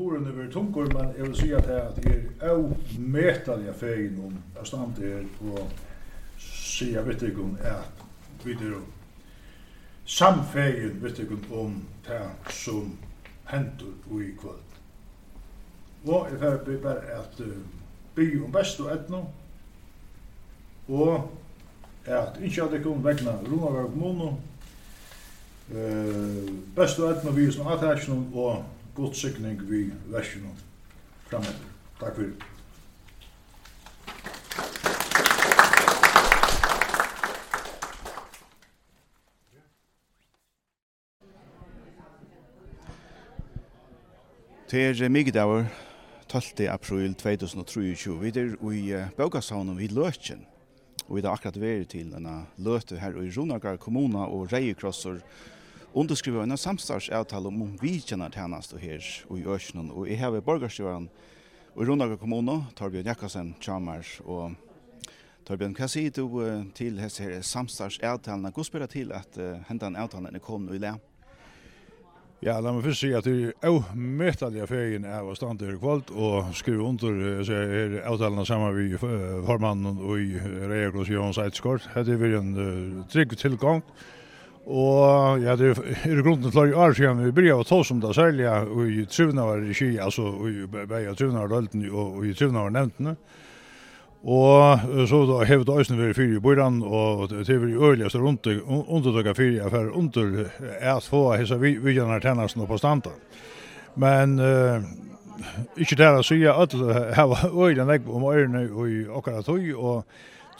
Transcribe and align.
boren 0.00 0.26
över 0.26 0.52
tungur, 0.52 0.86
men 0.94 1.14
jag 1.18 1.24
vill 1.24 1.34
säga 1.34 1.58
att 1.58 2.02
det 2.02 2.22
är 2.40 2.74
omätaliga 2.98 3.72
färgen 3.72 4.20
om 4.24 4.38
jag 4.56 4.66
stannar 4.66 5.04
er 5.04 5.26
och 5.40 5.70
säga 6.78 7.02
vet 7.02 7.22
jag 7.22 7.38
om 7.40 7.58
att 7.60 8.06
vi 8.42 8.52
är 8.52 8.80
samfärgen 10.04 11.00
vet 11.02 11.18
jag 11.18 11.28
om 11.50 11.82
det 12.06 12.30
som 12.50 12.92
händer 13.44 13.86
och 14.10 14.22
i 14.22 14.36
kväll. 14.40 14.64
Og 16.04 16.28
jeg 16.30 16.38
får 16.40 16.64
bli 16.64 16.76
bare 16.76 17.18
at 17.18 17.40
by 18.14 18.44
om 18.44 18.52
best 18.52 18.80
og 18.80 18.92
etno, 18.92 19.18
og 20.88 21.28
at 22.06 22.38
ikke 22.40 22.62
at 22.62 22.72
jeg 22.72 22.82
kom 22.82 23.04
vegna 23.04 23.36
Runavar 23.44 23.90
Uh, 25.70 26.48
best 26.76 26.98
og 26.98 27.10
etno 27.10 27.30
vi 27.30 27.52
som 27.52 27.66
atærsjon 27.66 28.30
og 28.34 28.64
god 29.00 29.14
sikning 29.14 29.60
vi 29.70 29.86
versjonen 30.12 30.56
fremover. 31.28 31.54
Takk 32.00 32.14
for 32.14 32.22
det. 32.22 32.32
Det 44.70 45.00
er 45.00 45.08
Migdaur, 45.08 45.64
12. 46.28 46.68
april 46.68 47.14
2023. 47.14 48.20
Vi 48.20 48.28
er 48.28 48.52
i 48.72 49.06
Bøgasavnen 49.16 49.78
vid 49.78 49.96
Løtjen. 49.96 50.44
Og 51.08 51.16
vi 51.16 51.22
har 51.24 51.32
akkurat 51.32 51.56
vært 51.60 51.88
til 51.96 52.12
denne 52.12 52.44
løte 52.58 53.00
her 53.00 53.16
i 53.16 53.32
Runagar 53.32 53.80
kommuna 53.80 54.28
og 54.28 54.52
Reiekrosser 54.52 55.16
kommuna 55.16 55.58
underskriva 55.94 56.42
en 56.42 56.56
samstagsavtale 56.56 57.48
om 57.48 57.62
om 57.62 57.76
vi 57.80 57.98
kjenner 57.98 58.30
tjeneste 58.30 58.78
her 58.78 59.04
og 59.28 59.38
i 59.38 59.44
Øsjøen. 59.44 59.90
Og 59.90 60.08
jeg 60.08 60.18
har 60.18 60.40
borgerstyren 60.40 61.08
i 61.76 61.84
Rondaga 61.86 62.16
kommune, 62.16 62.64
Torbjørn 62.76 63.06
Jakkasen, 63.06 63.54
Kjamars 63.60 64.20
og 64.24 64.54
Torbjørn, 65.46 65.74
hva 65.74 65.88
sier 65.88 66.10
du 66.14 66.26
til 66.74 66.98
disse 66.98 67.22
her 67.22 67.42
samstagsavtalene? 67.42 68.50
Hvordan 68.50 68.68
spiller 68.68 68.90
til 68.90 69.12
at 69.12 69.38
uh, 69.38 69.62
hendene 69.68 69.98
avtalene 69.98 70.38
er 70.38 70.44
kommet 70.44 70.76
i 70.76 70.82
lær? 70.82 71.00
Ja, 72.40 72.54
la 72.60 72.72
meg 72.72 72.86
først 72.86 73.02
si 73.02 73.10
at 73.12 73.26
det 73.26 73.34
er 73.34 73.68
jo 73.68 73.80
avmøtelig 73.82 74.68
ferien 74.70 75.04
av 75.04 75.26
å 75.28 75.34
stande 75.36 75.66
her 75.68 75.76
kvalt 75.76 76.08
og 76.14 76.54
skrive 76.56 76.86
under 76.88 77.42
så 77.44 77.58
er 77.58 77.98
avtalene 78.08 78.46
sammen 78.48 78.78
med 78.78 78.96
formannen 79.44 79.98
og 80.00 80.22
i 80.22 80.38
Reaglos 80.70 81.10
Johan 81.12 81.36
Seidskort. 81.36 81.84
Det 81.92 82.16
er 82.16 82.38
en 82.38 82.54
uh, 82.56 83.04
trygg 83.12 83.36
tilgang. 83.36 83.82
Uh, 83.84 84.19
Og 84.68 85.40
ja, 85.40 85.54
det 85.56 85.72
er 85.72 86.20
grunnen 86.20 86.50
til 86.50 86.62
å 86.62 86.66
gjøre 86.68 86.96
siden 86.98 87.22
vi 87.24 87.32
begynner 87.34 87.62
å 87.62 87.66
ta 87.66 87.80
som 87.86 88.00
det 88.02 88.12
særlig 88.14 88.44
i 88.44 89.06
trivna 89.08 89.46
var 89.48 89.62
i 89.64 89.76
Kji, 89.76 89.94
altså 90.02 90.34
i 90.50 90.66
Beia 90.68 91.14
trivna 91.16 91.46
var 91.46 91.54
dølten 91.54 91.86
og 91.88 92.26
i 92.28 92.34
trivna 92.36 92.66
var 92.66 92.74
nevntene. 92.76 93.16
Og 94.20 95.06
så 95.08 95.22
da 95.24 95.38
hevet 95.48 95.70
øysen 95.72 95.96
vi 95.96 96.12
fyrir 96.12 96.36
i 96.36 96.42
bøyran, 96.44 96.82
og 96.84 97.30
det 97.30 97.56
var 97.56 97.68
i 97.68 97.78
øyeligste 97.88 98.18
undertøkka 98.20 99.32
fyrir 99.32 99.62
jeg 99.62 99.70
for 99.72 99.96
under 99.96 100.50
at 100.80 101.08
få 101.08 101.22
hessa 101.40 101.56
vidjanar 101.56 102.20
tennasen 102.20 102.66
på 102.66 102.76
standa. 102.76 103.14
Men 103.96 104.36
uh, 104.38 104.84
ikke 105.80 105.96
det 105.96 106.06
er 106.06 106.18
å 106.20 106.26
si 106.26 106.42
at 106.44 106.76
alle 106.76 107.06
hava 107.16 107.48
øyelig 107.48 108.02
om 108.06 108.28
øyrene 108.28 108.66
og 108.68 108.90
i 108.92 109.06
okkara 109.08 109.42
tøy, 109.42 109.72
og 109.72 110.04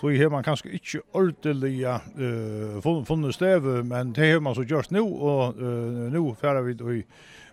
Så 0.00 0.08
har 0.16 0.30
man 0.32 0.44
kanskje 0.44 0.70
ikke 0.78 1.02
ordentlig 1.12 1.84
uh, 1.84 2.80
funnet 3.04 3.34
støve, 3.36 3.82
men 3.84 4.14
det 4.16 4.30
har 4.30 4.40
man 4.40 4.54
så 4.56 4.64
gjort 4.64 4.88
nå, 4.94 5.02
og 5.04 5.58
uh, 5.60 6.06
nå 6.08 6.22
færer 6.40 6.64
vi 6.64 6.72
i 6.72 7.02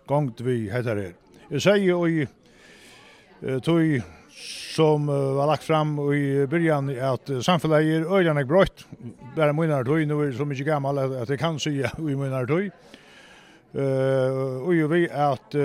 gongt 0.07 0.39
vi 0.45 0.69
heter 0.71 1.01
her. 1.01 1.17
Jeg 1.51 1.65
sier 1.65 2.05
i 2.07 2.23
uh, 2.23 3.57
tog 3.59 3.99
som 4.77 5.09
uh, 5.09 5.35
var 5.35 5.51
lagt 5.51 5.67
fram 5.67 5.97
i 6.13 6.47
början 6.47 6.93
at 6.95 7.29
uh, 7.35 7.41
samfunnet 7.43 7.83
er 7.83 8.07
øyne 8.15 8.45
brøtt, 8.47 8.85
bare 9.35 9.51
munner 9.51 9.83
tog, 9.83 10.07
nå 10.07 10.21
er 10.23 10.31
så 10.37 10.47
mye 10.47 10.63
gammel 10.63 11.03
at 11.03 11.27
jeg 11.27 11.41
kan 11.43 11.59
si 11.59 11.81
i 11.83 12.15
munner 12.15 12.47
tog. 12.47 12.71
Eh 13.73 14.65
och 14.65 14.75
ju 14.75 14.87
vi 14.87 15.09
att 15.09 15.55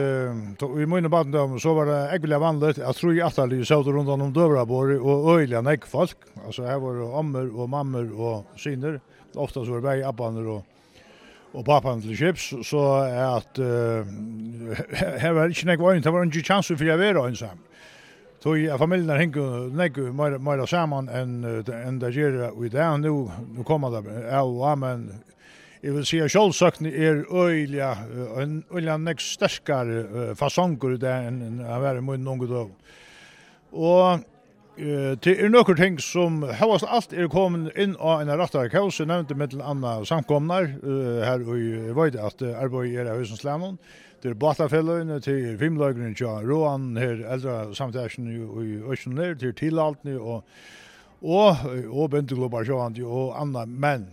vi 0.77 0.87
måste 0.87 1.09
bara 1.09 1.25
dem 1.25 1.61
så 1.61 1.75
var 1.75 1.87
det 1.87 2.11
äggla 2.11 2.39
vanligt. 2.39 2.77
Jag 2.77 2.97
tror 2.97 3.15
ju 3.15 3.23
att 3.23 3.39
alla 3.39 3.65
så 3.65 3.83
runt 3.83 4.09
om 4.09 4.33
Dövraborg 4.33 4.99
och 4.99 5.41
öliga 5.41 5.61
näck 5.61 5.87
folk. 5.87 6.17
Alltså 6.47 6.63
här 6.63 6.79
var 6.79 6.95
det 6.95 7.19
ammor 7.19 7.61
och 7.61 7.69
mammor 7.69 8.21
och 8.21 8.61
syner. 8.61 9.01
Ofta 9.35 9.65
så 9.65 9.71
var 9.71 9.77
det 9.77 9.83
bara 9.83 10.09
abbanner 10.09 10.47
och 10.47 10.65
och 11.53 11.65
pappan 11.65 12.03
till 12.03 12.17
chips 12.17 12.55
så 12.65 12.95
att 12.95 13.59
här 15.19 15.33
var 15.33 15.49
inte 15.49 15.77
någon 15.77 16.01
det 16.01 16.11
var 16.11 16.23
inte 16.23 16.39
chans 16.39 16.67
för 16.67 16.85
jag 16.85 17.15
var 17.15 17.29
ensam. 17.29 17.59
Så 18.43 18.57
i 18.57 18.79
familjen 18.79 19.17
hänger 19.17 19.77
nägg 19.77 19.99
mer 19.99 20.39
mer 20.39 20.67
samman 20.67 21.09
än 21.09 21.45
än 21.87 21.99
där 21.99 22.11
gör 22.11 22.61
vi 22.61 22.69
där 22.69 22.99
nu 22.99 23.31
nu 23.57 23.65
kommer 23.65 23.91
det 23.91 24.31
ja 24.31 24.77
men 24.77 25.15
jeg 25.83 25.95
vil 25.97 26.05
si 26.07 26.19
at 26.23 26.31
sjålsøkene 26.31 26.93
er 26.95 27.25
øyla, 27.27 27.93
en 28.43 28.61
øyla 28.71 28.97
nek 29.03 29.23
sterkare 29.23 30.35
fasonger 30.39 30.95
der 31.03 31.27
enn 31.31 31.59
å 31.63 31.81
være 31.83 32.05
munn 32.07 32.29
unge 32.31 32.47
dag. 32.51 32.69
Og 33.73 34.23
det 34.77 35.35
er 35.37 35.51
nokre 35.53 35.75
ting 35.77 35.99
som 36.01 36.41
hevast 36.47 36.87
alt 36.89 37.13
er 37.13 37.29
kommet 37.33 37.75
inn 37.77 37.97
av 37.99 38.23
en 38.23 38.31
rattar 38.39 38.71
kaos, 38.73 39.01
jeg 39.01 39.11
nevnte 39.11 39.37
med 39.37 39.53
til 39.53 39.65
anna 39.65 39.99
samkomnar, 40.09 40.71
her 41.27 41.43
og 41.43 41.59
jeg 41.59 41.99
vet 41.99 42.17
at 42.31 42.47
arbeid 42.55 42.95
er 42.95 43.11
av 43.13 43.21
Høysenslænen, 43.21 43.77
til 44.23 44.39
Batafelløyene, 44.39 45.19
til 45.21 45.59
Fimløyene, 45.59 46.15
til 46.15 46.47
Roan, 46.47 46.93
her 46.97 47.25
eldre 47.35 47.75
samtæsjen 47.75 48.31
i 48.31 48.39
Øysene, 48.87 49.35
til 49.35 49.55
Tilaltene, 49.59 50.21
og 50.21 50.47
og 51.23 51.57
og 51.87 52.11
bøndeklubbar 52.11 52.65
sjåandi 52.67 53.05
og 53.07 53.37
anna 53.39 53.63
menn 53.67 54.09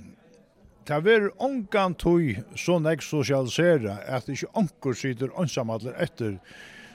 det 0.90 1.14
er 1.14 1.30
ongan 1.38 1.94
tøy 1.94 2.40
så 2.58 2.80
nek 2.82 3.04
sosialisera 3.06 4.00
at 4.08 4.30
ikke 4.30 4.50
onkur 4.58 4.96
sitter 4.98 5.30
onsamadler 5.38 5.94
etter 6.02 6.40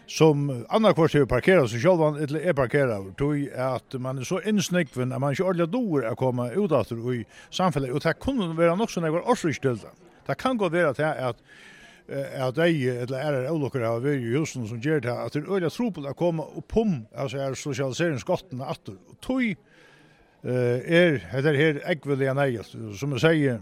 som 0.07 0.51
andra 0.69 0.93
kvart 0.93 1.15
har 1.15 1.27
parkerat 1.31 1.71
sig 1.71 1.81
själva 1.81 2.19
eller 2.19 2.41
är 2.41 2.53
parkerat 2.53 3.17
tøy 3.17 3.49
att 3.55 3.95
man 3.95 4.19
är 4.19 4.25
så 4.25 4.41
insnäckven 4.41 5.13
att 5.13 5.21
man 5.21 5.31
inte 5.31 5.43
ordentligt 5.43 5.73
dår 5.73 6.07
att 6.07 6.19
komma 6.19 6.51
ut 6.51 6.73
efter 6.73 7.15
i 7.15 7.25
samhället 7.51 7.93
och 7.93 8.01
det 8.01 8.15
kunde 8.21 8.55
vara 8.55 8.75
något 8.75 8.91
som 8.91 9.03
var 9.03 9.31
årsrikställda. 9.31 9.89
Det 10.27 10.35
kan 10.35 10.59
gå 10.59 10.69
vara 10.69 10.91
at 10.91 11.01
att 11.01 11.37
att 12.37 12.55
de 12.55 12.89
eller 12.89 13.19
är 13.19 13.43
det 13.43 13.51
olyckor 13.51 13.81
har 13.81 14.01
vi 14.01 14.13
ju 14.13 14.39
husen 14.39 14.69
som 14.69 14.81
ger 14.81 15.01
det 15.01 15.13
att 15.13 15.33
det 15.33 15.39
är 15.39 15.55
öliga 15.57 15.71
tropel 15.71 16.07
att 16.07 16.17
komma 16.17 16.43
och 16.43 16.69
pum 16.69 17.07
alltså 17.17 17.39
är 17.39 17.55
socialiseringsskotten 17.55 18.61
att 18.61 18.89
och 18.89 19.21
tog 19.21 19.43
eh 20.43 20.95
är 21.33 21.43
det 21.43 21.57
här 21.57 21.83
äggvilliga 21.85 22.35
nejet 22.35 22.67
som 22.99 23.13
jag 23.13 23.21
säger 23.21 23.61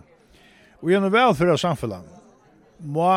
Og 0.82 0.90
gjennom 0.90 1.12
velføra 1.14 1.54
samfunnet 1.60 2.18
må 2.82 3.08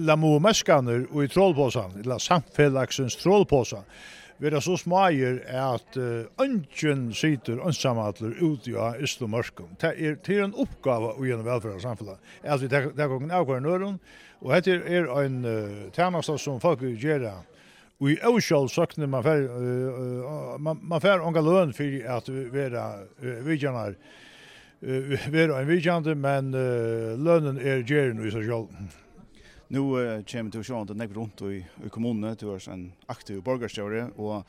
la 0.00 0.16
mo 0.16 0.38
meskaner 0.42 1.04
og 1.10 1.26
i 1.26 1.28
trollpåsan, 1.30 2.00
la 2.08 2.16
samfellagsens 2.18 3.18
trollpåsan, 3.20 3.84
vera 4.40 4.62
så 4.64 4.78
smager 4.80 5.42
at 5.52 5.98
ønsken 6.40 7.10
sitter 7.14 7.60
ønsamatler 7.60 8.38
ut 8.40 8.64
i 8.70 8.72
Østlomørskum. 8.72 9.74
Det 9.82 9.92
er 10.00 10.16
til 10.24 10.40
en 10.46 10.56
oppgave 10.56 11.12
å 11.12 11.26
gjennom 11.28 11.44
velferd 11.44 11.84
samfunnet. 11.84 12.16
At 12.40 12.64
vi 12.64 12.70
tar 12.72 12.88
kongen 12.96 13.34
av 13.36 13.44
hver 13.44 13.60
nøren, 13.60 14.00
og 14.40 14.54
dette 14.56 14.78
er 14.80 15.12
en 15.20 15.42
uh, 15.44 15.90
tjeneste 15.92 16.38
som 16.40 16.56
folk 16.62 16.80
gjør 16.88 17.26
det, 17.26 17.36
Og 18.00 18.10
i 18.10 18.16
Øsjål 18.24 18.70
søkne 18.72 19.06
man 19.06 19.22
fer, 19.22 19.44
uh, 19.44 20.56
man, 20.56 20.80
man 20.82 21.00
fer 21.04 21.20
unga 21.20 21.44
løn 21.44 21.76
for 21.76 22.00
at 22.16 22.32
vi 22.32 22.64
er 22.64 23.44
vidtjener 23.44 23.92
uh, 23.92 24.29
uh, 24.82 25.14
være 25.32 25.60
en 25.60 25.68
vikjande, 25.68 26.14
men 26.14 26.50
uh, 26.54 27.14
lønnen 27.20 27.60
er 27.60 27.84
gjerne 27.86 28.26
i 28.26 28.34
seg 28.34 28.48
selv. 28.48 28.98
Nu 29.70 29.84
uh, 29.94 30.18
kommer 30.26 30.50
du 30.50 30.62
sjående 30.66 30.96
nekk 30.98 31.14
rundt 31.16 31.44
i, 31.46 31.62
i 31.62 31.92
kommunene, 31.92 32.34
du 32.34 32.48
er 32.50 32.68
en 32.72 32.90
aktiv 33.08 33.42
borgerstjøre, 33.46 34.10
og 34.18 34.44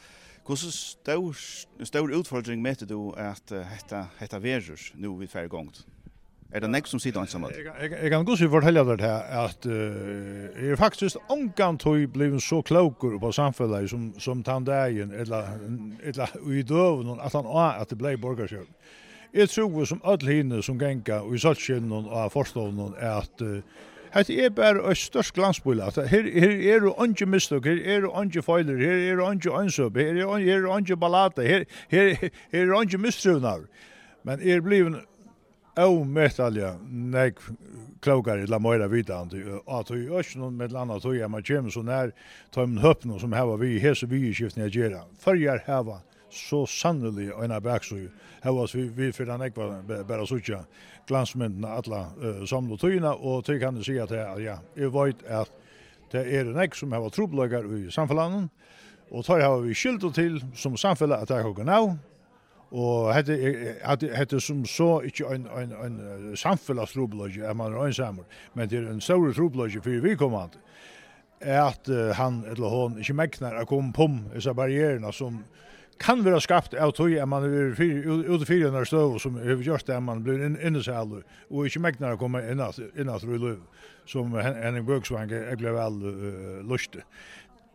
hvordan 0.47 0.73
stor, 0.73 1.41
stor 1.85 2.13
utfordring 2.17 2.61
møter 2.61 2.89
du 2.89 3.11
at 3.13 3.53
uh, 3.53 3.61
hetta, 3.69 4.07
hetta 4.19 4.41
verus 4.41 4.91
nu 4.95 5.13
vi 5.19 5.29
færre 5.29 5.51
gongt? 5.51 5.83
Er 6.51 6.59
det 6.59 6.67
nekk 6.67 6.89
som 6.89 6.99
sitter 6.99 7.21
ansamma? 7.21 7.47
Jeg 7.53 8.09
kan 8.11 8.25
godt 8.27 8.41
fortelle 8.51 8.81
deg 8.89 8.97
det 8.99 9.11
at 9.39 9.67
uh, 9.69 10.49
jeg 10.57 10.73
er 10.73 10.79
faktisk 10.79 11.21
omgang 11.31 11.77
tog 11.79 12.01
blei 12.11 12.27
så 12.43 12.59
klokur 12.65 13.15
på 13.21 13.31
samfunnet 13.31 13.87
som, 13.89 14.09
som 14.19 14.43
tandagen, 14.43 15.13
eller, 15.15 15.53
eller 16.03 16.33
i 16.51 16.65
døvnen, 16.67 17.21
at 17.23 17.37
han 17.37 17.47
var 17.47 17.79
at 17.79 17.93
det 17.93 18.01
blei 18.01 18.17
borgerstjøren. 18.19 18.73
Jeg 19.33 19.49
tror 19.49 19.85
som 19.85 20.01
alle 20.03 20.33
hinne 20.33 20.63
som 20.63 20.79
genga 20.79 21.21
og 21.23 21.35
i 21.35 21.39
saltskjønnen 21.39 22.09
og 22.09 22.31
forstånden 22.33 22.97
er 22.99 23.21
at 23.21 23.41
uh, 23.45 23.61
Hetta 24.11 24.33
er 24.33 24.49
bare 24.51 24.91
et 24.91 24.99
størst 24.99 25.33
glansbula. 25.33 25.85
Her 25.95 26.25
her 26.27 26.73
er 26.75 26.79
det 26.83 27.09
ikke 27.09 27.25
mistok, 27.25 27.65
her 27.65 27.79
er 27.79 28.01
det 28.03 28.25
ikke 28.25 28.41
feiler, 28.43 28.77
her 28.77 28.97
er 29.11 29.15
det 29.15 29.35
ikke 29.35 29.59
ønsøp, 29.59 29.97
her 29.97 30.07
er 30.07 30.13
det 30.13 30.43
her 30.43 30.67
ongi 30.67 30.95
her 31.47 31.63
her 31.89 32.15
her 32.51 32.61
er 32.61 32.73
ongi 32.75 32.97
mistrøvnar. 32.97 33.61
Men 34.23 34.39
er 34.43 34.61
bliven 34.61 34.99
au 35.75 36.03
metalja 36.03 36.75
nei 36.89 37.31
klokar 38.01 38.43
la 38.49 38.59
moira 38.59 38.87
vitandi 38.87 39.41
at 39.47 39.91
og 39.91 40.19
øsnun 40.19 40.57
med 40.57 40.71
landa 40.71 40.99
tøya 40.99 41.27
man 41.27 41.43
kjem 41.43 41.69
så 41.71 41.83
nær 41.83 42.11
tømn 42.51 42.81
høpnum 42.81 43.19
vi 43.31 43.37
hava 43.37 43.57
hese 43.57 44.09
vi 44.09 44.27
i 44.29 44.33
skiftni 44.33 44.69
gera. 44.69 45.05
Førjar 45.19 45.63
hava 45.65 46.01
så 46.31 46.65
sannelig 46.65 47.29
en 47.43 47.51
av 47.51 47.63
baksøy. 47.65 48.09
Her 48.43 48.55
var 48.57 48.71
vi, 48.73 48.87
vi 48.95 49.11
for 49.15 49.29
den 49.29 49.45
ekva 49.45 49.81
bare 50.07 50.27
suttja 50.27 50.63
glansmyndene 51.09 51.71
alle 51.79 52.03
uh, 52.21 52.43
samlet 52.49 52.81
tøyna, 52.81 53.15
og 53.15 53.45
til 53.45 53.59
kan 53.61 53.79
jeg 53.79 53.87
si 53.87 53.97
at 54.01 54.11
jeg, 54.15 54.45
ja, 54.45 54.59
jeg 54.77 54.93
vet 54.93 55.25
at 55.27 55.51
det 56.11 56.25
er 56.27 56.49
en 56.51 56.59
ek 56.59 56.75
som 56.75 56.91
har 56.91 57.09
trobløkker 57.13 57.67
i 57.77 57.83
samfunnet, 57.91 58.49
og 59.11 59.25
tar 59.27 59.43
har 59.43 59.59
vi 59.63 59.75
skyldt 59.75 60.07
til 60.15 60.39
som 60.55 60.77
samfunnet 60.79 61.23
at 61.23 61.35
jeg 61.35 61.43
har 61.43 61.55
gønn 61.55 61.99
Og 62.71 63.09
hette 63.11 63.35
hette 63.83 64.09
hette 64.15 64.39
som 64.39 64.63
så 64.65 65.01
ikkje 65.03 65.27
ein 65.33 65.47
ein 65.57 65.73
ein 65.75 66.35
samfellastrubløge 66.39 67.43
er 67.43 67.53
man 67.53 67.75
einsamur, 67.75 68.23
men 68.53 68.69
det 68.69 68.79
er 68.79 68.91
ein 68.91 69.01
stor 69.01 69.33
trubløge 69.33 69.81
for 69.81 69.89
vi 69.89 70.15
komand. 70.15 70.55
At 71.41 71.89
uh, 71.89 72.15
han 72.15 72.45
eller 72.47 72.69
hon 72.69 72.97
ikkje 72.97 73.15
meknar 73.15 73.59
å 73.59 73.65
kom 73.65 73.91
pom 73.91 74.21
dessa 74.33 74.53
barrierna 74.53 75.11
som 75.11 75.43
kan 76.01 76.23
vera 76.25 76.39
skapt 76.41 76.73
av 76.73 76.91
tøy 76.97 77.19
att 77.19 77.29
man 77.29 77.43
er 77.45 77.75
ute 77.77 78.45
fyrir 78.45 78.71
när 78.71 78.85
støv 78.85 79.19
som 79.19 79.35
har 79.35 79.63
gjort 79.63 79.87
det 79.87 79.99
man 80.03 80.23
blir 80.23 80.45
in 80.45 80.57
inne 80.57 80.83
seg 80.83 80.95
alle 80.95 81.23
och 81.49 81.65
inte 81.65 81.79
mäknar 81.79 82.13
att 82.13 82.19
komme 82.19 82.51
inn 82.51 82.59
at 82.59 82.79
in 82.79 83.09
att 83.09 83.23
rulla 83.23 83.55
som 84.05 84.33
Henning 84.33 84.85
Bøksvang 84.85 85.31
är 85.31 85.55
glad 85.55 85.73
vel 85.73 86.03
uh. 86.03 87.01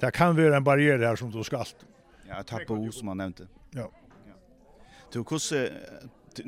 Det 0.00 0.10
kan 0.10 0.36
vera 0.36 0.56
en 0.56 0.64
barriär 0.64 0.98
her 0.98 1.16
som 1.16 1.30
då 1.30 1.44
skal 1.44 1.64
Ja, 2.28 2.42
tabu 2.42 2.92
som 2.92 3.06
man 3.06 3.16
nämnde. 3.16 3.46
Ja. 3.70 3.90
ja. 4.26 4.34
Du 5.12 5.24
kusse 5.24 5.72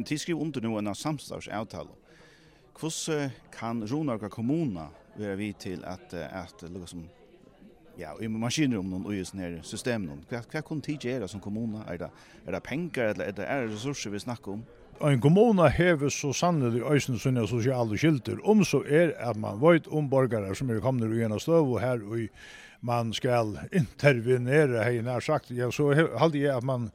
tidskriv 0.06 0.36
under 0.36 0.60
nu 0.60 0.78
en 0.78 0.94
samstagsavtal. 0.94 1.88
Kusse 2.74 3.30
kan 3.58 3.86
Ronarka 3.86 4.28
kommuna 4.28 4.88
vara 5.16 5.36
vi 5.36 5.52
till 5.52 5.84
att 5.84 6.14
att 6.14 6.62
lukka 6.62 6.86
som 6.86 7.08
ja, 7.98 8.14
i 8.20 8.28
maskinrummen 8.30 9.06
og 9.06 9.14
i 9.14 9.24
sånne 9.26 9.48
her 9.48 9.98
någon. 9.98 10.24
Hva, 10.30 10.42
hva 10.52 10.62
kunne 10.62 10.84
tid 10.84 11.04
gjøre 11.04 11.28
som 11.28 11.42
kommune? 11.42 11.82
Er 11.90 11.98
det, 12.04 12.10
er 12.46 12.54
det 12.54 12.62
penger 12.66 13.12
eller 13.12 13.30
er 13.30 13.36
det, 13.36 13.46
er 13.48 13.66
det 13.66 13.74
ressurser 13.74 14.14
vi 14.14 14.22
snakker 14.22 14.58
om? 14.58 14.62
En 15.04 15.20
kommune 15.22 15.68
hever 15.70 16.10
så 16.10 16.32
sannelig 16.34 16.82
øyne 16.82 17.18
sånne 17.22 17.46
sosiale 17.46 17.98
skilter, 17.98 18.40
om 18.42 18.64
så 18.66 18.82
er 18.86 19.14
at 19.22 19.38
man 19.38 19.60
vet 19.62 19.86
om 19.86 20.08
borgere 20.10 20.54
som 20.58 20.70
er 20.70 20.82
kommet 20.82 21.12
i 21.14 21.22
en 21.22 21.36
av 21.36 21.42
støv 21.42 21.74
og 21.76 21.80
her 21.82 22.02
og 22.02 22.26
man 22.80 23.12
skal 23.14 23.56
intervenere, 23.74 24.84
hei 24.86 25.00
nær 25.02 25.22
sagt, 25.22 25.50
ja, 25.50 25.70
så 25.70 25.90
halte 25.94 26.38
jeg 26.38 26.54
at 26.54 26.66
man 26.66 26.90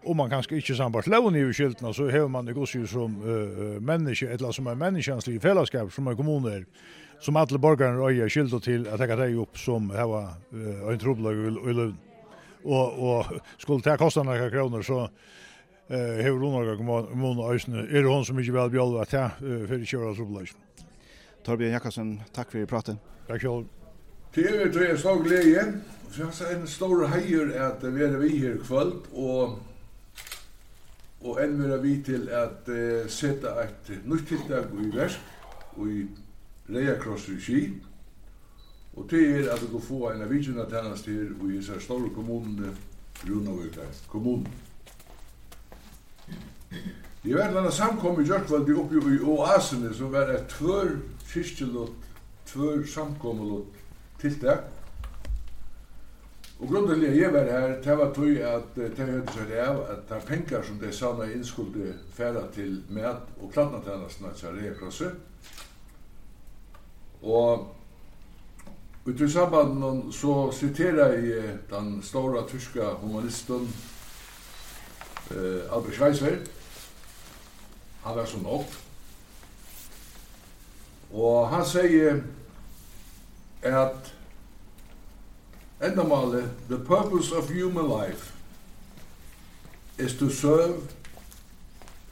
om 0.00 0.16
man 0.16 0.30
kanskje 0.30 0.56
ikke 0.56 0.74
sambart 0.76 1.08
loven 1.12 1.36
i 1.36 1.42
skiltene, 1.52 1.92
så 1.94 2.06
har 2.08 2.28
man 2.28 2.46
det 2.46 2.54
gos 2.56 2.72
som 2.88 3.18
uh, 3.20 3.76
menneske, 3.84 4.28
eller 4.28 4.52
som 4.52 4.66
er 4.66 4.78
menneskjanslig 4.80 5.40
fellesskap 5.42 5.92
som 5.92 6.06
er 6.06 6.16
kommuner 6.16 6.64
som 7.20 7.36
alla 7.36 7.58
borgarna 7.58 8.02
och 8.02 8.12
jag 8.12 8.30
skyldig 8.30 8.62
till 8.62 8.88
att 8.88 8.98
ta 8.98 9.16
dig 9.16 9.34
upp 9.34 9.58
som 9.58 9.90
här 9.90 10.06
var 10.06 10.92
en 10.92 10.98
trubbel 10.98 11.32
i 11.70 11.72
Lund. 11.72 11.96
Och 12.62 13.18
och 13.18 13.26
skulle 13.58 13.80
ta 13.80 13.96
kosta 13.96 14.22
några 14.22 14.50
kronor 14.50 14.82
så 14.82 15.00
eh 15.88 16.24
hur 16.24 16.38
hon 16.38 16.52
några 16.52 16.74
månader 17.14 17.54
ösn 17.54 17.74
är 17.74 18.02
det 18.02 18.08
hon 18.08 18.24
som 18.24 18.36
mycket 18.36 18.54
väl 18.54 18.70
bjöd 18.70 18.96
att 18.96 19.12
ja 19.12 19.30
för 19.38 19.84
köra 19.84 20.14
trubbel. 20.14 20.46
Torbjörn 21.44 21.72
Jakobsen, 21.72 22.22
tack 22.32 22.50
för 22.50 22.66
pratet. 22.66 22.96
Tack 23.26 23.42
själv. 23.42 23.64
Det 24.34 24.40
är 24.40 24.66
det 24.66 24.88
jag 24.88 24.98
sa 24.98 25.14
glädje. 25.14 25.72
Så 26.10 26.20
jag 26.20 26.34
sa 26.34 26.50
en 26.50 26.66
stor 26.66 27.06
hejer 27.06 27.60
att 27.60 27.84
vi 27.84 28.04
är 28.04 28.08
vi 28.08 28.38
här 28.38 28.56
kväll 28.66 28.92
och 29.12 29.58
og 31.20 31.36
enn 31.42 31.58
vera 31.60 31.76
vi 31.82 31.98
til 32.04 32.28
at 32.32 32.68
uh, 32.72 33.04
seta 33.12 33.52
eit 33.60 33.90
nytt 34.08 34.26
tiltak 34.28 34.72
i 34.72 34.88
versk 34.94 35.76
og 35.76 35.90
i 35.92 36.04
Reiakrosser 36.70 37.36
i 37.36 37.40
Kip, 37.44 37.86
og 38.96 39.06
det 39.10 39.22
er 39.28 39.52
at 39.52 39.60
du 39.62 39.66
kan 39.66 39.82
få 39.82 40.00
en 40.10 40.22
av 40.22 40.28
avgjørende 40.28 40.66
tennast 40.70 41.06
her 41.06 41.30
og 41.38 41.46
i 41.48 41.56
disse 41.58 41.78
store 41.80 42.10
kommunene 42.14 42.74
Runavøkta 43.20 43.86
kommunen. 44.08 44.48
Jeg 47.24 47.36
var 47.36 47.52
landa 47.52 47.70
samkom 47.70 48.20
i 48.20 48.24
Gjørkvaldi 48.24 48.74
oppi 48.80 49.00
i 49.12 49.18
oasene 49.28 49.90
som 49.94 50.12
var 50.12 50.30
et 50.32 50.46
tvør 50.48 50.94
kyrkjelott, 51.28 52.06
tvør 52.48 52.86
samkommelott 52.88 53.76
tiltak. 54.22 54.70
Og 56.60 56.68
grunnen 56.68 57.00
til 57.00 57.06
at 57.06 57.18
jeg 57.18 57.32
var 57.32 57.44
her, 57.48 57.74
det 57.84 57.98
var 57.98 58.14
tog 58.14 58.40
at 58.44 58.74
det 58.76 59.04
høyde 59.04 59.34
seg 59.36 59.52
av 59.64 59.82
at 59.84 60.02
det 60.08 60.16
er 60.16 60.26
penger 60.28 60.64
som 60.64 60.80
de 60.80 60.92
sanna 60.92 61.28
innskulde 61.32 61.94
færa 62.16 62.46
til 62.54 62.82
med 62.88 63.04
og 63.40 63.52
kladnatennastene 63.52 64.32
til 64.36 64.58
Rekrosset. 64.60 65.29
Og 67.22 67.74
ut 69.06 69.20
i 69.20 69.30
sambanden 69.30 70.12
så 70.12 70.52
siterer 70.52 71.12
jeg 71.12 71.58
den 71.70 72.02
store 72.02 72.48
tyska 72.48 72.84
humanisten 73.00 73.74
eh, 75.30 75.74
Albert 75.74 75.94
Schweitzer. 75.94 76.36
Han 78.02 78.16
var 78.16 78.24
så 78.24 78.38
nok. 78.38 78.64
Og 81.12 81.48
han 81.48 81.66
sier 81.66 82.20
at 83.62 84.14
endamale, 85.82 86.50
the 86.68 86.78
purpose 86.78 87.36
of 87.36 87.50
human 87.50 87.88
life 87.88 88.34
is 89.98 90.14
to 90.14 90.28
serve 90.30 90.80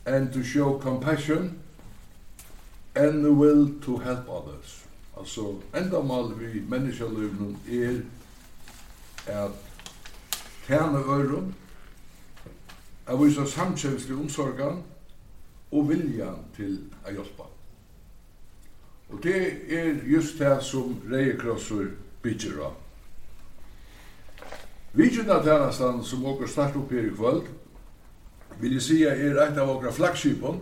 and 0.06 0.32
to 0.32 0.42
show 0.42 0.80
compassion 0.80 1.58
and 2.94 3.24
the 3.24 3.32
will 3.32 3.80
to 3.82 3.96
help 3.98 4.28
others. 4.28 4.77
Altså, 5.18 5.54
endamal 5.74 6.32
vi 6.38 6.60
menneskeløvnen 6.68 7.58
er 7.68 8.00
at 9.26 9.50
tjene 10.66 10.98
øren, 10.98 11.54
at 13.06 13.20
vise 13.20 13.46
samkjenslig 13.46 14.16
omsorgan 14.16 14.82
og 15.72 15.88
viljan 15.88 16.38
til 16.56 16.78
å 17.04 17.12
hjelpe. 17.12 17.48
Og 19.08 19.22
det 19.22 19.40
er 19.72 19.94
just 20.06 20.38
det 20.38 20.58
som 20.62 20.96
Reiekrosser 21.10 21.90
bygger 22.22 22.60
av. 22.68 22.74
Vigina 24.92 25.42
tjänastan 25.42 26.04
som 26.04 26.24
åker 26.26 26.46
start 26.46 26.76
upp 26.76 26.90
her 26.92 27.06
i 27.06 27.10
kvöld 27.16 27.42
vill 28.60 28.72
jag 28.72 28.82
säga 28.82 29.16
er 29.16 29.36
ett 29.36 29.58
av 29.58 29.70
åkra 29.70 29.92
flaggskipen 29.92 30.60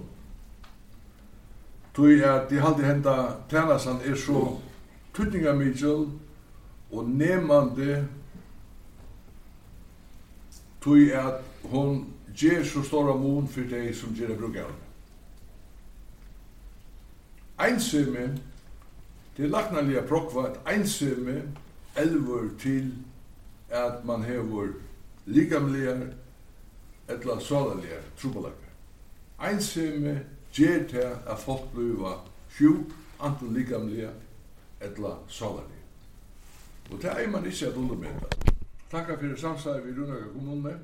Tui 1.97 2.21
at 2.21 2.51
de 2.51 2.61
halde 2.61 2.85
henda 2.85 3.15
tænasan 3.51 4.01
er 4.05 4.15
så 4.15 4.59
tutningamikil 5.15 6.09
og 6.93 7.09
nemande 7.09 8.09
tui 10.81 11.11
at 11.11 11.41
hon 11.65 12.13
ger 12.37 12.65
så 12.65 12.83
stora 12.83 13.17
mun 13.17 13.49
for 13.49 13.61
dei 13.61 13.95
som 13.95 14.15
ger 14.15 14.29
det 14.29 14.39
brukar. 14.39 14.69
Einsømme, 17.65 18.39
det 19.37 19.45
er 19.45 19.49
laknaliga 19.49 20.05
prokva 20.07 20.49
at 20.51 20.61
einsømme 20.75 21.43
elver 21.97 22.49
til 22.61 22.93
at 23.71 24.05
man 24.05 24.23
hever 24.23 24.69
likamligar 25.27 26.07
etla 27.09 27.41
salalige 27.41 27.99
trubalagar. 28.21 28.71
Einsømme 29.41 30.21
ger 30.57 30.89
til 30.89 30.99
at 31.27 31.39
folk 31.39 31.69
bliva 31.75 32.17
sjuk, 32.57 32.93
anten 33.21 33.55
likamliga 33.55 34.11
eller 34.81 35.25
salarlig. 35.29 35.81
Og 36.91 37.03
det 37.03 37.11
er 37.11 37.31
man 37.31 37.47
ikke 37.47 37.67
at 37.67 37.77
undermeta. 37.77 38.29
Takka 38.91 39.17
fyrir 39.21 39.37
samstæði 39.37 39.83
við 39.89 39.99
Rúnaka 40.01 40.29
kommune 40.33 40.75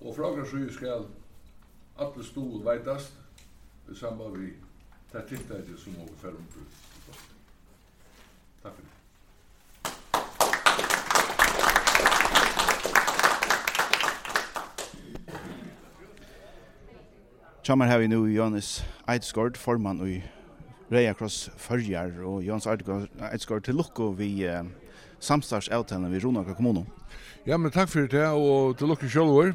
og 0.00 0.16
frakra 0.16 0.44
sju 0.44 0.66
skal 0.72 1.06
alle 1.98 2.26
stúl 2.26 2.60
veitast 2.66 3.16
i 3.90 3.96
samband 3.96 4.36
við 4.36 4.52
det 5.12 5.24
tiltækje 5.30 5.78
som 5.80 5.96
vi 5.96 6.20
til. 6.20 6.68
Takk 8.62 8.76
fyrir. 8.76 8.95
Tjammar 17.66 17.86
har 17.86 17.98
vi 17.98 18.06
nu 18.08 18.28
Johannes 18.30 18.84
Eidsgård, 19.10 19.56
formann 19.58 19.98
i 20.06 20.20
Reia 20.92 21.16
Kross 21.18 21.48
Førjar, 21.58 22.12
og 22.22 22.44
Johannes 22.46 22.68
Eidsgård 23.32 23.64
til 23.66 23.74
lukko 23.74 24.12
vi 24.14 24.28
eh, 24.46 24.68
samstagsavtalen 25.18 26.12
vi 26.12 26.20
Ronaka 26.22 26.54
kommuno. 26.54 26.84
Ja, 27.42 27.58
men 27.58 27.74
takk 27.74 27.90
for 27.90 28.06
det, 28.06 28.22
og 28.22 28.78
til 28.78 28.86
lukko 28.86 29.10
sjølver. 29.10 29.50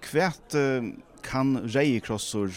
Kvært 0.00 0.56
uh, 0.56 0.88
kan 1.20 1.60
Reia 1.76 2.00
Krossor 2.00 2.48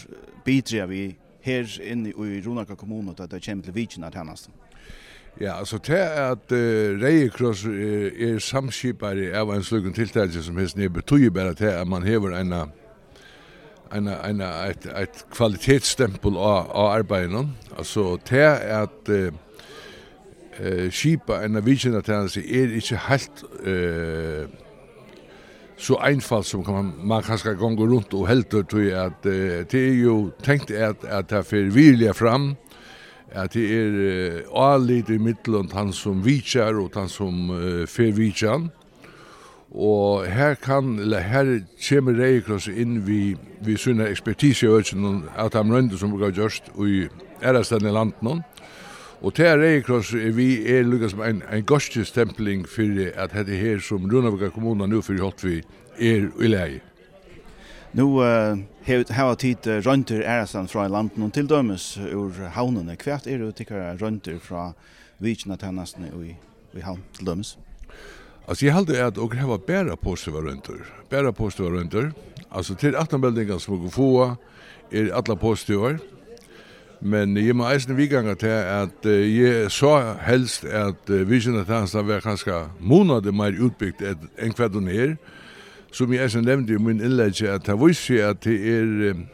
bidra 0.48 0.88
vi 0.88 1.10
her 1.44 1.68
inne 1.84 2.16
i 2.16 2.40
Ronaka 2.40 2.80
kommune 2.80 3.12
til 3.12 3.28
at 3.28 3.36
det 3.36 3.44
kommer 3.44 3.68
til 3.68 3.76
vidtjen 3.82 4.08
til 4.08 4.22
hennast? 4.22 4.48
Ja, 5.36 5.58
altså 5.58 5.76
til 5.76 6.00
at 6.00 6.48
uh, 6.48 6.96
Reikross 7.04 7.68
er, 7.68 8.08
er 8.16 8.40
samskipare 8.40 9.34
av 9.36 9.52
en 9.52 9.62
slukken 9.62 9.92
tiltakelse 9.92 10.48
som 10.48 10.56
helst 10.56 10.80
nede 10.80 10.88
betyr 10.88 11.28
bare 11.28 11.52
til 11.52 11.76
at 11.76 11.88
man 11.88 12.08
hever 12.08 12.40
en 12.40 12.62
en 13.92 14.06
en 14.08 14.40
ett 14.40 14.86
ett 14.86 15.26
kvalitetsstämpel 15.32 16.36
av 16.36 16.70
av 16.70 16.86
arbetet 16.86 17.46
alltså 17.78 18.16
te 18.16 18.44
att 18.82 19.08
eh 19.08 20.90
skipa 20.90 21.44
en 21.44 21.64
vision 21.64 21.96
att 21.96 22.06
han 22.06 22.28
sig 22.28 22.62
är 22.62 22.74
inte 22.74 22.96
helt 22.96 23.42
eh 23.66 24.48
så 25.76 25.98
einfalt 25.98 26.46
som 26.46 26.64
kan 26.64 26.74
man 26.74 27.06
man 27.06 27.22
kan 27.22 27.38
ska 27.38 27.52
gå 27.52 27.86
runt 27.86 28.14
och 28.14 28.28
helt 28.28 28.50
tror 28.50 28.82
jag 28.82 29.06
att 29.06 29.22
det 29.22 29.74
är 29.74 29.94
ju 29.94 30.30
tänkt 30.42 30.70
att 30.70 31.04
att 31.04 31.28
ta 31.28 31.42
för 31.42 31.62
vilja 31.62 32.14
fram 32.14 32.56
att 33.34 33.52
det 33.52 33.74
är 33.74 34.44
all 34.54 34.90
i 34.90 35.04
mitten 35.08 35.70
han 35.72 35.92
som 35.92 36.22
vichar 36.22 36.80
och 36.80 36.94
han 36.94 37.08
som 37.08 37.48
för 37.88 38.12
vichan 38.12 38.70
Og 39.70 40.26
her 40.26 40.54
kan, 40.54 40.98
eller 40.98 41.20
her 41.20 41.60
kommer 41.88 42.16
Reikros 42.18 42.66
inn 42.68 43.06
vi, 43.06 43.36
vi 43.62 43.76
sunne 43.78 44.08
ekspertise 44.10 44.66
i 44.66 44.70
øyne, 44.70 45.22
at 45.38 45.54
han 45.54 45.70
rønner 45.72 45.96
som 45.96 46.10
bruker 46.10 46.34
gjørst 46.34 46.72
i 46.74 47.06
æresten 47.42 47.86
i 47.86 47.92
landen. 47.94 48.42
Og 49.22 49.34
til 49.34 49.60
Reikros 49.60 50.14
er 50.14 50.32
vi 50.34 50.66
er 50.66 50.82
lukket 50.82 51.10
som 51.12 51.22
en, 51.22 51.42
en 51.52 51.64
gostestempling 51.64 52.66
for 52.68 52.98
at 53.14 53.34
dette 53.36 53.52
her 53.52 53.78
som 53.78 54.10
Runavika 54.10 54.48
kommuna 54.50 54.86
nå 54.86 55.02
for 55.06 55.22
holdt 55.22 55.44
vi 55.44 55.60
er 56.00 56.30
i 56.40 56.50
leie. 56.50 56.80
Nå 57.92 58.06
uh, 58.22 58.58
har 58.86 59.34
tid 59.34 59.66
rønter 59.86 60.22
æresten 60.22 60.68
fra 60.68 60.88
landet 60.88 61.22
og 61.22 61.32
til 61.34 61.48
dømes 61.50 61.98
ur 62.14 62.32
havnene. 62.54 62.96
Hvert 62.96 63.26
er 63.26 63.38
det 63.38 63.54
tikkere 63.58 63.96
rønter 64.02 64.38
fra 64.38 64.72
vikene 65.18 65.56
tjenestene 65.56 66.10
i, 66.26 66.36
i 66.74 66.80
havn 66.86 67.02
til 67.14 67.26
dømes? 67.26 67.58
Alltså 68.50 68.66
jag 68.66 68.74
hade 68.74 69.06
att 69.06 69.18
och 69.18 69.32
gräva 69.32 69.58
bära 69.58 69.96
på 69.96 70.16
sig 70.16 70.32
var 70.32 70.42
runt. 70.42 70.68
Bära 71.08 71.32
på 71.32 71.50
sig 71.50 71.64
var 71.64 71.72
runt. 71.72 72.14
Alltså 72.48 72.74
till 72.74 72.96
att 72.96 73.10
de 73.10 73.20
bildningar 73.20 73.58
som 73.58 73.82
går 73.82 73.88
få 73.88 74.36
är 74.90 75.10
alla 75.10 75.36
påstår. 75.36 75.98
Men 76.98 77.46
jag 77.46 77.56
må 77.56 77.64
eisen 77.70 77.96
viganger 77.96 78.34
til 78.34 78.48
at 78.48 79.06
uh, 79.06 79.12
jeg 79.12 79.70
så 79.70 80.14
helst 80.20 80.64
at 80.64 81.10
uh, 81.10 81.22
visjonetjenesten 81.30 82.08
var 82.08 82.20
kanskje 82.20 82.58
måneder 82.80 83.32
mer 83.32 83.54
utbygd 83.54 84.02
enn 84.04 84.52
hva 84.58 84.68
den 84.68 84.88
er. 84.88 85.14
Som 85.92 86.12
jeg 86.12 86.26
eisen 86.26 86.44
nevnte 86.44 86.74
i 86.74 86.82
min 86.82 87.00
innlegg 87.00 87.40
at 87.46 87.70
det 87.70 87.78
viser 87.80 88.34
at 88.34 88.42
det 88.44 88.58
er 88.74 89.14
um, 89.14 89.24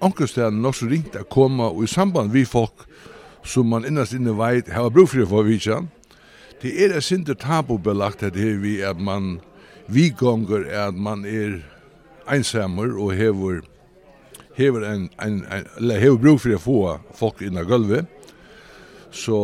ankerstedet 0.00 0.56
nok 0.56 0.80
så 0.80 0.88
ringt 0.88 1.14
å 1.14 1.28
komme 1.28 1.68
og 1.68 1.84
i 1.84 1.92
samband 1.92 2.32
vi 2.32 2.48
folk 2.48 2.88
som 3.44 3.68
man 3.68 3.84
innast 3.84 4.16
inne 4.16 4.32
veit 4.32 4.72
har 4.72 4.88
brug 4.90 5.12
for 5.12 5.28
å 5.28 5.30
få 5.36 5.46
vidtjen. 5.52 5.92
Det 6.60 6.72
er 6.76 6.96
et 6.96 7.38
tabu 7.38 7.78
belagt 7.78 8.22
at 8.22 8.34
det 8.34 8.62
vi 8.62 8.80
at 8.80 9.00
man 9.00 9.40
vi 9.86 10.10
gonger 10.10 10.68
at 10.68 10.94
man 10.94 11.24
er 11.24 11.62
einsamur 12.28 12.98
og 13.00 13.14
hevur 13.16 13.62
hevur 14.54 14.84
en, 14.84 15.08
en, 15.22 15.44
en 15.50 15.66
eller 15.78 15.98
hevur 15.98 16.18
bruk 16.18 16.40
for 16.40 16.54
å 16.54 16.60
få 16.60 16.80
folk 17.16 17.40
inn 17.42 17.58
i 17.58 17.64
gulvet. 17.64 18.06
Så 19.10 19.38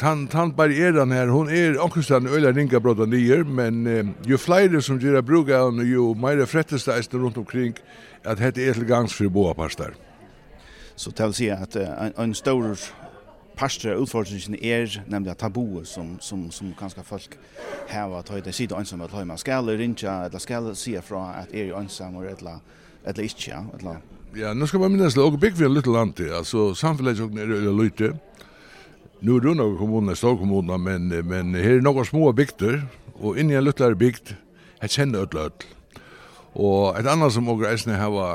tan 0.00 0.26
tan 0.28 0.54
barrieran 0.56 1.12
her, 1.14 1.28
hon 1.28 1.50
er 1.52 1.78
ankustan 1.82 2.26
øyla 2.26 2.54
ringa 2.54 2.80
brotan 2.80 3.12
nyer, 3.12 3.44
men 3.44 3.86
eh, 3.86 4.04
jo 4.26 4.38
flere 4.40 4.82
som 4.82 4.98
gjør 4.98 5.22
bruk 5.22 5.52
av 5.52 5.70
henne, 5.70 5.86
jo 5.86 6.14
meira 6.18 6.46
frettes 6.46 6.88
det 6.88 6.96
er 6.96 7.18
rundt 7.18 7.38
omkring 7.38 7.76
at 8.24 8.40
hette 8.40 8.64
er 8.64 8.74
til 8.74 8.88
gangs 8.88 9.14
for 9.14 9.30
boa 9.30 9.54
pastar. 9.54 9.94
Så 10.96 11.10
det 11.10 11.26
vil 11.26 11.34
si 11.34 11.48
at 11.50 11.76
uh, 11.76 12.06
en, 12.06 12.12
en 12.22 12.34
stor 12.34 12.76
parster 13.56 13.94
av 13.94 14.02
utfordringen 14.02 14.56
er 14.60 14.88
nemlig 15.10 15.32
at 15.32 15.40
tabu 15.44 15.84
som, 15.88 16.16
som, 16.20 16.46
som 16.52 16.72
kanskje 16.78 17.04
folk 17.06 17.36
har 17.90 18.12
at 18.18 18.30
høyde 18.32 18.52
sida 18.52 18.78
ønsam 18.78 19.04
at 19.04 19.14
høyma 19.14 19.36
skal 19.40 19.70
rinja 19.70 20.24
eller 20.26 20.42
skal 20.42 20.72
sia 20.78 21.02
fra 21.04 21.26
at 21.42 21.54
er 21.54 21.74
ønsam 21.78 22.18
eller, 22.22 22.60
eller 23.04 23.24
ikke 23.24 23.50
ja, 23.50 23.62
eller 23.78 24.02
Ja, 24.34 24.50
nu 24.50 24.66
skal 24.66 24.80
man 24.82 24.96
minnes 24.96 25.14
låg 25.14 25.38
big 25.38 25.54
vi 25.54 25.68
little 25.68 25.76
litt 25.76 25.86
land 25.86 26.16
til, 26.18 26.32
altså 26.34 26.72
samfunnsleggjøkken 26.74 27.38
er 27.38 27.52
eller 27.54 27.84
lite 27.84 28.14
Nu 29.22 29.36
er 29.36 29.40
det 29.40 29.54
noen 29.56 29.76
kommuner, 29.78 30.14
stor 30.18 30.34
kommuner, 30.36 30.76
men, 30.76 31.08
men 31.24 31.54
her 31.54 31.78
er 31.78 31.84
noen 31.84 32.04
små 32.04 32.32
bygder, 32.36 32.82
og 33.22 33.38
i 33.38 33.40
en 33.40 33.54
lyttlare 33.64 33.96
bygd, 33.96 34.34
her 34.82 34.90
kjenner 34.90 35.24
øyla 35.24 35.46
øyla. 35.46 35.68
Og 36.54 36.98
et 36.98 37.06
annet 37.08 37.32
som 37.32 37.48
åker 37.48 37.70
eisne 37.70 37.96
hava 37.96 38.34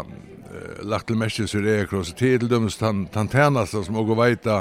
lagt 0.81 1.07
til 1.07 1.19
mest 1.19 1.41
så 1.45 1.59
er 1.59 1.65
det 1.65 1.75
er 1.75 1.87
kross, 1.89 2.13
til 2.17 2.47
dømes 2.49 2.77
tantanasta 2.79 3.83
som 3.83 3.99
åker 4.01 4.17
veita, 4.17 4.57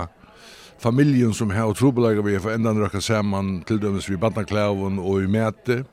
familjen 0.79 1.35
som 1.35 1.51
har 1.51 1.75
trobelaga 1.75 2.23
vi 2.23 2.39
for 2.39 2.55
enda 2.55 2.73
røkka 2.73 3.01
saman 3.03 3.63
til 3.67 3.81
dømes 3.83 4.09
vi 4.11 4.17
badnaklaven 4.17 4.99
og 4.99 5.23
i 5.23 5.31
mæte. 5.31 5.85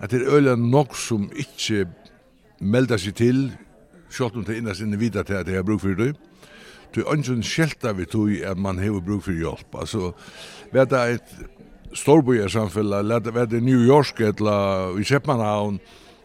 At 0.00 0.10
det 0.10 0.22
er 0.22 0.34
øyla 0.34 0.56
nok 0.56 0.96
som 0.96 1.28
ikkje 1.36 1.86
melda 2.60 2.98
seg 2.98 3.14
til 3.14 3.50
sjålt 4.10 4.36
om 4.36 4.44
det 4.44 4.58
innast 4.58 4.82
inne 4.82 4.98
vidar 4.98 5.22
til 5.22 5.38
at 5.38 5.46
det 5.46 5.56
er 5.56 5.66
bruk 5.66 5.84
for 5.84 5.94
det. 5.94 6.16
Du 6.94 7.00
er 7.00 7.12
ønsken 7.12 7.42
sjelta 7.46 7.92
vi 7.94 8.04
tog 8.04 8.32
at 8.44 8.58
man 8.58 8.78
har 8.78 9.00
bruk 9.00 9.22
for 9.22 9.36
hjelp. 9.36 9.78
Altså 9.78 10.12
vi 10.72 10.84
det 10.90 11.02
et 11.14 11.34
storbojer 11.94 12.48
samfella 12.48 13.02
vet 13.02 13.50
det 13.50 13.62
New 13.62 13.78
York 13.86 14.20
eller 14.20 14.98
i 14.98 15.04
Kjeppmannhavn 15.04 15.80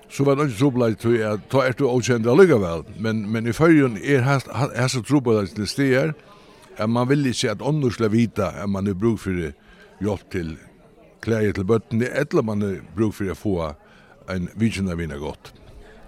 så 0.09 0.23
var 0.23 0.35
det 0.35 0.47
ikke 0.47 0.59
trobelagt 0.59 0.99
til 1.01 1.17
at 1.25 1.39
ta 1.49 1.63
er 1.65 1.73
du 1.73 1.87
avkjent 1.89 2.27
allikevel. 2.29 2.83
Men, 2.99 3.25
men 3.31 3.47
i 3.47 3.53
fyrjun 3.53 3.97
er 3.97 4.21
hans 4.21 4.97
trobelagt 5.07 5.55
til 5.55 5.67
steder 5.67 6.13
at 6.77 6.89
man 6.89 7.09
vil 7.09 7.25
ikke 7.29 7.51
at 7.55 7.63
åndersle 7.63 8.09
vita 8.11 8.51
at 8.61 8.69
man 8.69 8.87
er 8.87 8.97
brug 8.97 9.19
for 9.19 9.35
hjelp 10.01 10.31
til 10.31 10.55
klære 11.25 11.53
til 11.57 11.65
bøttene, 11.65 12.09
eller 12.13 12.45
man 12.45 12.61
er 12.61 12.81
brug 12.95 13.13
for 13.17 13.31
å 13.31 13.37
få 13.37 13.55
en 14.31 14.49
vidtjene 14.59 14.93
av 14.93 14.99
vinner 15.01 15.21
godt. 15.21 15.53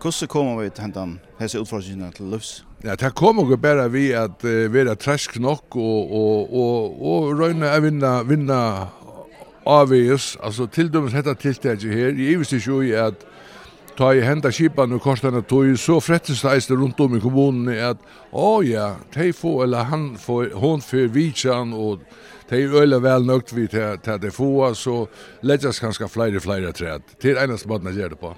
Hvordan 0.01 0.29
kommer 0.29 0.61
vi 0.61 0.69
til 0.69 0.85
hentan 0.85 1.15
hese 1.39 1.61
utfordringene 1.61 2.11
til 2.13 2.29
løvs? 2.33 2.51
Ja, 2.85 2.93
det 2.95 3.15
kommer 3.17 3.47
vi 3.49 3.57
bare 3.57 3.87
vi 3.89 4.11
at 4.13 4.43
uh, 4.45 4.67
være 4.73 4.93
tresk 4.95 5.39
nok 5.41 5.75
og, 5.75 6.11
og, 6.13 6.53
og, 6.53 6.99
og 7.01 7.39
røyne 7.39 7.71
å 7.73 7.81
vinne, 7.81 8.11
vinne 8.29 8.59
avvis. 9.67 10.35
Altså, 10.43 10.67
til 10.69 10.91
dømes 10.93 11.17
dette 11.17 11.33
tiltaket 11.41 11.89
her, 11.89 12.13
jeg 12.13 12.37
visste 12.39 12.61
ikke 12.61 12.77
jo 12.77 13.01
at 13.07 13.25
ta 13.97 14.11
i 14.13 14.21
henda 14.21 14.51
skipan 14.53 14.93
og 14.93 15.01
korsdana 15.01 15.41
tog, 15.41 15.71
så 15.81 15.97
frettes 16.03 16.43
det 16.43 16.77
rundt 16.77 16.99
om 17.01 17.15
i 17.17 17.21
kommunen 17.21 17.71
at, 17.73 17.97
å 18.31 18.61
ja, 18.61 18.91
de 19.15 19.31
få, 19.33 19.63
eller 19.65 19.89
han 19.89 20.11
får, 20.21 20.51
hon 20.61 20.83
får 20.85 21.09
vitsan, 21.15 21.73
og 21.73 22.03
de 22.49 22.59
er 22.61 22.75
øyla 22.77 22.99
vel 23.01 23.25
nøgt 23.25 23.55
vi 23.57 23.65
til, 23.67 23.97
til 24.05 24.21
de 24.21 24.31
få, 24.31 24.51
så 24.77 24.99
legges 25.41 25.81
ganske 25.81 26.07
flere, 26.13 26.39
flere 26.39 26.71
træd. 26.77 27.17
Det 27.17 27.33
er 27.33 27.41
eneste 27.43 27.69
måten 27.69 27.89
jeg 27.89 28.03
gjør 28.03 28.13
det 28.13 28.21
på. 28.21 28.35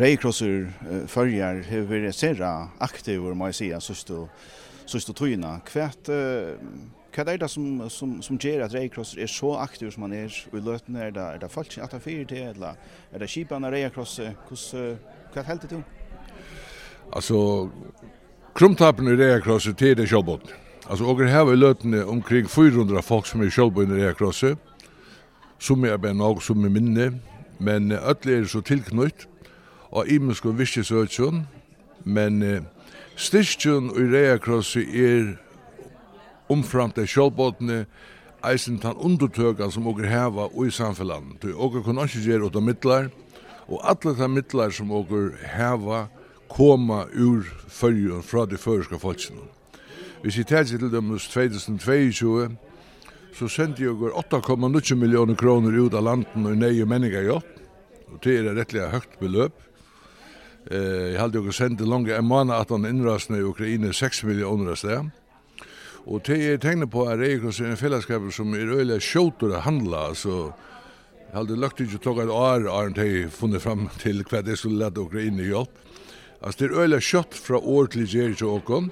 Reikrosser 0.00 0.68
uh, 0.68 1.02
följar 1.08 1.64
hur 1.70 1.88
vi 1.88 2.12
sera 2.12 2.68
aktivur, 2.78 3.34
må 3.34 3.48
jag 3.48 3.54
säga, 3.54 3.80
sista 3.80 5.12
togina. 5.12 5.60
Kvärt, 5.64 6.08
uh, 6.08 6.54
Hva 7.10 7.24
er 7.26 7.40
det 7.42 7.50
som, 7.50 7.64
som, 7.90 8.18
som 8.22 8.38
gjør 8.38 8.64
at 8.68 8.74
Reikross 8.74 9.16
er 9.18 9.26
så 9.26 9.56
aktiv 9.58 9.90
som 9.90 10.04
man 10.06 10.12
er 10.14 10.30
i 10.30 10.60
løtene? 10.62 11.08
Er 11.08 11.10
det, 11.10 11.22
er 11.22 11.40
det 11.42 11.50
folk 11.50 11.72
som 11.72 11.82
er 11.82 11.98
fyrt 11.98 12.28
til, 12.30 12.44
eller 12.52 12.78
er 13.12 13.18
det 13.18 13.30
kjipene 13.30 13.66
av 13.66 13.74
Reikross? 13.74 14.20
Hva 14.20 15.42
er 15.42 15.58
det 15.64 15.70
du? 15.72 15.80
Altså, 17.12 17.68
krumtappen 18.54 19.08
i 19.10 19.16
reikrosser 19.18 19.72
til 19.72 19.96
det 19.98 20.06
kjølbåten. 20.08 20.50
Altså, 20.90 21.04
og 21.04 21.22
her 21.26 21.52
i 21.52 21.56
løtene 21.56 22.04
omkring 22.06 22.50
400 22.50 23.02
folk 23.02 23.26
som 23.26 23.42
er 23.42 23.50
kjølbåten 23.50 23.98
i 23.98 24.04
Reikross, 24.04 24.44
som 25.58 25.84
er 25.84 25.98
bare 25.98 26.14
noe 26.14 26.40
som 26.40 26.64
er 26.64 26.70
minne, 26.70 27.10
men 27.58 27.90
alle 27.92 28.38
er 28.38 28.46
så 28.46 28.62
tilknytt, 28.62 29.26
og 29.90 30.06
imensk 30.08 30.46
og 30.46 30.58
virkesøkjøn, 30.60 31.42
men 32.04 32.42
styrkjøn 33.18 33.90
i 33.98 34.06
Reikross 34.14 34.76
er 34.78 35.34
omframt 36.50 36.98
det 36.98 37.08
sjølvbåtene, 37.10 37.84
eisen 38.46 38.78
tan 38.80 38.96
undertøka 38.96 39.68
som 39.70 39.88
åker 39.90 40.08
heva 40.08 40.48
i 40.64 40.70
samfellan. 40.72 41.36
Du 41.42 41.52
åker 41.52 41.84
kun 41.84 42.00
ikke 42.02 42.24
gjøre 42.24 42.48
åtta 42.48 42.62
middlar, 42.64 43.10
og 43.68 43.84
alle 43.84 44.16
de 44.18 44.28
middlar 44.28 44.74
som 44.74 44.90
åker 44.92 45.34
heva 45.54 46.08
koma 46.50 47.04
ur 47.14 47.46
fyrjun 47.68 48.24
fra 48.26 48.46
de 48.46 48.58
føreska 48.58 48.98
folkene. 48.98 49.46
Hvis 50.22 50.36
jeg 50.36 50.46
tar 50.50 50.66
til 50.68 50.90
dem 50.92 51.14
2022, 51.18 52.50
så 53.38 53.48
sendte 53.48 53.82
jeg 53.82 53.94
8,9 53.94 54.94
millioner 54.98 55.34
kroner 55.38 55.78
ut 55.78 55.94
av 55.94 56.04
landen 56.04 56.46
og 56.46 56.58
nøye 56.58 56.84
menningar 56.84 57.24
jobb, 57.24 57.46
og 58.10 58.18
det 58.24 58.36
er 58.40 58.56
rettelig 58.56 58.90
høgt 58.90 59.18
beløp. 59.20 59.54
Eh, 60.70 61.14
jeg 61.14 61.20
hadde 61.20 61.40
jo 61.40 61.54
sendt 61.54 61.80
langt 61.80 62.10
en 62.12 62.26
måned 62.26 62.52
at 62.52 62.68
han 62.74 62.84
innrasne 62.84 63.38
i 63.38 63.46
Ukraina 63.46 63.92
6 63.96 64.24
millioner 64.28 64.74
av 64.74 64.80
sted, 64.82 65.08
Og 66.10 66.24
det 66.26 66.38
er 66.42 66.56
tegnet 66.58 66.90
på 66.90 67.04
at 67.06 67.20
Reikos 67.20 67.60
er 67.62 67.70
en 67.70 67.78
fellesskap 67.78 68.24
som 68.34 68.54
er 68.58 68.72
øyelig 68.74 68.98
sjåter 69.06 69.52
å 69.54 69.62
handle, 69.62 70.08
altså. 70.10 70.38
jeg 71.28 71.36
hadde 71.36 71.58
lagt 71.62 71.80
ikke 71.80 72.00
klokka 72.02 72.24
et 72.24 72.32
år, 72.34 72.66
Arne, 72.66 72.94
til 72.94 73.12
jeg 73.12 73.30
funnet 73.30 73.62
fram 73.62 73.86
til 74.02 74.24
hva 74.26 74.40
det 74.42 74.56
skulle 74.58 74.82
lette 74.82 74.98
dere 74.98 75.26
inn 75.28 75.38
i 75.38 75.46
hjelp. 75.52 75.76
Altså, 76.42 76.58
det 76.58 76.66
er 76.66 76.80
øyelig 76.82 77.02
kjøtt 77.06 77.38
fra 77.38 77.60
år 77.62 77.92
til 77.94 78.08
gjer 78.10 78.34
til 78.34 78.50
åkken, 78.56 78.90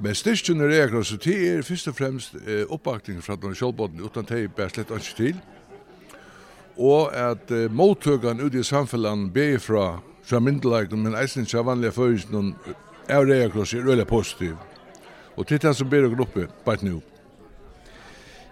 men 0.00 0.16
styrkjen 0.16 0.60
er 0.60 0.74
Reikos, 0.74 1.08
så 1.08 1.16
det 1.24 1.38
er 1.48 1.64
først 1.64 1.88
og 1.88 1.96
fremst 1.96 2.36
eh, 2.44 2.66
oppbakning 2.68 3.24
fra 3.24 3.38
den 3.40 3.56
kjølbåten, 3.56 4.04
uten 4.04 4.28
det 4.28 4.44
er 4.44 4.52
bare 4.56 4.74
slett 4.74 4.92
ikke 4.92 5.16
til. 5.16 5.40
Og 6.76 7.16
at 7.16 7.48
eh, 7.50 7.72
mottøkene 7.72 8.44
ute 8.44 8.60
i 8.60 8.64
samfunnet 8.64 9.32
ber 9.32 9.58
fra 9.60 9.88
fra 10.30 10.40
myndelagene, 10.40 11.02
men 11.02 11.16
eisen 11.18 11.46
ikke 11.46 11.58
av 11.58 11.70
vanlige 11.72 11.96
føringen 11.96 12.52
av 13.10 13.26
Reikos 13.26 13.74
er 13.74 13.88
øyelig 13.88 14.06
positiv. 14.06 14.58
Og 15.36 15.46
til 15.46 15.60
den 15.62 15.74
som 15.74 15.90
ber 15.90 16.04
dere 16.04 16.24
oppe, 16.24 16.48
bare 16.64 16.84
nå. 16.86 17.00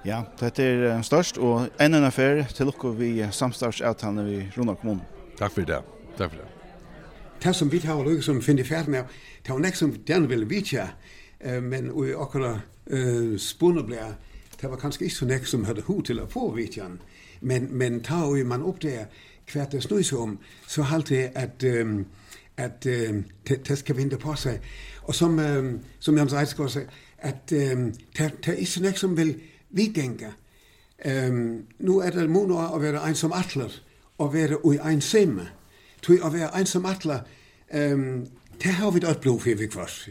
Ja, 0.06 0.22
dette 0.40 0.62
er 0.62 1.02
størst, 1.02 1.38
og 1.42 1.68
enn 1.82 1.98
en 1.98 2.06
affær 2.06 2.44
til 2.54 2.70
dere 2.70 2.92
vi 2.98 3.10
samstarvsavtalene 3.34 4.24
vi 4.28 4.38
Rona 4.56 4.76
kommunen. 4.78 5.02
Takk 5.38 5.52
for 5.56 5.66
det. 5.66 5.82
Takk 6.18 6.32
for 6.32 6.38
det. 6.42 6.48
Det 7.42 7.54
som 7.54 7.70
vi 7.70 7.78
tar 7.78 7.98
og 7.98 8.06
lykkes 8.06 8.26
som 8.26 8.40
finner 8.42 8.66
ferden 8.66 8.94
av, 8.98 9.10
det 9.46 9.52
var 9.52 9.60
nek 9.62 9.76
som 9.78 9.92
den 10.06 10.26
ville 10.30 10.48
vitja, 10.48 10.88
men 11.62 11.92
vi 11.94 12.14
akkurat 12.14 12.64
uh, 12.90 13.36
spunnet 13.38 13.86
ble, 13.86 14.06
det 14.60 14.70
var 14.70 14.80
kanskje 14.80 15.04
ikke 15.06 15.14
så 15.14 15.28
nek 15.30 15.46
som 15.46 15.66
hadde 15.68 15.84
hod 15.86 16.08
til 16.08 16.18
å 16.18 16.26
få 16.26 16.48
vite 16.56 16.88
men, 17.40 17.68
men 17.70 18.00
tar 18.02 18.26
og 18.26 18.46
man 18.46 18.64
opp 18.66 18.80
det, 18.82 19.06
hvert 19.52 19.72
det 19.72 19.84
snøys 19.84 20.12
om, 20.12 20.38
så 20.66 20.82
halte 20.82 21.14
jeg 21.14 21.30
at 21.34 21.62
um, 21.62 22.06
at 22.58 22.86
øh, 22.86 23.22
det, 23.48 23.68
det 23.68 23.78
skal 23.78 23.96
vente 23.96 24.18
på 24.18 24.34
seg. 24.34 24.60
Og 25.02 25.14
som, 25.14 25.38
øh, 25.38 25.80
som 25.98 26.14
Jørgens 26.14 26.32
Eidsgaard 26.32 26.70
sagde, 26.70 26.88
at 27.18 27.52
øh, 27.52 27.78
det 28.18 28.32
der 28.46 28.52
er 28.52 28.64
sådan 28.64 28.88
ikke 28.88 29.00
som 29.00 29.16
vil 29.16 29.40
vi 29.70 29.92
tænker. 29.94 30.30
Øh, 31.04 31.60
nu 31.78 31.98
er 31.98 32.10
det 32.10 32.30
måneder 32.30 32.68
å 32.74 32.78
være 32.78 33.08
en 33.08 33.14
som 33.14 33.32
atler, 33.32 33.70
og 34.18 34.34
være 34.34 34.64
ui 34.64 34.78
en 34.92 35.00
semme. 35.00 35.48
Tui 36.02 36.18
å 36.22 36.30
være 36.30 36.50
en 36.60 36.66
som 36.66 36.86
atler, 36.86 37.20
um, 37.74 38.26
det 38.62 38.72
har 38.72 38.90
vi 38.90 39.00
da 39.00 39.10
et 39.10 39.20
blod 39.20 39.40
for, 39.40 39.54
vi 39.58 39.66
kvarst. 39.66 40.08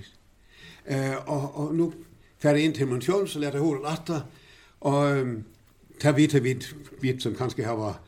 uh, 0.91 1.15
og, 1.27 1.57
og 1.57 1.75
nu 1.75 1.93
færdig 2.39 2.63
inn 2.63 2.73
til 2.73 2.87
min 2.87 3.01
sjøl, 3.01 3.27
så 3.27 3.39
lærte 3.39 3.57
jeg 3.57 3.81
atter, 3.85 4.21
og 4.81 5.11
um, 5.11 5.17
øh, 5.17 5.43
der 6.01 6.11
vidt, 6.11 6.43
vidt, 6.43 6.75
vidt, 7.01 7.23
som 7.23 7.35
kanskje 7.35 7.63
har 7.63 7.75
vært 7.75 8.06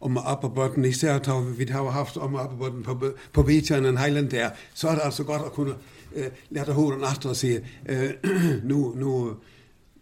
om 0.00 0.18
Apperbotn, 0.18 0.84
især 0.84 1.20
har 1.24 1.40
vi 1.56 1.64
har 1.64 1.90
haft 1.90 2.16
om 2.16 2.36
Apperbotn 2.36 2.82
på, 2.82 3.12
på 3.32 3.42
Vetjern 3.42 3.84
en 3.84 3.98
Highland 3.98 4.30
der, 4.30 4.50
så 4.74 4.88
er 4.88 4.94
det 4.94 5.00
altså 5.04 5.24
godt 5.24 5.42
at 5.46 5.52
kunne 5.52 5.74
øh, 6.14 6.26
uh, 6.26 6.32
lade 6.50 6.72
hovedet 6.72 7.12
efter 7.12 7.28
og 7.28 7.36
sige, 7.36 7.66
uh, 7.90 8.30
nu, 8.70 8.94
nu, 8.96 9.36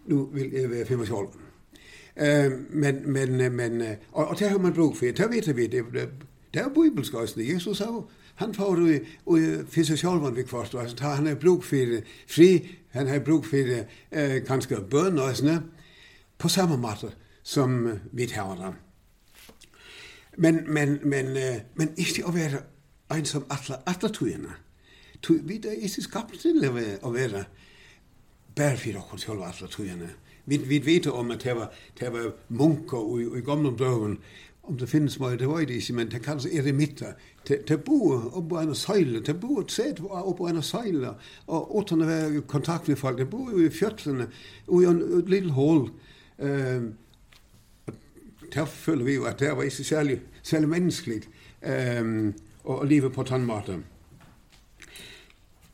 nu 0.07 0.29
vil 0.33 0.51
jeg 0.53 0.71
være 0.71 0.87
25 0.87 1.19
år. 1.19 1.35
Øh, 2.17 2.53
men, 2.71 3.13
men, 3.13 3.53
men, 3.53 3.83
og, 4.13 4.29
og 4.29 4.39
der 4.39 4.49
har 4.49 4.59
man 4.59 4.73
brug 4.73 4.97
for, 4.97 5.07
der 5.07 5.29
vet 5.29 5.57
vi, 5.57 5.67
det, 5.67 5.85
det, 5.93 6.09
det 6.55 6.63
er 6.63 6.69
bibelsk 6.69 7.15
også, 7.15 7.41
Jesus 7.41 7.79
har 7.79 8.05
han 8.35 8.55
får 8.55 8.79
ju 8.79 9.07
och 9.25 9.39
finns 9.71 9.91
vi 9.91 10.31
vid 10.35 10.49
kvarstå, 10.49 10.79
alltså 10.79 11.05
han 11.05 11.27
har 11.27 11.35
brug 11.35 11.65
för 11.65 12.03
fri, 12.27 12.77
han 12.91 13.09
har 13.09 13.19
brug 13.19 13.47
för 13.47 13.87
eh, 14.11 14.43
kanske 14.47 14.77
bönor, 14.77 15.63
på 16.39 16.49
samme 16.49 16.77
matte 16.77 17.13
som 17.43 17.99
vi 18.11 18.27
tar 18.27 18.57
dem. 18.57 18.75
Men, 20.37 20.64
men, 20.67 20.99
men, 21.03 21.37
men 21.75 21.93
ikke 21.97 22.25
å 22.26 22.33
være 22.35 22.62
en 23.14 23.26
som 23.29 23.45
atler, 23.53 23.83
atler 23.87 24.12
togene. 24.14 24.57
Tog, 25.23 25.45
vi 25.49 25.61
er 25.62 25.79
ikke 25.87 26.03
skapt 26.05 26.41
til 26.43 26.64
å 26.64 27.12
være 27.14 27.45
bare 28.57 28.76
for 28.79 28.93
dere 28.93 29.19
selv 29.19 29.45
atler 29.47 29.71
togene. 29.71 30.11
Vi, 30.47 30.57
vi 30.57 30.79
vet 30.85 31.07
om 31.07 31.31
at 31.31 31.45
det 31.45 31.55
var, 31.57 31.71
det 32.00 32.11
var 32.12 32.33
munker 32.49 33.07
i, 33.21 33.29
i 33.38 33.45
gamle 33.45 33.73
døven, 33.79 34.19
om 34.64 34.79
det 34.81 34.88
finnes 34.88 35.19
mye, 35.21 35.37
det 35.37 35.49
var 35.49 35.61
det 35.61 35.76
ikke, 35.76 35.93
men 35.93 36.11
det 36.11 36.23
kalles 36.25 36.47
eremitter. 36.47 37.12
Det, 37.49 37.69
det 37.69 37.83
bor 37.85 38.31
oppe 38.33 38.49
på 38.49 38.61
en 38.61 38.75
søyle, 38.75 39.21
det 39.21 39.41
bor 39.41 39.61
et 39.61 39.73
sted 39.73 40.00
oppe 40.00 40.38
på 40.38 40.49
en 40.49 40.62
søyle, 40.62 41.14
og 41.47 41.75
uten 41.81 42.05
å 42.05 42.09
være 42.09 42.38
i 42.38 42.45
kontakt 42.49 42.88
med 42.88 42.97
folk, 42.97 43.19
det 43.19 43.29
bor 43.31 43.50
jo 43.53 43.67
i 43.67 43.73
fjøtlene, 43.73 44.29
og 44.67 44.83
i 44.83 44.88
en, 44.88 45.03
et 45.21 45.50
hål. 45.53 45.88
Um, 46.38 46.93
der 48.55 48.65
føler 48.65 49.05
vi 49.05 49.15
jo, 49.15 49.25
at 49.25 49.41
det 49.41 49.57
var 49.57 49.63
ikke 49.63 49.77
særlig, 49.77 50.21
særlig 50.43 50.69
menneskelig 50.69 51.23
um, 51.63 52.29
øh, 52.29 52.33
at 52.83 52.89
leve 52.89 53.11
på 53.11 53.23
tannmaten. 53.23 53.85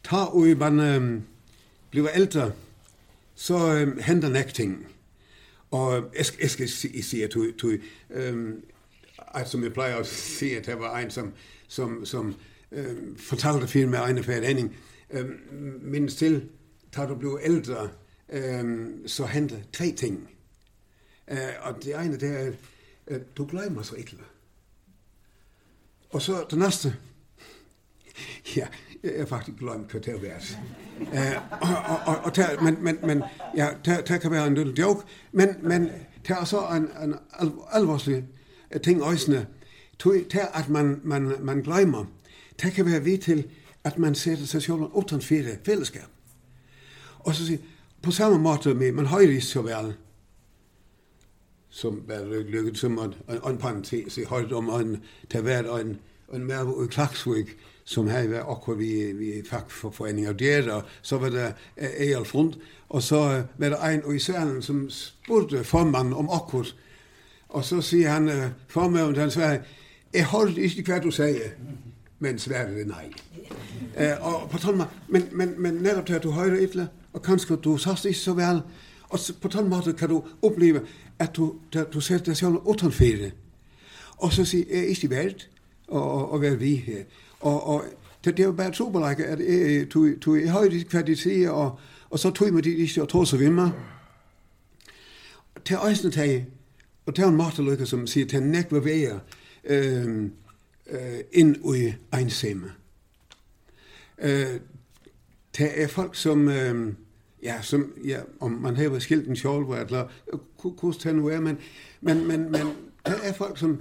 Ta 0.05 0.17
og 0.17 0.47
man 0.59 0.97
um, 0.97 1.23
blir 1.91 2.09
eldre, 2.09 2.53
så 3.35 3.83
um, 3.83 3.99
hender 4.03 4.29
nek 4.29 4.55
ting. 4.55 4.87
Og 5.71 5.95
jeg, 5.95 6.27
jeg 6.41 6.51
skal 6.51 6.69
si 7.03 7.23
at 7.23 7.35
du, 7.35 7.77
um, 8.33 8.63
at 9.35 9.49
som 9.49 9.63
jeg 9.63 9.73
pleier 9.73 10.01
å 10.01 10.07
si 10.07 10.55
at 10.59 10.67
det 10.67 10.79
var 10.81 10.99
en, 10.99 11.11
som, 11.11 11.33
som, 11.69 12.01
som 12.07 12.35
um, 12.71 13.17
fortalte 13.19 13.69
film 13.69 13.91
med 13.91 13.99
Ejne 13.99 14.23
Færd 14.23 14.45
Henning, 14.45 14.75
um, 15.15 15.37
minst 15.83 16.19
til, 16.19 16.43
da 16.97 17.07
du 17.07 17.15
blev 17.15 17.39
eldre, 17.43 17.89
um, 18.35 19.07
så 19.07 19.27
hender 19.27 19.63
tre 19.73 19.93
ting. 19.97 20.29
Eh, 21.31 21.37
og 21.63 21.85
det 21.85 21.95
ene, 21.95 22.17
det 22.17 22.31
er, 22.41 22.53
at 23.07 23.37
du 23.37 23.45
glemmer 23.45 23.83
så 23.83 23.95
ikke. 23.95 24.17
Og 26.11 26.23
så 26.23 26.45
det 26.51 26.59
næste. 26.59 26.97
ja, 28.57 28.67
jeg 29.03 29.13
er 29.15 29.27
faktisk 29.27 29.59
glemt 29.59 29.93
hva 29.93 29.99
det 29.99 30.15
er 30.15 30.19
vært. 30.21 30.59
Eh, 31.13 31.37
og, 31.61 31.77
og, 31.89 31.99
og, 32.07 32.33
og 32.39 32.63
men, 32.63 32.77
men, 32.85 32.99
men, 33.07 33.23
ja, 33.57 33.69
det, 33.85 34.09
det 34.09 34.21
kan 34.21 34.31
være 34.31 34.47
en 34.47 34.55
lille 34.55 34.75
joke, 34.79 35.07
men, 35.33 35.49
men 35.63 35.83
det 36.29 36.37
er 36.37 36.45
så 36.45 36.67
en, 36.67 36.89
en 37.03 37.15
alvorlig 37.73 38.25
ting 38.83 39.03
øjsene, 39.03 39.47
det 40.05 40.35
er 40.35 40.47
at 40.47 40.69
man, 40.69 41.01
man, 41.05 41.35
man 41.41 41.63
glemmer, 41.63 42.05
det 42.63 42.73
kan 42.73 42.87
være 42.87 43.05
vidt 43.05 43.23
til 43.23 43.45
at 43.85 43.99
man 43.99 44.15
sætter 44.15 44.47
seg 44.47 44.63
selv 44.63 44.97
utenfor 44.97 45.57
fellesskap. 45.65 46.09
Og 47.19 47.35
så 47.35 47.47
sier, 47.47 47.59
på 48.03 48.11
samme 48.11 48.39
måte 48.39 48.75
med, 48.75 48.93
man 48.93 49.07
høyre 49.07 49.41
så 49.41 49.63
vel, 49.63 49.95
som 51.71 52.03
bare 52.09 52.43
lykket 52.43 52.79
som 52.79 52.99
en, 52.99 53.15
en, 53.29 53.41
en 53.47 53.59
parentes 53.59 54.19
Jeg 54.19 54.27
holdt 54.27 54.53
om 54.53 54.71
en, 54.75 54.97
til 55.31 55.43
hver 55.47 55.71
en, 55.77 55.99
en 56.35 56.47
mer 56.47 56.71
i 56.85 56.87
Klaksvik, 56.91 57.57
som 57.85 58.09
her 58.09 58.29
var 58.29 58.51
akkurat 58.51 58.79
vi, 58.79 59.13
vi 59.13 59.31
fikk 59.43 59.71
for 59.71 59.91
forening 59.91 60.29
av 60.29 60.37
dere, 60.39 60.83
så 61.03 61.19
var 61.19 61.31
det 61.35 61.53
Egil 61.77 62.27
og 62.91 63.03
så 63.03 63.19
var 63.59 63.71
det 63.71 63.79
en 63.83 64.15
i 64.15 64.19
Sverige 64.19 64.63
som 64.63 64.91
spurte 64.91 65.65
formannen 65.65 66.15
om 66.15 66.31
akkurat, 66.31 66.75
og 67.49 67.65
så 67.65 67.81
sier 67.83 68.11
han, 68.11 68.31
formannen, 68.69 69.17
han 69.17 69.31
sier, 69.31 69.63
jeg 70.15 70.27
holdt 70.27 70.59
ikke 70.59 70.87
hva 70.87 70.99
du 71.03 71.11
sier, 71.11 71.55
men 72.19 72.39
Sverige 72.39 72.85
nei. 72.85 73.09
Eh, 73.97 74.19
og 74.27 74.51
på 74.51 74.59
tolma, 74.59 74.87
men, 75.09 75.29
men, 75.33 75.55
men 75.59 75.75
nettopp 75.83 76.07
til 76.07 76.19
at 76.19 76.23
du 76.23 76.31
hører 76.31 76.63
etter, 76.63 76.87
og 77.13 77.23
kanskje 77.23 77.57
du 77.57 77.77
sast 77.79 78.07
ikke 78.07 78.19
så 78.19 78.35
vel, 78.39 78.63
og 79.11 79.19
på 79.43 79.49
tolma 79.49 79.81
kan 79.99 80.09
du 80.09 80.21
oppleve, 80.43 80.83
at 81.21 81.37
du, 81.37 81.55
du, 81.73 81.85
du 81.93 82.01
ser 82.01 82.19
deg 82.19 82.37
selv 82.37 82.67
utenfor. 82.67 83.31
Og 84.17 84.33
så 84.33 84.45
sier 84.45 84.65
jeg 84.69 84.95
ikke 84.95 85.11
verdt 85.11 85.49
å 85.89 86.39
være 86.41 86.59
vi 86.61 86.75
her. 86.87 87.05
Og, 87.41 87.67
og 87.69 87.85
det, 88.25 88.37
det 88.37 88.43
er 88.43 88.47
jo 88.47 88.53
bare 88.53 88.75
superlike 88.75 89.27
at 89.27 89.41
jeg 89.41 89.89
tog 89.91 90.49
har 90.49 90.65
jo 90.65 90.83
hva 90.91 91.03
de 91.03 91.17
sier, 91.17 91.51
og, 91.51 91.79
og 92.11 92.19
så 92.19 92.31
tog 92.31 92.55
jeg 92.55 92.65
de 92.65 92.75
ikke 92.85 93.03
og 93.03 93.09
tog 93.09 93.27
så 93.27 93.37
vimmer. 93.37 93.71
Til 95.65 95.77
øyne 95.85 96.11
til, 96.11 96.45
og 97.07 97.15
til 97.15 97.25
en 97.25 97.37
måte 97.37 97.63
lykke 97.63 97.87
som 97.87 98.07
sier 98.07 98.27
til 98.27 98.43
nekve 98.43 98.85
veier 98.85 99.21
um, 99.71 100.33
uh, 100.93 101.21
inn 101.33 101.57
i 101.75 101.93
ensomme. 102.17 102.73
Uh, 104.25 104.57
det 105.59 105.71
er 105.77 105.89
folk 105.89 106.15
som... 106.17 106.49
Um, 106.49 106.97
Ja, 107.43 107.63
som, 107.63 107.93
ja, 108.05 108.21
om 108.41 108.51
man 108.51 108.77
har 108.77 108.99
skilt 108.99 109.29
en 109.29 109.37
kjolver, 109.37 109.77
eller 109.77 110.09
hvordan 110.61 110.95
det 111.03 111.15
nu 111.15 111.27
er, 111.29 111.41
men, 111.41 111.59
men, 112.01 112.27
men, 112.27 112.53
men 112.53 112.67
det 113.07 113.19
er 113.23 113.33
folk 113.33 113.59
som 113.59 113.79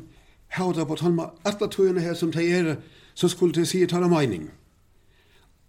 har 0.47 0.71
der 0.71 0.85
på 0.85 0.95
tolma, 0.95 1.23
alle 1.45 1.69
tøyene 1.71 2.01
her 2.01 2.13
som 2.13 2.31
tar 2.31 2.41
det, 2.41 2.77
så 3.13 3.27
skulle 3.27 3.53
det 3.53 3.67
sige, 3.67 3.87
tar 3.87 3.99
der 3.99 4.07
mening. 4.07 4.51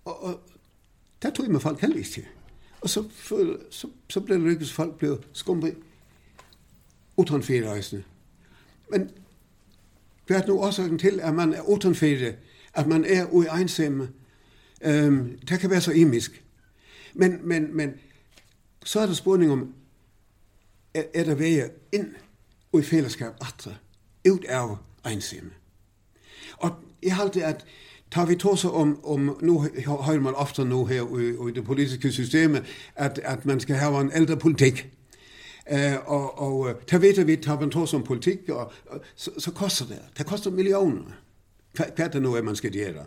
Og, 0.04 0.24
og 0.24 0.40
der 1.22 1.30
tog 1.30 1.50
med 1.50 1.60
folk 1.60 1.80
heldigvis 1.80 2.10
til. 2.10 2.24
Og 2.80 2.90
så, 2.90 3.04
for, 3.10 3.56
så, 3.70 3.88
så 4.08 4.20
blev 4.20 4.36
det 4.38 4.46
lykkes, 4.46 4.72
folk 4.72 4.98
blev 4.98 5.22
skumpet 5.32 5.76
uten 7.16 7.42
ferierejsende. 7.42 8.02
Men 8.90 9.10
det 10.28 10.36
er 10.36 10.46
nu 10.46 10.58
årsagen 10.58 10.98
til, 10.98 11.20
at 11.20 11.34
man 11.34 11.54
er 11.54 11.68
uten 11.68 11.94
ferie, 11.94 12.36
at 12.74 12.86
man 12.86 13.04
er 13.04 13.26
uegensemme. 13.30 14.08
Øhm, 14.82 15.38
det 15.48 15.60
kan 15.60 15.70
være 15.70 15.80
så 15.80 15.92
imisk. 15.92 16.44
Men, 17.14 17.38
men, 17.42 17.76
men 17.76 17.94
så 18.84 19.00
er 19.00 19.06
der 19.06 19.14
spørning 19.14 19.52
om, 19.52 19.74
er, 20.94 21.02
er 21.14 21.24
der 21.24 21.34
veier 21.34 21.68
ind 21.92 22.14
og 22.72 22.80
i 22.80 22.82
fællesskab 22.82 23.32
atre, 23.40 23.74
ut 24.30 24.44
av 24.48 24.78
ensamme. 25.06 25.50
Og 26.56 26.70
jeg 27.02 27.16
har 27.16 27.28
det, 27.28 27.42
at 27.42 27.64
tar 28.10 28.26
vi 28.26 28.34
tåsa 28.34 28.68
om, 28.68 29.04
om 29.04 29.38
nu 29.42 29.58
har 29.86 30.20
man 30.20 30.34
ofta 30.34 30.64
nu 30.64 30.84
her 30.86 31.18
i, 31.18 31.50
i 31.50 31.52
det 31.54 31.64
politiske 31.64 32.12
systemet, 32.12 32.64
at, 32.94 33.20
at 33.24 33.46
man 33.46 33.60
skal 33.60 33.76
ha 33.76 34.00
en 34.00 34.10
ældre 34.14 34.36
politik. 34.36 34.88
Eh, 35.70 35.92
uh, 35.92 36.10
og, 36.10 36.38
og 36.38 36.80
der 36.90 37.24
vi, 37.24 37.36
tar 37.36 37.60
man 37.60 37.70
tåsa 37.70 37.96
om 37.96 38.02
politik, 38.02 38.48
og, 38.48 38.72
og 38.86 39.00
så, 39.14 39.30
så 39.38 39.50
koster 39.50 39.86
det. 39.86 39.98
Det 40.18 40.26
koster 40.26 40.50
millioner. 40.50 41.02
Hvad, 41.72 42.08
det 42.08 42.22
nu 42.22 42.34
er, 42.34 42.42
man 42.42 42.56
skal 42.56 42.72
gøre? 42.72 43.06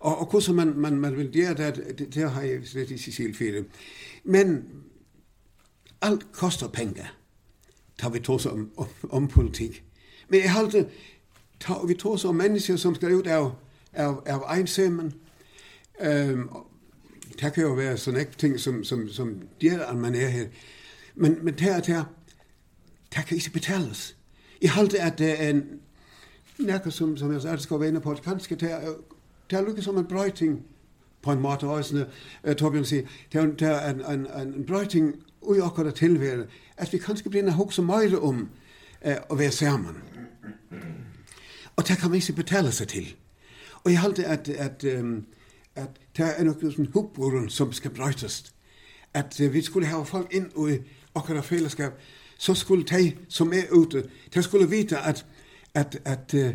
Og, 0.00 0.18
og 0.18 0.26
hvordan 0.26 0.54
man, 0.54 0.72
man, 0.76 0.98
man 1.00 1.16
vil 1.16 1.30
gjøre 1.32 1.54
det, 1.54 1.98
det, 1.98 2.14
det 2.14 2.30
har 2.30 2.42
jeg 2.42 2.60
slett 2.64 2.90
ikke 2.90 3.12
sikkert 3.12 3.36
for. 3.36 3.64
Men 4.24 4.64
alt 6.02 6.32
koster 6.32 6.68
penger, 6.68 7.16
tar 7.98 8.08
vi 8.08 8.18
tås 8.18 8.46
om, 8.46 8.70
om, 8.76 8.86
om 9.10 9.28
politikk. 9.28 9.84
Men 10.28 10.40
jeg 10.40 10.52
halte, 10.52 10.86
tar 11.60 11.86
vi 11.86 11.94
tås 11.94 12.24
om 12.24 12.34
mennesker 12.34 12.76
som 12.76 12.94
skal 12.94 13.12
ut 13.12 13.26
av, 13.26 13.52
av, 13.92 14.22
av 14.26 14.58
ensemmen, 14.58 15.12
um, 16.00 16.48
det 17.42 17.52
kan 17.52 17.62
jo 17.62 17.74
være 17.74 17.96
sånne 17.96 18.24
ting 18.38 18.60
som, 18.60 18.84
som, 18.84 19.08
som 19.08 19.42
gjør 19.60 19.84
at 19.84 19.96
man 19.96 20.14
er 20.14 20.28
her. 20.28 20.46
Men, 21.14 21.38
men 21.44 21.54
det 21.54 21.68
er 21.68 21.80
det, 21.80 22.04
det 23.14 23.26
kan 23.26 23.36
ikke 23.36 23.52
betales. 23.52 24.16
Jeg 24.62 24.70
halte 24.70 25.00
at 25.00 25.18
det 25.18 25.42
er 25.42 25.48
en, 25.48 25.64
Nærke 26.58 26.90
som, 26.90 27.16
som 27.16 27.32
jeg 27.32 27.60
skal 27.60 27.80
være 27.80 27.88
inne 27.88 28.00
på, 28.00 28.14
kanskje 28.14 28.54
det 28.54 28.72
er 28.72 28.94
det 29.50 29.58
er 29.58 29.64
lukket 29.66 29.84
som 29.84 29.98
en 29.98 30.06
brøyting 30.08 30.62
på 31.22 31.32
en 31.32 31.40
måte 31.40 31.66
også, 31.66 32.06
uh, 32.46 32.52
Torbjørn 32.52 32.84
sier, 32.84 33.08
det 33.32 33.40
er, 33.40 33.46
det 33.46 33.68
er 33.68 33.90
en, 33.90 34.00
en, 34.00 34.26
en 34.26 34.66
brøyting 34.66 35.14
ui 35.42 35.60
akkurat 35.60 35.94
tilvære, 35.94 36.46
at 36.76 36.92
vi 36.92 36.98
kanskje 36.98 37.30
blir 37.30 37.42
nok 37.42 37.72
så 37.72 37.82
mye 37.82 38.18
om 38.18 38.48
uh, 39.06 39.16
å 39.30 39.36
være 39.36 39.50
sammen. 39.50 40.00
Og 41.76 41.88
det 41.88 41.98
kan 41.98 42.12
vi 42.12 42.16
ikke 42.16 42.32
betale 42.32 42.72
seg 42.72 42.88
til. 42.88 43.14
Og 43.84 43.90
jeg 43.90 44.00
halte 44.00 44.24
at, 44.24 44.48
at, 44.48 44.84
um, 44.98 45.26
at 45.76 46.00
det 46.16 46.26
er 46.38 46.44
noe 46.44 46.72
sånn 46.72 46.90
hopboren 46.94 47.48
som 47.48 47.72
skal 47.72 47.94
brøytes. 47.96 48.52
At 49.14 49.40
uh, 49.40 49.52
vi 49.52 49.62
skulle 49.62 49.88
ha 49.88 50.02
folk 50.04 50.34
inn 50.34 50.50
i 50.68 50.80
akkurat 51.14 51.44
fellesskap, 51.44 51.96
så 52.38 52.54
skulle 52.54 52.84
de 52.84 53.16
som 53.28 53.52
er 53.52 53.72
ute, 53.72 54.04
de 54.34 54.42
skulle 54.42 54.70
vite 54.70 54.98
at, 54.98 55.26
at, 55.74 55.96
at 56.04 56.34
uh, 56.34 56.52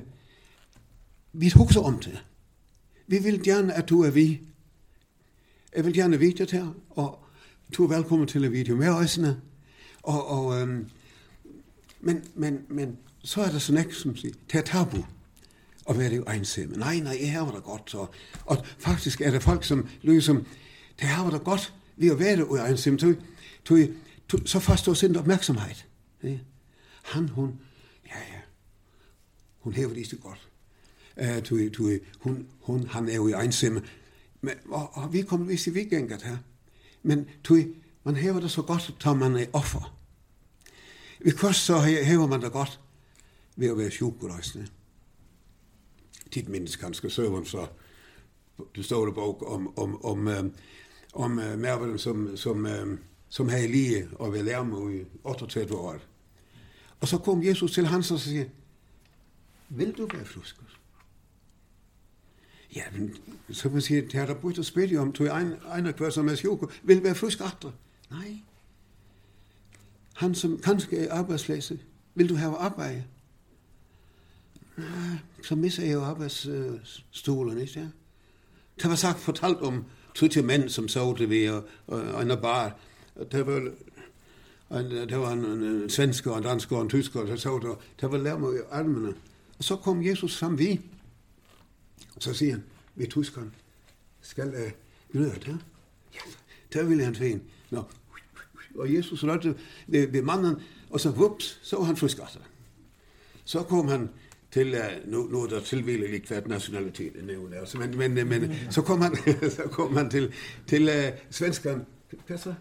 vi 1.34 1.50
husker 1.50 1.82
om 1.82 2.00
det. 2.00 2.22
Vi 3.08 3.18
vil 3.18 3.44
gjerne 3.44 3.74
at 3.74 3.90
du 3.90 4.02
er 4.02 4.10
vi. 4.10 4.42
Jeg 5.76 5.86
vil 5.86 5.94
gjerne 5.94 6.20
vite 6.20 6.44
det 6.44 6.52
her, 6.52 6.74
og 6.90 7.26
du 7.78 7.84
er 7.84 7.88
velkommen 7.88 8.28
til 8.28 8.46
en 8.46 8.52
video 8.52 8.76
med 8.76 9.04
øsene. 9.04 9.42
Og, 10.04 10.28
og, 10.28 10.46
um, 10.46 10.90
men, 12.00 12.24
men, 12.36 12.66
men 12.70 12.98
så 13.24 13.42
er 13.42 13.52
det 13.52 13.62
sådan 13.62 13.82
ikke, 13.82 13.96
som 13.96 14.16
siger, 14.16 14.34
det 14.52 14.58
er 14.58 14.62
tabu 14.62 15.06
at 15.90 15.98
være 15.98 16.10
det 16.10 16.36
ensomme. 16.36 16.78
Nej, 16.78 17.00
nej, 17.00 17.18
jeg 17.22 17.32
har 17.32 17.52
det 17.52 17.64
godt. 17.64 17.96
Og, 17.96 18.14
Og 18.46 18.66
faktisk 18.80 19.22
er 19.22 19.32
det 19.32 19.44
folk, 19.44 19.64
som 19.64 19.90
lyder 20.02 20.34
det 21.00 21.08
har 21.08 21.30
det 21.30 21.44
godt 21.44 21.74
ved 21.96 22.12
at 22.12 22.20
være 22.20 22.38
det 22.38 22.70
ensomme. 22.70 23.00
Så, 23.00 23.16
så, 23.68 23.88
så, 24.32 24.42
så 24.46 24.60
forstår 24.60 24.94
sin 24.94 25.16
opmærksomhed. 25.16 25.76
Ja. 26.24 26.38
Han, 27.04 27.30
hun, 27.30 27.60
ja, 28.06 28.18
ja, 28.18 28.40
hun 29.60 29.74
hæver 29.74 29.90
det 29.90 29.98
ikke 29.98 30.18
godt. 30.18 30.50
Eh, 31.18 31.44
tui, 31.44 31.70
tui, 31.70 32.00
hun, 32.20 32.48
hun, 32.62 32.88
han 32.88 33.10
er 33.10 33.16
jo 33.16 33.28
i 33.28 33.34
ensimme. 33.46 33.82
Men, 34.42 34.54
og, 34.66 34.90
og 34.94 35.14
vi 35.14 35.22
kom 35.22 35.48
vist 35.48 35.68
i 35.68 35.74
vikenget 35.74 36.22
her. 36.22 36.38
Men 37.04 37.30
tui, 37.44 37.76
man 38.04 38.16
hever 38.16 38.40
det 38.40 38.52
så 38.52 38.62
godt, 38.62 38.96
tar 39.00 39.14
man 39.14 39.36
er 39.36 39.46
offer. 39.54 39.96
Vi 41.20 41.32
kost 41.32 41.66
så 41.66 41.80
hever 41.80 42.28
man 42.28 42.42
det 42.42 42.52
godt 42.52 42.80
ved 43.56 43.72
å 43.72 43.78
være 43.80 43.92
sjukrøysene. 43.92 44.68
Tid 46.32 46.52
minnes 46.52 46.76
kanskje 46.76 47.10
søvn 47.10 47.46
så 47.46 47.68
du 48.76 48.84
står 48.84 49.06
det 49.06 49.16
bok 49.16 49.42
om, 49.48 49.68
om, 49.78 49.96
om, 50.06 50.28
om, 50.28 50.52
om 51.14 51.32
Mervelen 51.32 52.00
som, 52.00 52.38
som, 52.38 52.68
som 53.30 53.50
har 53.50 53.68
lige 53.68 54.08
og 54.20 54.34
vil 54.34 54.46
lærme 54.46 54.82
i 54.96 55.06
38 55.24 55.76
år. 55.76 56.00
Og 57.00 57.08
så 57.08 57.18
kom 57.18 57.44
Jesus 57.44 57.74
til 57.74 57.86
hans 57.86 58.12
og 58.12 58.20
sier, 58.20 58.46
vil 59.70 59.92
du 59.98 60.08
være 60.08 60.26
fruskos? 60.26 60.80
Ja, 62.76 62.84
men 62.98 63.16
så 63.52 63.70
man 63.70 63.82
sier, 63.82 64.02
det 64.02 64.16
er 64.16 64.26
da 64.26 64.34
bort 64.34 64.60
å 64.60 64.64
spille 64.64 65.00
om, 65.00 65.14
tog 65.14 65.28
en, 65.28 65.54
en 65.76 65.88
av 65.88 66.00
hver 66.00 66.10
som 66.12 66.30
er 66.30 66.36
Sjoko, 66.40 66.70
vil 66.84 67.04
være 67.04 67.16
fusk 67.16 67.42
andre. 67.42 67.72
Nei. 68.12 68.44
Han 70.22 70.36
som 70.36 70.58
kanskje 70.64 71.06
er 71.06 71.14
arbeidsløse, 71.14 71.78
vil 72.16 72.30
du 72.30 72.36
ha 72.40 72.50
arbeid? 72.68 73.04
Nei, 74.78 75.18
så 75.44 75.56
misser 75.56 75.84
jeg 75.84 75.94
jo 75.94 76.04
arbeidsstolen, 76.04 77.58
ikke 77.58 77.80
der? 77.80 77.94
Det 78.82 78.90
var 78.90 78.96
sagt 78.96 79.20
fortalt 79.20 79.62
om 79.62 79.86
20 80.16 80.44
menn 80.44 80.70
som 80.70 80.88
så 80.88 81.14
det 81.18 81.30
vi, 81.30 81.46
og, 81.50 81.64
og 81.88 82.22
en 82.22 82.38
bar. 82.42 82.76
Det 83.32 83.46
var 83.48 83.70
en, 84.70 84.92
det 84.92 85.20
var 85.20 85.32
en, 85.32 85.46
en 85.46 85.90
svensk 85.90 86.28
og 86.28 86.38
en 86.38 86.44
dansk, 86.44 86.72
og 86.72 86.82
en 86.82 86.90
tysk, 86.90 87.16
og 87.16 87.40
så 87.40 87.60
der. 87.64 87.76
Det 88.02 88.12
var 88.12 88.18
lærme 88.18 88.56
i 88.56 88.60
armene. 88.72 89.14
Og 89.58 89.64
så 89.64 89.76
kom 89.76 90.06
Jesus 90.06 90.38
fram 90.38 90.60
vidt 90.60 90.82
Så 92.20 92.34
sier 92.34 92.52
han 92.52 92.64
ved 92.96 93.08
tyskeren, 93.08 93.54
skal 94.22 94.54
jeg 94.56 94.72
uh, 95.14 95.22
ned? 95.22 95.58
Ja, 96.14 96.20
det 96.74 96.90
vil 96.90 97.04
han 97.04 97.14
til. 97.14 97.42
Nå. 97.70 97.84
Og 98.76 98.94
Jesus 98.94 99.24
rørte 99.24 99.56
ved, 99.88 100.08
ved 100.08 100.22
mannen, 100.22 100.56
og 100.90 101.00
så 101.00 101.12
vups, 101.12 101.60
så 101.64 101.78
var 101.78 101.84
han 101.84 101.98
friskatter. 101.98 102.40
Så 103.46 103.64
kom 103.64 103.88
han 103.88 104.10
till 104.56 104.72
nu 105.06 105.18
nu 105.18 105.48
då 105.48 105.60
till 105.60 105.84
ville 105.84 106.08
likvärd 106.08 106.48
nationalitet 106.48 107.14
nu 107.26 107.66
Så 107.66 107.78
men 107.78 108.14
men 108.14 108.28
men 108.28 108.56
så 108.70 108.82
kom 108.82 109.02
han 109.02 109.16
så 109.58 109.68
kom 109.72 109.96
han 109.98 110.10
till 110.10 110.34
till 110.68 110.90
uh, 110.90 111.14
svenskan 111.30 111.86
Pesser 112.28 112.56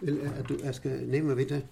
vill 0.00 0.20
at 0.38 0.48
du 0.48 0.58
jag 0.64 0.74
ska 0.74 0.88
nämna 0.88 1.34
vidare 1.34 1.62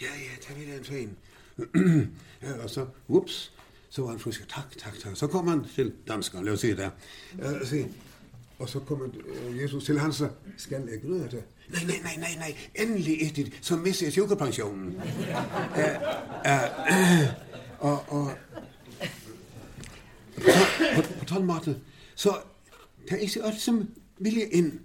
ja 0.00 0.06
ja 0.06 0.46
ta 0.46 0.54
vidare 0.54 0.78
en 0.78 0.84
fin 0.84 1.16
ja 2.42 2.62
og 2.62 2.70
så 2.70 2.86
whoops 3.06 3.52
så 3.92 4.02
var 4.02 4.10
han 4.10 4.20
frisk. 4.20 4.48
Tack, 4.48 4.76
tack, 4.78 4.98
tack. 5.02 5.16
Så 5.16 5.26
kom 5.26 5.48
han 5.48 5.66
till 5.74 5.92
danskan, 6.08 6.44
låt 6.44 6.60
se 6.60 6.74
där. 6.74 6.90
Uh, 7.42 7.66
se. 7.66 7.86
Och 8.56 8.68
så 8.68 8.80
kommer 8.80 9.04
uh, 9.04 9.60
Jesus 9.60 9.84
til 9.84 9.98
hans 9.98 10.22
skal 10.56 10.88
jeg 10.90 11.00
gröda 11.02 11.26
det. 11.26 11.44
Nej, 11.68 11.84
nej, 11.86 12.00
nej, 12.04 12.16
nej, 12.18 12.36
nej. 12.38 12.58
Ändlig 12.74 13.22
är 13.22 13.50
så 13.60 13.76
misser 13.76 14.06
jeg 14.06 14.14
sjukerpensionen. 14.14 15.00
Og, 17.78 18.12
og, 18.12 18.30
på, 20.36 21.02
på 21.18 21.24
tal 21.24 21.76
så 22.14 22.36
det 23.08 23.12
er 23.12 23.16
ikke 23.16 23.42
alt 23.44 23.60
som 23.60 23.88
vilje 24.18 24.46
inn 24.48 24.80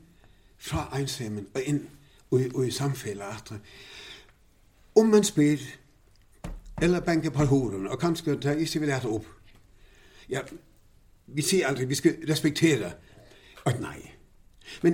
fra 0.58 1.00
enstemmen 1.00 1.48
og 1.54 1.62
inn 1.62 1.90
og 2.32 2.42
i, 2.42 2.50
og 2.56 2.68
i 2.68 2.72
samfellet. 2.72 3.54
Om 4.96 5.06
man 5.06 5.24
spiller 5.24 5.66
Eller 6.82 7.00
banke 7.00 7.32
på 7.32 7.46
horen, 7.46 7.88
og 7.88 8.00
kanskje 8.00 8.36
ta 8.40 8.52
ikke 8.54 8.80
vil 8.80 8.94
hette 8.94 9.10
opp. 9.10 9.26
Ja, 10.30 10.42
vi 11.28 11.42
sier 11.42 11.68
aldri, 11.68 11.86
vi 11.86 11.96
skal 11.96 12.18
respektere. 12.30 12.92
Og 13.66 13.80
nei. 13.82 14.12
Men 14.84 14.94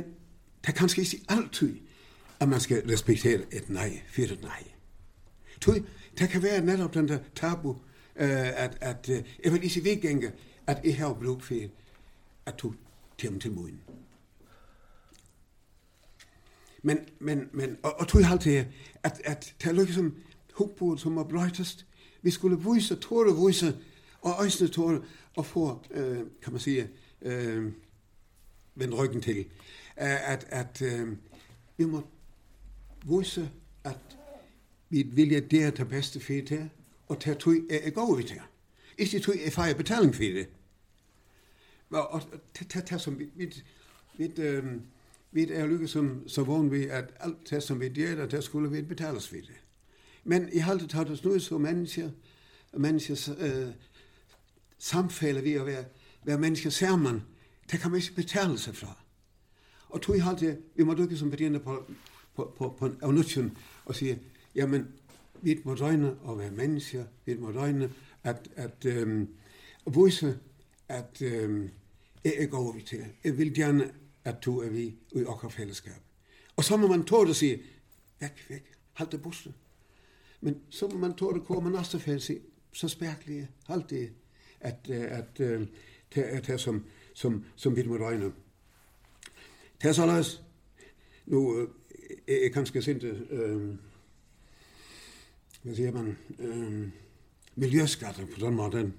det 0.62 0.70
er 0.70 0.78
kanskje 0.78 1.02
ikke 1.02 1.26
alltid 1.30 1.76
at 2.40 2.50
man 2.50 2.60
skal 2.60 2.84
respektere 2.90 3.42
et 3.52 3.70
nei 3.70 4.02
for 4.16 4.22
et 4.22 4.42
nei. 4.42 4.64
Tui, 5.62 5.84
det 6.20 6.30
kan 6.30 6.44
være 6.44 6.66
nettopp 6.66 6.94
den 6.94 7.08
der 7.08 7.20
tabu, 7.36 7.70
uh, 7.70 7.78
at, 8.16 8.78
at 8.82 9.10
uh, 9.10 9.16
jeg 9.44 9.54
vil 9.54 9.64
ikke 9.64 9.84
vedgænge, 9.84 10.32
at 10.68 10.80
jeg 10.84 10.98
har 10.98 11.14
brug 11.14 11.44
for 11.44 11.56
at 12.46 12.60
du 12.62 12.74
tæmme 13.18 13.40
til 13.40 13.52
munnen. 13.52 13.80
Men, 16.82 16.98
men, 17.20 17.50
men, 17.54 17.78
og, 17.84 18.00
og 18.00 18.08
tui 18.08 18.22
halte 18.22 18.54
jeg, 18.54 18.68
at, 19.04 19.22
at 19.26 19.54
det 19.62 19.70
er 19.70 19.74
lykkes 19.74 19.96
som, 19.96 20.16
hukboen 20.54 20.98
som 20.98 21.16
var 21.16 21.24
brøytest. 21.24 21.86
Vi 22.22 22.32
skulle 22.32 22.58
vise, 22.74 22.96
tåre 22.96 23.48
vise, 23.48 23.78
og 24.22 24.32
øjne 24.40 24.68
tåre, 24.68 25.02
og 25.36 25.46
få, 25.46 25.80
uh, 25.90 26.18
kan 26.42 26.52
man 26.52 26.60
sige, 26.60 26.90
uh, 27.22 27.72
vende 28.76 28.96
ryggen 28.96 29.22
til. 29.22 29.40
uh, 29.40 30.32
At, 30.32 30.46
at 30.50 30.82
uh, 30.82 31.10
vi 31.78 31.86
må 31.86 32.02
vise, 33.04 33.50
at 33.84 33.98
vi 34.90 35.02
vilje 35.02 35.40
det 35.40 35.64
er 35.64 35.72
det 35.72 35.90
bedste 35.90 36.20
for 36.20 36.34
det, 36.34 36.70
og 37.08 37.24
det 37.26 37.38
tog 37.38 37.56
er 37.70 37.90
gode 37.90 38.18
vi 38.18 38.24
til. 38.24 38.42
Ikke 38.98 39.20
tog 39.20 39.36
er 39.46 39.52
fejre 39.52 39.76
betaling 39.76 40.16
for 40.16 40.24
det. 40.24 40.48
Og 41.90 42.22
det 42.60 42.76
er 42.76 42.82
det 42.82 43.02
som 43.02 43.20
vi, 43.20 43.30
vi, 43.36 43.64
vi, 44.18 44.32
vi 45.32 45.52
er 45.52 45.66
lykke 45.68 45.88
som 45.88 46.28
så 46.28 46.44
vågen 46.44 46.72
vi, 46.72 46.88
at 46.88 47.14
alt 47.20 47.50
det 47.50 47.64
som 47.64 47.80
vi 47.80 47.90
gjør, 47.90 48.26
det 48.26 48.44
skulle 48.44 48.70
vi 48.70 48.82
betales 48.82 49.28
for 49.28 49.36
det. 49.36 49.63
Men 50.24 50.50
i 50.54 50.60
halvt 50.60 50.90
tatt 50.90 51.10
oss 51.10 51.24
noe 51.24 51.40
så 51.40 51.58
mennesker, 51.58 52.12
människors 52.74 53.28
eh, 53.30 53.70
samfelle 54.78 55.42
vi 55.42 55.58
att 55.58 55.66
vara, 55.66 55.86
vara 56.26 56.38
mennesker 56.38 56.70
sammen, 56.70 57.22
det 57.72 57.78
kan 57.78 57.92
man 57.92 58.00
ikke 58.00 58.16
betale 58.16 58.58
seg 58.58 58.76
fra. 58.76 58.96
Og 59.90 60.02
tog 60.02 60.16
i 60.16 60.20
halvt, 60.20 60.44
vi 60.76 60.84
må 60.84 60.96
inte 60.96 61.18
som 61.18 61.30
betjäna 61.30 61.60
på, 61.60 61.84
på, 62.36 62.54
på, 62.58 62.70
på 62.80 62.86
en 62.86 62.98
avnutsen 63.02 63.58
og 63.86 63.96
säga, 63.96 64.16
ja 64.56 64.66
men 64.68 64.88
vi 65.42 65.60
må 65.66 65.76
røyne 65.76 66.16
å 66.24 66.36
være 66.36 66.52
mennesker, 66.52 67.04
vi 67.26 67.36
må 67.36 67.52
røyne 67.52 67.90
at, 68.24 68.48
at 68.56 68.86
øhm, 68.86 69.28
vise, 69.86 70.40
at 70.90 71.22
øhm, 71.22 71.70
jeg 72.24 72.34
er 72.44 72.56
over 72.56 72.80
til, 72.86 73.06
jeg 73.24 73.38
vil 73.38 73.54
gjerne 73.54 73.92
at 74.24 74.46
du 74.46 74.60
er 74.60 74.70
vi 74.70 74.96
i 75.16 75.26
okker 75.26 75.50
fellesskap. 75.50 76.00
Og 76.56 76.64
så 76.64 76.78
må 76.78 76.88
man 76.88 77.04
tåle 77.04 77.34
å 77.34 77.38
sige, 77.38 77.60
vekk, 78.22 78.46
vekk, 78.50 78.72
hold 78.94 79.10
det 79.12 79.22
bussen, 79.22 79.54
Men 80.44 80.56
så 80.70 80.88
man 80.88 81.14
tåre 81.14 81.40
det 81.40 81.46
kommer 81.46 81.70
nästa 81.70 82.00
färs 82.00 82.32
så 82.74 82.90
spärklig 82.90 83.48
alltid 83.68 84.10
at 84.60 84.90
at 84.90 85.38
det 85.38 86.46
det 86.48 86.58
som 86.60 86.84
som 87.14 87.46
som 87.56 87.76
vi 87.76 87.84
må 87.84 87.98
räkna. 87.98 88.32
Det 89.82 89.94
så 89.94 90.06
läs 90.06 90.42
nu 91.26 91.68
är 92.28 92.50
kanske 92.54 92.82
sinte, 92.82 93.08
ehm 93.32 93.78
vad 95.62 95.76
säger 95.76 95.92
man 95.92 96.16
ehm 96.40 96.92
miljöskatter 97.56 98.26
på 98.26 98.46
den 98.46 98.56
måten 98.56 98.94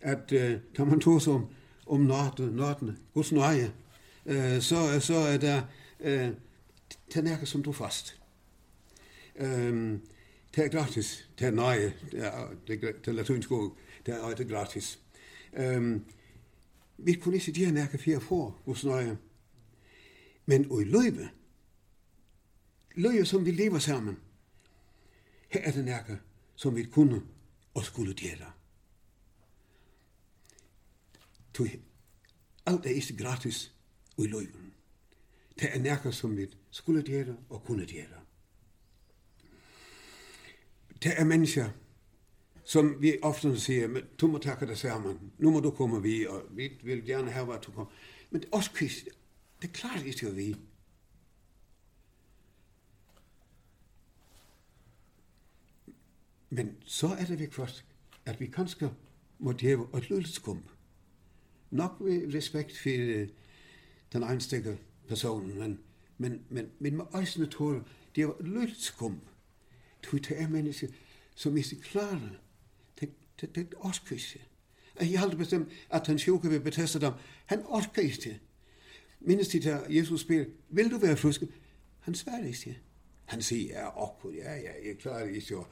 at 0.00 0.32
eh, 0.32 0.58
tar 0.76 0.84
man 0.84 1.00
tog 1.00 1.22
som 1.22 1.46
om 1.86 2.00
norden 2.00 2.56
norden 2.56 2.98
hos 3.14 3.32
nøje 3.32 3.72
eh 4.24 4.60
så 4.60 5.00
så 5.00 5.14
er 5.14 5.38
der 5.38 5.62
eh 6.00 6.30
tænker 7.10 7.44
som 7.44 7.62
du 7.62 7.72
fast. 7.72 8.16
Ehm 9.34 10.00
Det 10.56 10.64
er 10.64 10.68
gratis. 10.68 11.28
Det 11.38 11.46
er 11.46 11.50
nøye. 11.50 11.92
Det 12.10 12.26
er, 12.26 12.92
det 13.06 13.14
latinsk 13.14 13.50
det 14.06 14.14
er, 14.14 14.28
det 14.28 14.40
er 14.40 14.48
gratis. 14.48 15.00
Um, 15.58 16.04
vi 16.98 17.12
kunne 17.12 17.36
ikke 17.36 17.52
gjøre 17.52 17.72
nærke 17.72 17.98
fire 17.98 18.20
få 18.20 18.54
hos 18.64 18.84
nøye. 18.84 19.18
Men 20.46 20.70
og 20.70 20.82
i 20.82 20.84
løyve, 20.84 21.28
løyve 22.94 23.24
som 23.24 23.44
vi 23.44 23.50
lever 23.50 23.78
sammen, 23.78 24.16
her 25.48 25.60
er 25.60 25.72
det 25.72 25.84
nærke 25.84 26.18
som 26.56 26.76
vi 26.76 26.82
kunne 26.82 27.22
og 27.74 27.84
skulle 27.84 28.14
gjøre. 28.14 28.52
Alt 32.66 32.86
er 32.86 32.90
ikke 32.90 33.16
gratis 33.16 33.74
og 34.16 34.24
i 34.24 34.28
løyven. 34.28 34.72
Det 35.60 35.68
er 35.74 35.78
nærke 35.78 36.12
som 36.12 36.36
vi 36.36 36.46
skulle 36.70 37.02
gjøre 37.02 37.36
og 37.48 37.64
kunne 37.64 37.86
gjøre 37.86 38.19
det 41.02 41.12
er 41.16 41.24
mennesker, 41.24 41.70
som 42.64 43.02
vi 43.02 43.16
ofte 43.22 43.50
sier, 43.58 43.88
men 43.88 44.02
du 44.20 44.26
må 44.26 44.38
takke 44.38 44.66
deg 44.66 44.78
sammen, 44.78 45.32
nå 45.38 45.50
må 45.50 45.60
du 45.60 45.70
komme 45.70 46.02
vi, 46.02 46.26
og 46.28 46.50
vi 46.56 46.68
vil 46.82 47.04
gjerne 47.06 47.32
ha 47.32 47.46
at 47.54 47.64
du 47.66 47.72
kommer. 47.72 47.92
Men 48.30 48.42
det 48.42 48.48
er 48.52 48.56
også 48.56 48.74
kvist, 48.74 49.08
det 49.62 49.72
klarer 49.72 50.04
ikke 50.04 50.28
I 50.28 50.34
vi. 50.34 50.50
Men 56.50 56.76
så 56.84 57.06
er 57.06 57.24
det 57.24 57.38
væk 57.38 57.52
først, 57.52 57.84
at 58.26 58.40
vi 58.40 58.46
kanskje 58.46 58.90
må 59.38 59.52
djeve 59.52 59.88
et 59.96 60.10
lydelsekomp. 60.10 60.70
Nok 61.70 62.00
med 62.00 62.34
respekt 62.34 62.78
for 62.78 63.26
den 64.12 64.22
enstikke 64.22 64.78
personen, 65.08 65.58
men, 65.58 65.78
men, 66.18 66.42
men 66.48 66.70
men 66.78 66.96
med 66.96 67.04
øjne 67.14 67.46
tål, 67.46 67.84
det 68.14 68.22
er 68.22 68.28
et 68.28 68.48
lydelsekomp. 68.48 69.22
Du, 70.02 70.16
det 70.16 70.42
er 70.42 70.48
mennesker 70.48 70.88
som 71.34 71.56
ikke 71.56 71.80
klarer. 71.80 72.40
Det, 73.00 73.10
det, 73.40 73.54
det 73.54 73.74
orker 73.78 74.12
ikke. 74.12 74.40
Jeg 75.00 75.20
har 75.20 75.28
bestemt 75.36 75.68
at 75.90 76.06
han 76.06 76.18
sjuke 76.18 76.48
vil 76.48 76.60
beteste 76.60 77.00
dem. 77.00 77.12
Han 77.46 77.62
orker 77.66 78.02
ikke. 78.02 78.40
Minnes 79.20 79.48
til 79.48 79.78
Jesus 79.88 80.20
spyr, 80.20 80.44
vil 80.68 80.90
du 80.90 80.98
være 80.98 81.16
frisk? 81.16 81.42
Han 82.00 82.14
svarer 82.14 82.46
ikke. 82.46 82.78
Han 83.24 83.42
sier, 83.42 83.78
ja, 83.78 84.02
okkur, 84.02 84.32
ja, 84.34 84.54
ja, 84.56 84.72
jeg 84.84 84.96
klarer 84.98 85.28
ikke 85.30 85.60
å 85.60 85.66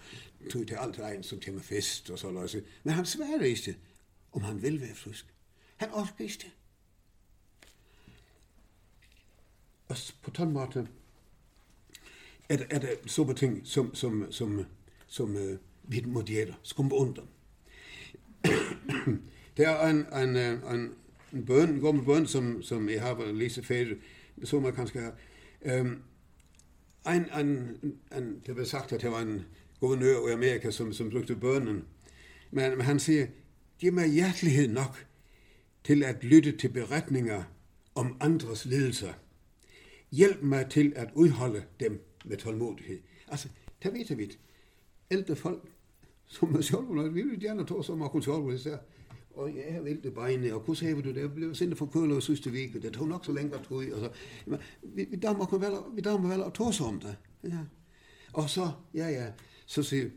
tog 0.51 0.67
til 0.69 0.79
alt 0.79 1.01
regn 1.03 1.25
som 1.27 1.41
kommer 1.43 1.65
fest 1.65 2.11
og 2.15 2.19
så 2.21 2.31
løs. 2.31 2.55
Men 2.85 2.95
han 2.95 3.07
svarer 3.07 3.43
ikke 3.49 3.75
om 4.33 4.45
han 4.47 4.63
vil 4.63 4.81
være 4.81 4.95
frisk. 4.95 5.27
Han 5.83 5.91
orker 5.91 6.25
ikke. 6.25 6.53
Og 9.89 9.97
på 10.23 10.31
den 10.37 10.53
måten, 10.53 10.89
er 12.49 12.59
er 12.71 12.79
det 12.79 12.91
så 13.07 13.25
på 13.25 13.33
ting, 13.33 13.61
som, 13.65 13.95
som, 13.95 14.27
som, 14.31 14.65
som 15.07 15.37
uh, 15.37 15.57
vi 15.83 16.05
må 16.07 16.23
djæler, 16.23 16.55
skum 16.63 16.93
under. 16.93 17.23
det 19.57 19.67
er 19.67 19.87
en, 19.87 19.97
en, 19.97 20.37
en, 20.37 20.93
en 21.33 21.47
bøn, 21.47 21.69
en 21.69 21.81
gammel 21.81 22.05
bøn, 22.05 22.27
som, 22.27 22.63
som 22.63 22.89
jeg 22.89 23.03
har 23.03 23.15
været 23.15 23.35
læse 23.35 23.63
færdig, 23.63 23.97
som 24.45 24.63
man 24.63 24.73
kanskje 24.73 25.01
har. 25.01 25.15
Um, 25.81 26.03
en, 27.09 27.27
en, 27.41 27.79
en, 28.17 28.43
det 28.47 28.55
blev 28.55 28.67
sagt, 28.67 28.93
at 28.93 29.03
det 29.03 29.11
var 29.11 29.21
en 29.21 29.45
guvernør 29.81 30.29
i 30.29 30.33
Amerika, 30.33 30.71
som, 30.71 30.93
som 30.93 31.11
brukte 31.11 31.37
bønnen. 31.37 31.85
Men, 32.51 32.71
men 32.71 32.81
han 32.81 32.99
sier 32.99 33.27
giv 33.79 33.93
mig 33.93 34.09
hjertelighed 34.09 34.69
nok 34.69 35.07
til 35.85 36.05
at 36.05 36.25
lytte 36.25 36.53
til 36.57 36.69
beretninger 36.69 37.43
om 37.95 38.17
andres 38.21 38.65
lidelser. 38.65 39.13
Hjælp 40.11 40.43
mig 40.43 40.71
til 40.71 40.93
at 40.97 41.09
udholde 41.15 41.63
dem 41.81 42.08
med 42.25 42.37
tålmodighed. 42.37 42.99
Altså, 43.29 43.49
det 43.83 43.93
vet 43.95 44.19
vi, 44.19 44.39
ældre 45.11 45.37
folk, 45.37 45.63
som 46.27 46.55
er 46.55 46.61
sjovt, 46.61 47.15
vi 47.15 47.23
vil 47.23 47.41
gerne 47.41 47.67
tage 47.67 47.85
som 47.85 48.03
akkurat 48.03 48.25
sjovt, 48.25 48.51
hvis 48.51 48.67
jeg, 48.67 48.79
og 49.35 49.57
jeg 49.57 49.75
har 49.75 49.81
vælte 49.81 50.11
beinene, 50.11 50.55
og 50.55 50.61
hvordan 50.61 50.97
har 50.97 51.03
du 51.03 51.09
det? 51.09 51.21
Jeg 51.21 51.35
blev 51.35 51.55
sendt 51.55 51.79
for 51.79 51.87
Køler 51.87 52.17
og 52.17 52.23
sidste 52.23 52.51
vik, 52.51 52.77
og 52.77 52.83
det 52.83 52.93
tog 52.93 53.09
nok 53.09 53.25
så 53.25 53.33
længe 53.33 53.55
at 53.55 53.63
tog, 53.63 53.77
og 53.77 54.01
så, 54.01 54.11
men, 54.47 54.61
vi, 54.83 55.05
vi 55.05 55.17
damer 55.17 55.59
vel, 55.59 55.97
vi 55.97 56.01
damer 56.01 56.29
vel 56.29 56.43
at 56.43 56.55
tage 56.55 56.85
om 56.85 57.01
det. 57.01 57.17
Ja. 57.45 57.59
Og 58.33 58.51
så, 58.51 58.71
ja, 58.95 59.09
ja, 59.09 59.33
så 59.67 59.83
siger, 59.83 60.11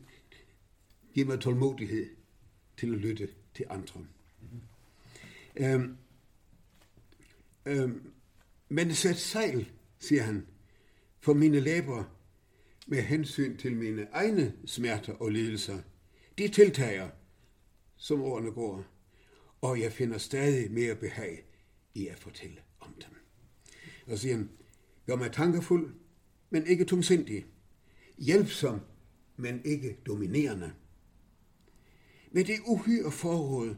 giv 1.13 1.25
mig 1.25 1.39
tålmodighed 1.39 2.05
til 2.77 2.93
at 2.93 2.97
lytte 2.97 3.27
til 3.53 3.65
andre. 3.69 3.99
Mm 3.99 4.47
-hmm. 5.57 5.75
um, 5.75 5.97
um, 7.83 8.11
men 8.69 8.95
sæt 8.95 9.17
sejl, 9.17 9.69
siger 9.99 10.23
han, 10.23 10.47
for 11.21 11.33
mine 11.33 11.59
læber 11.59 12.03
med 12.87 13.01
hensyn 13.01 13.57
til 13.57 13.75
mine 13.75 14.07
egne 14.11 14.53
smerter 14.65 15.13
og 15.13 15.29
lidelser. 15.29 15.79
De 16.37 16.47
tiltager, 16.47 17.09
som 17.95 18.21
årene 18.21 18.51
går, 18.51 18.85
og 19.61 19.79
jeg 19.79 19.91
finder 19.91 20.17
stadig 20.17 20.71
mere 20.71 20.95
behag 20.95 21.45
i 21.93 22.07
at 22.07 22.19
fortælle 22.19 22.61
om 22.79 22.93
dem. 22.93 23.15
Og 24.07 24.19
siger 24.19 24.35
han, 24.35 24.49
gør 25.05 25.15
mig 25.15 25.31
tankefuld, 25.31 25.93
men 26.49 26.67
ikke 26.67 26.85
tungsindig, 26.85 27.45
hjælpsom, 28.17 28.79
men 29.37 29.61
ikke 29.65 29.97
dominerende. 30.05 30.73
Med 32.31 32.43
det 32.43 32.59
uhyre 32.65 33.11
forråd 33.11 33.75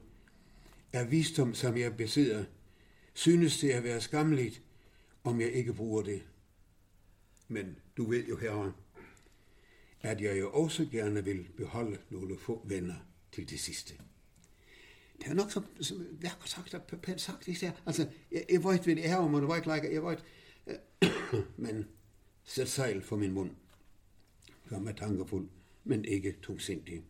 af 0.93 1.12
visdom, 1.12 1.53
som 1.53 1.77
jeg 1.77 1.97
besidder, 1.97 2.45
synes 3.13 3.60
det 3.60 3.69
at 3.69 3.84
være 3.84 4.01
skamligt, 4.01 4.62
om 5.23 5.41
jeg 5.41 5.51
ikke 5.51 5.73
bruger 5.73 6.01
det 6.01 6.23
men 7.47 7.75
du 7.97 8.10
ved 8.10 8.27
jo 8.27 8.38
herre, 8.38 8.73
at 10.01 10.21
jeg 10.21 10.39
jo 10.39 10.51
også 10.51 10.88
gerne 10.91 11.23
vil 11.23 11.49
beholde 11.58 11.97
nogle 12.10 12.38
få 12.38 12.65
venner 12.67 12.95
til 13.32 13.49
det 13.49 13.60
sidste. 13.60 13.93
Det 15.17 15.27
er 15.27 15.34
nok 15.34 15.51
som, 15.51 15.65
som 15.82 16.06
jeg 16.21 16.32
har 16.32 16.47
sagt, 16.47 16.73
at 16.73 16.82
pænt 17.01 17.21
sagt, 17.21 17.47
ikke? 17.47 17.73
altså, 17.86 18.08
jeg, 18.32 18.45
jeg 18.49 18.63
ved, 18.63 18.79
hvad 18.79 18.95
det 18.95 19.10
er, 19.10 19.17
og 19.17 19.41
det 19.41 19.47
var 19.47 19.56
ikke 19.56 19.73
like, 19.73 19.93
jeg 19.93 20.03
ved, 20.03 20.17
men 21.58 21.88
sæt 22.43 22.69
sejl 22.69 23.01
for 23.01 23.15
min 23.15 23.32
mund. 23.32 23.51
Gør 24.69 24.79
mig 24.79 24.95
tankefuld, 24.95 25.49
men 25.84 26.06
ikke 26.06 26.36
tungsindig. 26.41 27.03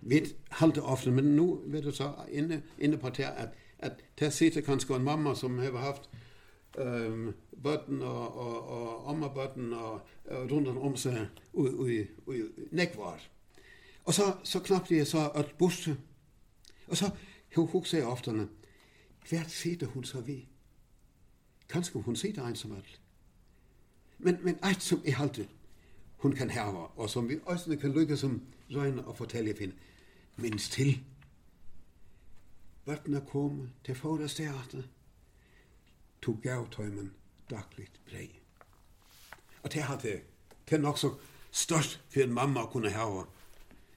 vi 0.00 0.26
halte 0.50 0.82
ofte, 0.82 1.10
men 1.10 1.24
nu 1.24 1.62
ved 1.66 1.82
du 1.82 1.90
så 1.90 2.14
inde, 2.30 2.62
inde 2.78 2.98
på 2.98 3.08
det, 3.08 3.22
at, 3.22 3.48
at 3.78 3.92
der 4.18 4.30
sitter 4.30 4.60
kanskje 4.60 4.96
en 4.96 5.02
mamma 5.02 5.34
som 5.34 5.58
har 5.58 5.78
haft 5.78 6.10
um, 6.78 7.34
bøtten 7.62 8.02
og, 8.02 8.36
og, 8.36 8.68
og 8.68 9.10
ammabøtten 9.10 9.72
og, 9.72 10.00
og 10.24 10.50
rundt 10.50 10.68
om 10.68 10.96
seg 10.96 11.26
og, 11.52 11.68
og, 11.78 11.90
og 12.26 12.34
nekvar. 12.70 13.22
Og 14.04 14.14
så, 14.14 14.34
så 14.44 14.60
knappt 14.60 14.90
jeg 14.90 15.06
så 15.06 15.30
at 15.34 15.54
busse. 15.58 15.96
Og 16.86 16.96
så 16.96 17.10
hun 17.56 17.66
hukse 17.66 17.96
jeg 17.96 18.06
oftene, 18.06 18.48
hvert 19.28 19.50
sitter 19.50 19.86
hun 19.86 20.04
så 20.04 20.20
vi. 20.20 20.48
Kanskje 21.68 22.00
hun 22.00 22.16
sitter 22.16 22.46
ensomhet. 22.46 23.00
Men, 24.18 24.38
men 24.42 24.58
eit 24.64 24.82
som 24.82 25.02
jeg 25.04 25.16
halte, 25.16 25.48
hun 26.16 26.32
kan 26.32 26.50
herve, 26.50 26.86
og 26.96 27.10
som 27.10 27.28
vi 27.28 27.38
også 27.44 27.76
kan 27.76 27.92
lykke 27.92 28.16
som 28.16 28.42
røgne 28.74 29.04
og 29.04 29.16
fortelle 29.16 29.54
henne, 29.58 29.74
minst 30.36 30.72
til. 30.72 30.98
Bøttene 32.84 33.20
kom 33.28 33.68
til 33.84 33.94
forrest 33.94 34.36
teater, 34.36 34.82
tog 36.24 36.40
gav 36.42 36.68
tøymen 36.70 37.12
dagligt 37.50 38.00
brei. 38.06 38.40
Og 39.62 39.72
det 39.72 39.82
hadde, 39.82 40.20
det 40.70 40.76
er 40.76 40.80
nok 40.80 40.98
så 40.98 41.14
størst 41.50 42.00
for 42.08 42.20
en 42.24 42.32
mamma 42.32 42.64
å 42.64 42.70
kunne 42.72 42.90
hava, 42.90 43.26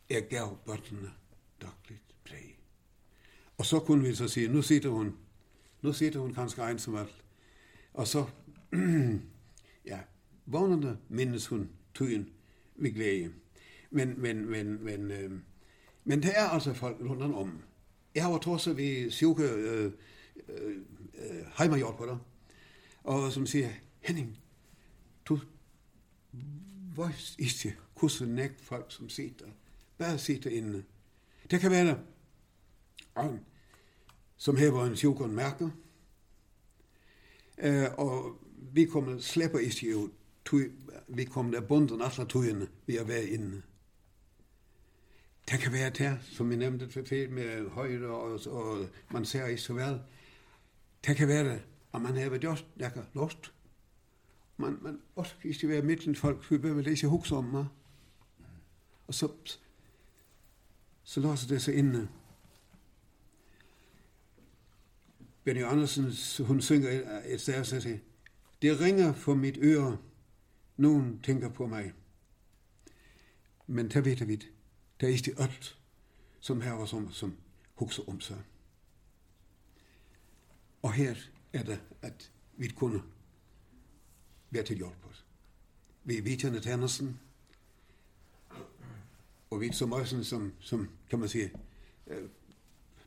jeg 0.09 0.27
gav 0.29 0.57
børnene 0.65 1.13
dagligt 1.61 2.15
brei. 2.27 2.57
Og 3.57 3.65
så 3.65 3.79
kunne 3.79 4.03
vi 4.03 4.15
så 4.15 4.27
si, 4.27 4.47
nu 4.47 4.61
sitter 4.61 4.89
hun, 4.89 5.13
nu 5.81 5.93
sitter 5.93 6.19
hun 6.19 6.33
kanskje 6.33 6.67
ensamalt, 6.71 7.23
og 7.93 8.07
så, 8.07 8.25
ja, 9.91 9.99
vågnende 10.45 10.97
minnes 11.09 11.47
hun 11.47 11.69
tøyen 11.95 12.27
vi 12.75 12.91
glede. 12.91 13.31
Men, 13.89 14.21
men, 14.21 14.49
men, 14.49 14.83
men, 14.83 15.11
øh, 15.11 15.31
men 16.03 16.23
det 16.23 16.31
er 16.35 16.49
altså 16.49 16.73
folk 16.73 16.97
rundt 17.01 17.23
om. 17.23 17.61
Jeg 18.15 18.23
har 18.23 18.47
også 18.47 18.73
vi 18.73 19.09
syke 19.09 19.43
øh, 19.43 19.91
øh, 20.47 20.77
heimahjálpara 21.57 22.17
og 23.07 23.31
som 23.33 23.45
sier 23.47 23.69
Henning, 24.03 24.37
du 25.27 25.39
veist 26.97 27.39
ikke 27.39 27.75
hvordan 27.99 28.35
nek 28.35 28.59
folk 28.61 28.91
som 28.91 29.09
sitter, 29.09 29.47
bare 29.97 30.17
sitter 30.17 30.49
inne. 30.49 30.83
Det 31.51 31.59
kan 31.59 31.71
være 31.71 31.97
en 33.17 33.39
som 34.37 34.57
hever 34.57 34.85
en 34.85 34.97
sjukon 34.97 35.35
märke 35.35 35.71
eh, 37.57 37.93
og 37.97 38.37
vi 38.73 38.85
kommer 38.85 39.19
slipper 39.19 39.59
ikke 39.59 39.95
ut 39.97 40.11
vi 41.07 41.25
kommer 41.25 41.51
der 41.51 41.67
bunden 41.67 42.01
alla 42.01 42.25
tøyene 42.25 42.67
vi 42.85 42.97
er 42.97 43.03
vært 43.03 43.27
inne. 43.27 43.61
Det 45.49 45.59
kan 45.59 45.73
være 45.73 45.89
det, 45.89 46.19
som 46.23 46.49
vi 46.49 46.55
nevnte 46.55 46.89
for 46.91 47.31
med 47.31 47.69
høyre, 47.69 48.07
og, 48.07 48.47
og 48.47 48.87
man 49.11 49.25
ser 49.25 49.45
ikke 49.45 49.61
så 49.61 49.73
vel, 49.73 49.99
Det 51.05 51.15
kan 51.15 51.27
være, 51.27 51.59
at 51.93 52.01
man 52.01 52.17
har 52.17 52.37
gjort 52.37 52.65
noe 52.79 53.05
lort. 53.15 53.53
Man, 54.57 54.77
man 54.81 54.99
orker 55.15 55.49
ikke 55.49 55.67
være 55.67 55.81
midten 55.81 56.15
folk, 56.15 56.51
vi 56.51 56.57
behøver 56.57 56.87
ikke 56.87 57.07
huske 57.07 57.35
om 57.35 57.51
det. 57.51 57.67
Og 59.07 59.13
så, 59.13 59.29
så 61.03 61.19
låser 61.19 61.47
det 61.47 61.61
seg 61.61 61.75
inne. 61.75 62.07
Benny 65.43 65.63
Andersen, 65.63 66.11
hun 66.45 66.61
synger 66.61 67.21
et 67.25 67.41
sted, 67.41 67.59
og 67.59 67.65
sier, 67.65 67.99
det 68.61 68.81
ringer 68.81 69.13
for 69.13 69.35
mitt 69.35 69.57
øre, 69.63 69.97
noen 70.77 71.19
tenker 71.23 71.49
på 71.49 71.67
meg. 71.67 71.93
Men 73.67 73.87
det 73.87 74.05
vet 74.05 74.19
jeg 74.19 74.27
vidt, 74.27 74.49
det 74.99 75.09
er 75.09 75.13
ikke 75.13 75.41
alt 75.43 75.77
som 76.39 76.61
her 76.61 76.71
og 76.71 76.87
som, 76.87 77.11
som 77.11 77.37
hukser 77.75 78.09
om 78.09 78.19
seg. 78.19 78.37
Og 80.81 80.93
her 80.93 81.15
er 81.53 81.63
det 81.63 81.81
at 82.01 82.31
vi 82.57 82.67
kunne 82.67 83.03
være 84.49 84.63
til 84.63 84.77
hjelp 84.77 85.05
oss. 85.09 85.25
Vi 86.03 86.19
vidtjende 86.19 86.59
tjenesten, 86.59 87.19
og 89.49 89.61
vi 89.61 89.73
som 89.73 89.91
også 89.91 90.23
som, 90.23 90.53
som 90.59 90.89
kan 91.09 91.19
man 91.19 91.29
si, 91.29 91.39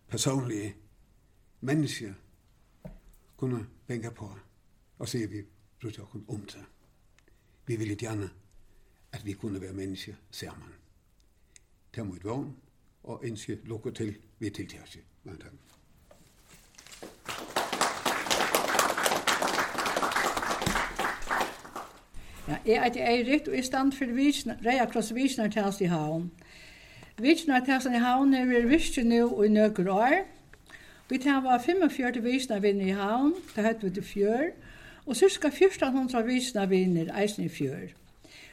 personlige 0.08 0.76
mennesker 1.60 2.14
kunne 3.36 3.66
bænke 3.86 4.10
på 4.10 4.36
og 4.98 5.08
se, 5.08 5.18
at 5.18 5.30
vi 5.30 5.42
brugte 5.80 6.00
oss 6.00 6.14
om 6.28 6.46
til. 6.46 6.64
Vi 7.66 7.76
ville 7.76 7.96
gjerne 7.96 8.30
at 9.12 9.26
vi 9.26 9.32
kunne 9.32 9.60
være 9.60 9.72
mennesker 9.72 10.14
sammen. 10.30 10.68
Tag 11.92 12.06
mod 12.06 12.18
vogn 12.22 12.56
og 13.02 13.20
ønske 13.22 13.54
lukker 13.64 13.90
til 13.90 14.18
ved 14.38 14.50
tiltærelse. 14.50 15.00
Mange 15.24 15.40
takk. 15.40 15.79
Ja, 22.50 22.56
jeg 22.66 22.92
er 22.96 23.10
Eirik, 23.10 23.48
og 23.48 23.54
jeg 23.54 23.64
stand 23.64 23.92
for 23.92 24.04
Reia 24.66 24.84
Kross 24.84 25.14
Visnartals 25.14 25.80
i 25.80 25.84
Havn. 25.84 26.32
Visnartals 27.18 27.84
i 27.86 28.00
Havn 28.02 28.34
er 28.34 28.48
vi 28.48 28.62
visst 28.66 28.98
nå 29.06 29.42
i 29.44 29.48
nøkker 29.48 29.86
år. 29.92 30.16
Vi 31.10 31.18
tar 31.22 31.44
var 31.44 31.62
45 31.62 32.22
visnarvinner 32.24 32.86
i 32.86 32.96
Havn, 32.98 33.36
det 33.54 33.64
høyt 33.64 33.84
vi 33.84 33.90
til 33.90 34.02
fjør, 34.02 34.42
og 35.06 35.16
cirka 35.16 35.46
1400 35.46 36.26
visnarvinner 36.26 37.14
eisen 37.22 37.44
i 37.44 37.48
fjør. 37.48 37.94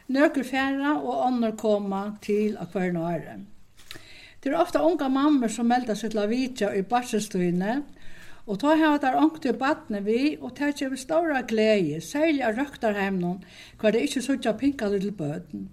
Nøkker 0.08 0.46
færre 0.46 1.00
og 1.02 1.26
ånder 1.32 1.58
koma 1.58 2.04
til 2.22 2.58
akvarnåret. 2.62 3.50
Det 4.44 4.54
er 4.54 4.62
ofte 4.62 4.82
unga 4.82 5.08
mammer 5.10 5.50
som 5.50 5.66
melder 5.66 5.98
seg 5.98 6.14
til 6.14 6.22
å 6.22 6.30
vite 6.30 6.70
i 6.70 6.86
barselstøyene, 6.86 7.80
og 7.82 7.97
Og 8.48 8.60
ta 8.62 8.78
hava 8.80 8.98
der 9.04 9.18
onkte 9.20 9.52
badne 9.54 10.00
vi, 10.06 10.38
og 10.40 10.56
ta 10.56 10.72
kjeve 10.72 10.98
stora 10.98 11.42
glede, 11.48 12.00
særlig 12.02 12.46
av 12.48 12.56
røktarheimnon, 12.56 13.42
hver 13.80 13.92
det 13.92 14.06
ikkje 14.08 14.24
suttja 14.24 14.54
pinka 14.56 14.88
little 14.88 15.12
bøten. 15.12 15.68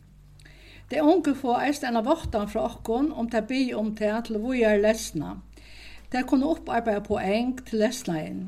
Det 0.91 1.03
unge 1.03 1.37
få 1.39 1.55
eist 1.63 1.87
enn 1.87 1.97
av 1.97 2.09
våttan 2.11 2.51
fra 2.51 2.67
okkon 2.67 3.13
om 3.13 3.31
ta 3.31 3.41
bi 3.47 3.69
om 3.75 3.95
ta 3.97 4.19
til 4.27 4.41
vi 4.43 4.65
er 4.67 4.83
lesna. 4.83 5.37
Ta 6.11 6.23
kunne 6.27 6.51
opparbeida 6.51 7.01
på 7.07 7.19
eng 7.23 7.57
til 7.63 7.81
lesna 7.85 8.19
inn. 8.27 8.43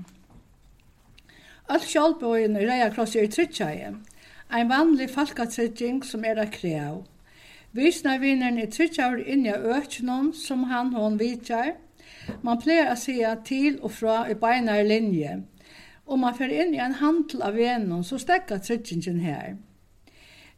Alt 1.70 1.86
sjálfbøyen 1.90 2.58
i 2.58 2.66
reia 2.66 2.90
kross 2.94 3.16
er 3.16 3.30
trittjaie, 3.30 3.94
ein 4.50 4.68
vanlig 4.70 5.08
falkatrytjing 5.10 6.04
som 6.06 6.24
er 6.24 6.38
a 6.38 6.50
krev. 6.50 7.00
Visna 7.74 8.18
vinneren 8.22 8.60
er 8.62 8.70
trittjaur 8.70 9.18
inni 9.22 9.50
av 9.54 9.66
økjennom 9.78 10.32
som 10.34 10.68
han 10.70 10.94
hon 10.94 11.18
vidjar, 11.18 11.74
Man 12.42 12.58
pleier 12.62 12.90
å 12.92 12.96
si 12.98 13.18
til 13.44 13.78
og 13.82 13.92
fra 13.92 14.24
i 14.30 14.34
beinare 14.34 14.86
linje. 14.86 15.42
Om 16.06 16.20
man 16.22 16.34
fer 16.38 16.52
inn 16.54 16.74
i 16.74 16.82
en 16.82 16.98
handel 17.00 17.42
av 17.42 17.56
venon, 17.58 18.04
så 18.04 18.18
stekker 18.18 18.62
tryggingen 18.62 19.20
her. 19.20 19.56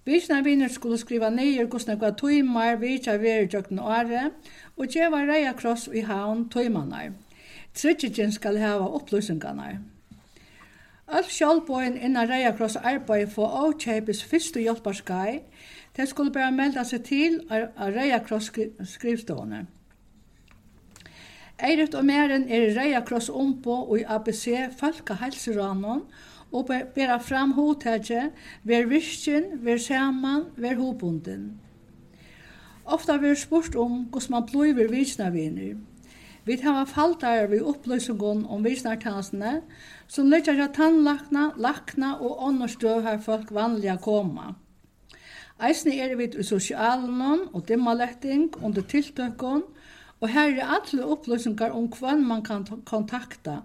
Vikna 0.08 0.40
vinner 0.40 0.68
skulle 0.72 0.96
skriva 1.00 1.28
neier 1.28 1.66
gusna 1.68 1.98
kva 2.00 2.14
tøymar 2.16 2.78
vitja 2.80 3.18
veri 3.20 3.48
jøkken 3.52 3.80
åre, 3.80 4.30
og 4.76 4.88
djeva 4.88 5.24
reia 5.28 5.52
kross 5.56 5.88
i 5.92 6.04
haun 6.08 6.46
tøymanar. 6.52 7.12
Tryggingen 7.76 8.32
skal 8.32 8.56
hava 8.60 8.88
oppløsingarnar. 9.00 9.80
Alf 11.08 11.28
sjálfbóin 11.32 11.96
innan 11.96 12.28
reia 12.28 12.52
kross 12.56 12.76
arbeid 12.76 13.32
for 13.32 13.52
avkjæpis 13.60 14.24
fyrstu 14.28 14.60
hjelparskai, 14.60 15.40
det 15.96 16.08
skulle 16.08 16.32
bare 16.32 16.52
melda 16.52 16.84
seg 16.84 17.04
til 17.04 17.40
a 17.50 17.88
reia 17.92 18.20
kross 18.24 18.52
skrivstående. 18.92 19.64
Eirit 21.58 21.94
og 21.98 22.04
Meren 22.06 22.44
er 22.46 22.68
reia 22.76 23.00
kross 23.02 23.26
ombo 23.34 23.80
og 23.80 23.96
i 23.98 24.04
ABC 24.06 24.44
Falka 24.78 25.16
Helseranon 25.18 26.04
og 26.54 26.68
bera 26.94 27.16
fram 27.18 27.56
hotegje 27.56 28.28
ver 28.64 28.86
virkin, 28.86 29.58
ver 29.64 29.80
saman, 29.82 30.44
ver 30.56 30.78
hobunden. 30.78 31.58
Ofta 32.86 33.18
ver 33.18 33.34
spurt 33.34 33.74
om 33.74 34.06
hos 34.12 34.30
man 34.30 34.46
bløyver 34.46 34.88
vitsnavinner. 34.88 35.74
Vi 36.46 36.56
hava 36.62 36.84
faltar 36.86 37.50
vi 37.50 37.58
uppløysungon 37.60 38.46
om 38.46 38.62
vitsnartansene, 38.64 39.58
som 40.06 40.30
lekkja 40.30 40.54
ja 40.56 40.68
tannlakna, 40.72 41.50
lakna 41.58 42.14
og 42.22 42.38
ånderstøv 42.46 43.02
her 43.04 43.18
folk 43.18 43.50
vanliga 43.52 43.98
koma. 44.00 44.54
Eisne 45.58 45.98
er 45.98 46.14
vi 46.16 46.30
i 46.38 46.46
sosialen 46.46 47.48
og 47.52 47.66
dimmaletting 47.68 48.54
under 48.62 48.82
tiltøkken, 48.82 49.66
Og 50.20 50.28
her 50.28 50.50
er 50.58 50.66
alle 50.74 51.06
opplysningar 51.06 51.70
om 51.70 51.86
hvem 51.86 52.22
man 52.26 52.42
kan 52.42 52.66
kontakta. 52.84 53.60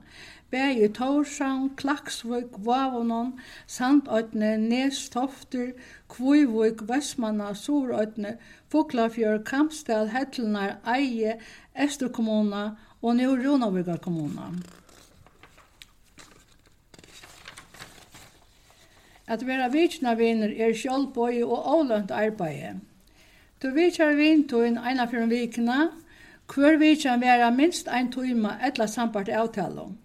Bæg 0.53 0.83
i 0.85 0.87
Torshavn, 0.93 1.71
Klaksvøk, 1.75 2.59
Vavonon, 2.65 3.39
Sandøytene, 3.67 4.57
Nestofter, 4.57 5.71
Kvøyvøk, 6.09 6.83
Vestmanna, 6.89 7.53
Sorøytene, 7.53 8.37
Foklafjør, 8.69 9.41
Kampstel, 9.43 10.11
Hettelnar, 10.13 10.75
Eie, 10.95 11.39
Esterkommuna 11.75 12.69
og 13.01 13.15
New 13.15 13.33
Runavigar 13.33 13.97
kommuna. 13.97 14.51
At 19.27 19.47
vera 19.47 19.71
vitsna 19.73 20.13
viner 20.19 20.53
er 20.53 20.77
sjálfbøy 20.77 21.41
og 21.41 21.65
avlønt 21.79 22.11
arbeid. 22.11 22.83
Du 23.63 23.71
vitsar 23.73 24.13
vintun 24.19 24.77
eina 24.77 25.07
fyrir 25.09 25.29
vikna, 25.31 25.87
Hver 26.53 26.75
vitjan 26.77 27.21
vera 27.21 27.49
minst 27.49 27.87
ein 27.87 28.11
tíma 28.13 28.59
etla 28.61 28.85
sambart 28.87 29.29
avtalum. 29.29 29.95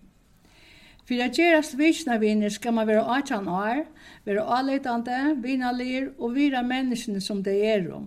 Fyrir 1.04 1.24
at 1.26 1.36
gerast 1.36 1.74
vitjnavinir 1.76 2.52
skal 2.54 2.72
man 2.72 2.86
vera 2.88 3.02
atjan 3.18 3.48
år, 3.52 3.82
vera 4.24 4.44
avleitande, 4.56 5.18
vinalir 5.44 6.06
og 6.18 6.32
vira 6.36 6.62
menneskene 6.64 7.20
som 7.20 7.42
de 7.44 7.52
er 7.68 7.90
om. 7.92 8.06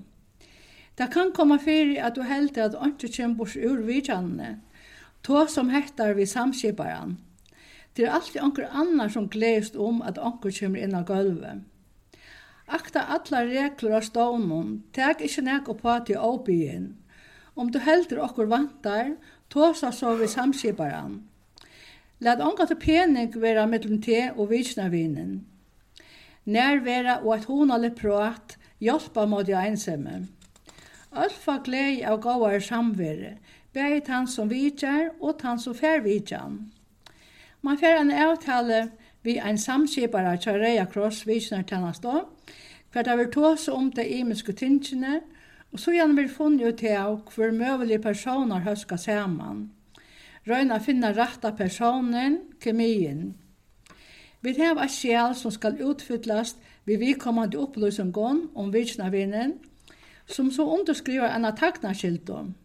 Det 0.97 1.11
kan 1.13 1.29
komme 1.33 1.59
fyrir 1.61 2.01
at 2.01 2.15
du 2.15 2.23
heldt 2.25 2.57
at 2.57 2.77
ontsi 2.77 3.11
kjem 3.13 3.35
bors 3.37 3.53
ur 3.55 3.83
vitjanene, 3.85 4.55
to 5.21 5.45
som 5.47 5.69
hettar 5.69 6.13
vi 6.17 6.25
samskiparan. 6.25 7.19
Det 7.93 8.07
er 8.07 8.15
alltid 8.15 8.41
onker 8.41 8.71
annar 8.71 9.09
som 9.13 9.29
gleist 9.29 9.75
om 9.75 10.01
at 10.01 10.17
onker 10.17 10.49
kjemur 10.49 10.81
inn 10.81 10.97
av 10.97 11.05
gulvet. 11.05 11.61
Akta 12.67 13.05
alla 13.05 13.43
reglur 13.45 13.99
av 13.99 14.05
stånum, 14.09 14.79
teg 14.97 15.21
ikkje 15.21 15.45
nek 15.45 15.69
oppa 15.69 15.99
til 16.07 16.17
åbyen. 16.17 16.89
Om 17.55 17.71
du 17.71 17.79
heldur 17.79 18.23
okkur 18.23 18.47
vantar, 18.51 19.15
tåsa 19.49 19.91
så 19.91 20.15
vi 20.15 20.27
samskiparan. 20.27 21.21
Lad 22.19 22.41
ongat 22.41 22.69
til 22.69 22.79
pening 22.79 23.33
vera 23.41 23.65
mittlum 23.65 24.01
te 24.01 24.29
og 24.35 24.51
vitsnavinen. 24.51 25.41
Nær 26.45 26.79
vera 26.85 27.19
og 27.21 27.33
at 27.35 27.47
honalig 27.49 27.95
prat 27.97 28.57
hjelpa 28.79 29.25
mot 29.25 29.49
jeg 29.49 29.73
ensemme. 29.73 30.27
Alfa 31.11 31.57
glei 31.65 32.01
av 32.07 32.21
gåar 32.23 32.61
samvere, 32.63 33.35
bæg 33.73 34.05
tann 34.07 34.27
som 34.27 34.49
vitjar 34.49 35.11
og 35.19 35.39
tann 35.41 35.59
som 35.59 35.75
fær 35.75 36.01
vitjan. 36.05 36.71
Man 37.61 37.77
fær 37.77 37.99
en 37.99 38.13
avtale 38.15 38.91
vi 39.23 39.37
ein 39.37 39.57
samskipare 39.57 40.37
til 40.41 40.61
Reia 40.61 40.85
Kross 40.85 41.27
vitsnar 41.27 41.61
tennast 41.67 42.03
då, 42.03 42.25
hver 42.91 43.03
det 43.03 43.17
vil 43.17 43.31
tåse 43.31 43.71
om 43.71 43.91
det 43.91 44.07
imenske 44.07 44.53
tingene, 44.53 45.21
Og 45.71 45.79
så 45.79 45.93
gjerne 45.95 46.15
vil 46.15 46.29
funne 46.29 46.67
ut 46.67 46.77
til 46.77 47.19
hver 47.35 47.51
møvelige 47.55 47.99
personer 47.99 48.65
høska 48.65 48.97
saman. 48.97 49.69
Røyna 50.47 50.79
finna 50.81 51.11
rette 51.13 51.53
personen, 51.57 52.39
kemien. 52.59 53.35
Vi 54.41 54.55
har 54.57 54.79
et 54.81 54.91
sjel 54.91 55.35
som 55.37 55.51
skal 55.53 55.77
utfyllast 55.85 56.57
ved 56.85 56.97
vidkommande 56.97 57.59
opplysningen 57.61 58.49
om 58.55 58.73
vitsnavinen, 58.73 59.53
som 60.25 60.51
så 60.51 60.65
underskriver 60.65 61.29
en 61.29 61.45
taknarskildom. 61.55 62.55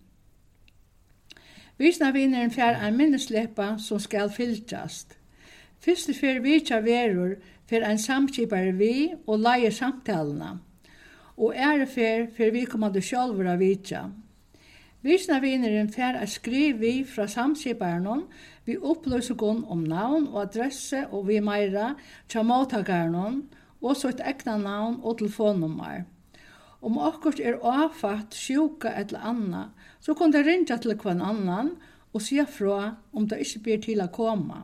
Vitsnavinen 1.78 2.50
fjer 2.50 2.80
en 2.80 2.96
minneslepa 2.96 3.76
som 3.78 4.00
skal 4.00 4.30
fylltast. 4.32 5.18
Fyrste 5.84 6.14
fyr 6.14 6.40
vitsa 6.40 6.80
verur 6.80 7.36
fyr 7.68 7.84
en 7.84 7.98
samskipare 7.98 8.72
vi 8.72 9.12
og 9.26 9.38
leier 9.44 9.70
samtalene 9.70 10.56
og 11.36 11.54
ære 11.54 11.86
fer 11.86 12.26
fer 12.36 12.52
vi 12.54 12.64
kommande 12.64 13.02
sjálvur 13.04 13.48
av 13.52 13.60
vitja. 13.60 14.06
Visna 15.06 15.38
vineren 15.38 15.90
fer 15.92 16.16
a 16.18 16.26
skriv 16.26 16.80
vi 16.80 16.92
fra 17.06 17.28
samskiparen 17.30 18.24
vi 18.66 18.74
oppløsukon 18.76 19.64
om 19.70 19.84
navn 19.86 20.26
og 20.32 20.40
adresse 20.48 21.04
og 21.12 21.28
vi 21.28 21.38
meira 21.40 21.92
tja 22.28 22.42
mottakaren 22.42 23.44
og 23.82 23.92
så 23.96 24.10
et 24.10 24.22
ekna 24.24 24.56
navn 24.58 24.98
og 25.02 25.18
telefonnummer. 25.20 26.04
Om 26.82 26.98
okkurt 26.98 27.40
er 27.40 27.60
avfatt, 27.62 28.34
sjuka 28.34 28.92
eller 28.94 29.22
anna, 29.22 29.62
så 30.00 30.14
kan 30.14 30.32
det 30.32 30.44
rinja 30.46 30.76
til 30.78 30.96
kvann 30.98 31.22
annan 31.22 31.76
og 32.12 32.22
sia 32.22 32.44
fra 32.48 32.96
om 33.12 33.28
det 33.28 33.40
ikke 33.44 33.62
blir 33.62 33.80
til 33.84 34.02
å 34.02 34.10
komme. 34.12 34.60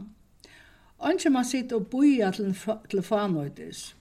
Anki 1.03 1.31
man 1.35 1.45
sitt 1.45 1.73
og 1.75 1.89
boja 1.91 2.31
til 2.35 2.53
telefonøytis. 2.91 3.93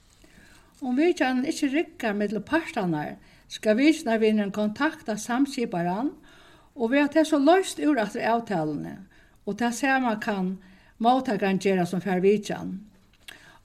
Om 0.82 0.98
vi 0.98 1.12
kan 1.14 1.46
ikke 1.46 1.68
rikker 1.68 2.14
med 2.14 2.40
partene, 2.42 3.18
skal 3.48 3.78
vidtjanen 3.78 4.52
kontakta 4.52 5.16
samskiparen, 5.16 6.10
og 6.76 6.92
vi 6.92 6.98
har 6.98 7.08
det 7.08 7.28
så 7.28 7.38
løst 7.38 7.80
ur 7.80 8.00
at 8.00 8.14
det 8.14 8.24
er 8.24 8.34
avtalene, 8.34 8.98
og 9.46 9.60
det 9.60 9.74
man 10.02 10.20
kan 10.20 10.58
mottakeren 10.98 11.60
gjøre 11.60 11.86
som 11.86 12.02
fer 12.02 12.20
vidtjan. 12.20 12.80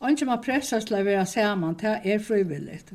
Og 0.01 0.11
ikke 0.11 0.27
man 0.27 0.43
presser 0.45 0.81
til 0.81 0.97
å 0.97 1.05
være 1.05 1.27
sammen, 1.27 1.75
det 1.75 2.01
er 2.05 2.19
frivillig. 2.19 2.81
frivilligt. 2.85 2.93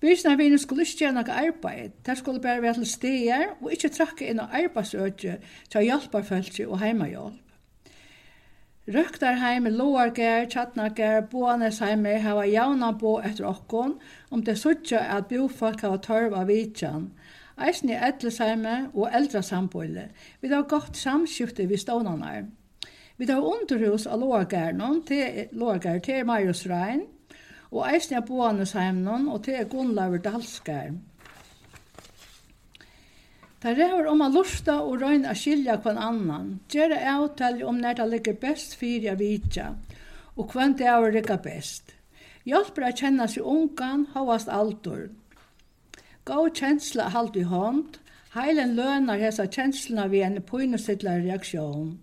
Vidtjanen 0.00 0.58
skulle 0.58 0.82
ikke 0.82 1.04
gjøre 1.04 1.12
noe 1.16 1.32
arbeid, 1.32 1.92
det 2.06 2.18
skulle 2.18 2.40
bare 2.40 2.62
være 2.62 2.74
til 2.74 2.86
steder, 2.86 3.46
og 3.60 3.72
ikke 3.72 3.88
trakke 3.88 4.28
inn 4.28 4.40
og 4.40 4.52
arbeidsøkje 4.52 5.38
til 5.70 5.80
å 5.80 5.84
hjelpe 5.84 6.22
folk 6.24 6.60
og 6.66 6.80
heimahjelp. 6.80 7.45
Røktarheim, 8.86 9.64
Loarger, 9.66 10.44
Tjatnager, 10.46 11.24
Boanesheimer 11.26 12.20
hava 12.22 12.44
javna 12.46 12.92
bo 12.94 13.16
etter 13.18 13.48
okkon 13.48 13.96
om 14.30 14.44
det 14.46 14.54
suttja 14.60 15.00
at 15.16 15.26
bofolk 15.26 15.82
hava 15.82 15.98
tørv 16.04 16.36
av 16.38 16.46
vitjan. 16.46 17.08
Eisen 17.66 17.90
i 17.90 17.96
Edlesheime 17.98 18.76
og 18.94 19.08
eldra 19.10 19.42
samboile. 19.42 20.04
Vi 20.40 20.52
har 20.52 20.68
gått 20.70 21.00
samskifte 21.00 21.66
vi 21.66 21.80
stånene. 21.82 22.46
Vi 23.18 23.26
har 23.26 23.42
underhus 23.42 24.06
av 24.06 24.20
Loargernon, 24.22 25.02
til 25.08 25.48
Loarger, 25.58 25.98
til 25.98 26.22
Marius 26.28 26.62
Rein, 26.70 27.02
og 27.72 27.88
eisen 27.90 28.20
i 28.20 28.24
Boanesheimen 28.28 29.26
og 29.26 29.42
til 29.48 29.66
Gunnlaver 29.66 30.22
Dalskar. 30.22 30.92
Det 33.66 33.82
er 33.82 34.06
om 34.06 34.20
å 34.22 34.28
lusta 34.30 34.76
og 34.86 35.00
røyne 35.02 35.32
å 35.32 35.34
skilja 35.34 35.74
kvann 35.82 35.96
annan, 35.98 36.50
gjøre 36.70 37.00
avtale 37.10 37.64
om 37.66 37.80
når 37.82 37.96
det 37.98 38.04
ligger 38.12 38.36
best 38.38 38.76
fyrir 38.78 39.08
jeg 39.08 39.18
vidja, 39.18 39.64
og 40.38 40.52
kvann 40.52 40.76
det 40.78 40.86
er 40.86 41.06
rikka 41.10 41.34
best. 41.42 41.90
Hjelper 42.46 42.86
å 42.86 42.92
kjenne 42.94 43.26
seg 43.26 43.42
ungan, 43.42 44.04
hovast 44.14 44.46
altor. 44.46 45.08
Gå 46.30 46.44
kjensla 46.54 47.08
halt 47.10 47.34
i 47.34 47.42
hånd, 47.42 47.98
heilen 48.36 48.76
lønar 48.78 49.18
hesa 49.18 49.48
kjenslene 49.50 50.06
vi 50.14 50.22
en 50.22 50.38
pøynesidla 50.46 51.16
reaksjon. 51.24 51.96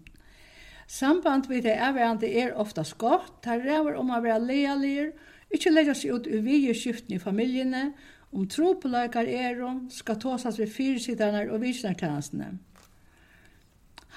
Samband 0.91 1.47
við 1.47 1.69
det 1.69 1.77
avverande 1.79 2.27
er 2.27 2.57
ofta 2.59 2.83
skott, 2.83 3.37
tar 3.39 3.63
ræver 3.63 3.95
om 4.01 4.11
å 4.11 4.19
være 4.19 4.43
lealir, 4.49 5.13
ikkje 5.47 5.71
leggja 5.71 5.95
seg 5.95 6.17
ut 6.17 6.27
i 6.27 6.43
vige 6.43 6.75
i 7.07 7.23
familjene, 7.23 7.93
Om 8.33 8.47
tropelaikar 8.49 9.27
eron 9.29 9.83
skal 9.93 10.17
tåsas 10.19 10.57
ved 10.59 10.71
fyrsitarnar 10.73 11.51
og 11.53 11.61
visnartjenestene. 11.61 12.47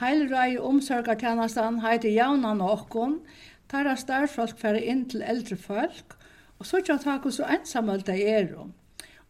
Heilrei 0.01 0.57
omsorgartjenesten 0.57 1.83
heiter 1.85 2.13
jaunan 2.13 2.63
og 2.65 2.71
okkon, 2.71 3.19
tar 3.69 3.89
av 3.91 4.01
starfolk 4.01 4.57
færre 4.61 4.81
inn 4.81 5.05
til 5.09 5.25
eldre 5.25 5.57
folk, 5.61 6.17
og 6.59 6.69
så 6.69 6.81
tja 6.81 6.97
tak 7.03 7.29
så 7.29 7.45
ensamölda 7.59 8.17
eron, 8.17 8.73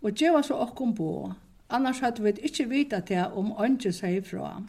og 0.02 0.14
djeva 0.14 0.42
så 0.42 0.54
okkon 0.54 0.94
på. 0.94 1.32
annars 1.68 2.00
hadde 2.00 2.22
vi 2.22 2.32
ikke 2.46 2.68
vita 2.70 3.00
til 3.00 3.26
om 3.34 3.52
åndsju 3.58 3.92
seg 3.92 4.16
ifra. 4.16 4.62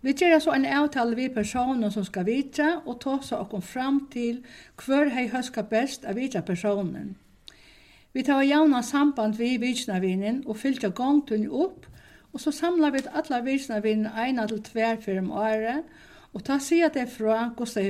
Vi 0.00 0.12
gjør 0.12 0.38
så 0.38 0.52
en 0.54 0.64
avtale 0.64 1.16
vi 1.16 1.28
personer 1.28 1.90
som 1.90 2.04
skal 2.04 2.24
vite, 2.24 2.80
og 2.86 3.00
tåsa 3.00 3.36
okkon 3.36 3.62
fram 3.62 4.08
til 4.12 4.44
hver 4.86 5.10
hei 5.12 5.28
høska 5.28 5.62
best 5.62 6.04
av 6.04 6.14
vita 6.16 6.40
personen. 6.40 7.16
Vi 8.16 8.22
tar 8.22 8.42
javna 8.42 8.82
samband 8.82 9.34
vi 9.36 9.58
vitsnavinen 9.60 10.38
og 10.48 10.56
fylgja 10.56 10.88
gongtun 10.88 11.42
opp, 11.52 11.82
og 12.32 12.40
så 12.40 12.48
samlar 12.50 12.94
vi 12.94 13.02
alla 13.12 13.42
vitsnavinen 13.44 14.06
eina 14.08 14.46
til 14.48 14.62
tver 14.64 15.02
fyrir 15.02 15.18
om 15.20 15.34
året, 15.36 15.82
og 16.32 16.44
ta 16.46 16.56
sier 16.56 16.88
det 16.94 17.10
fra 17.12 17.50
hvordan 17.58 17.84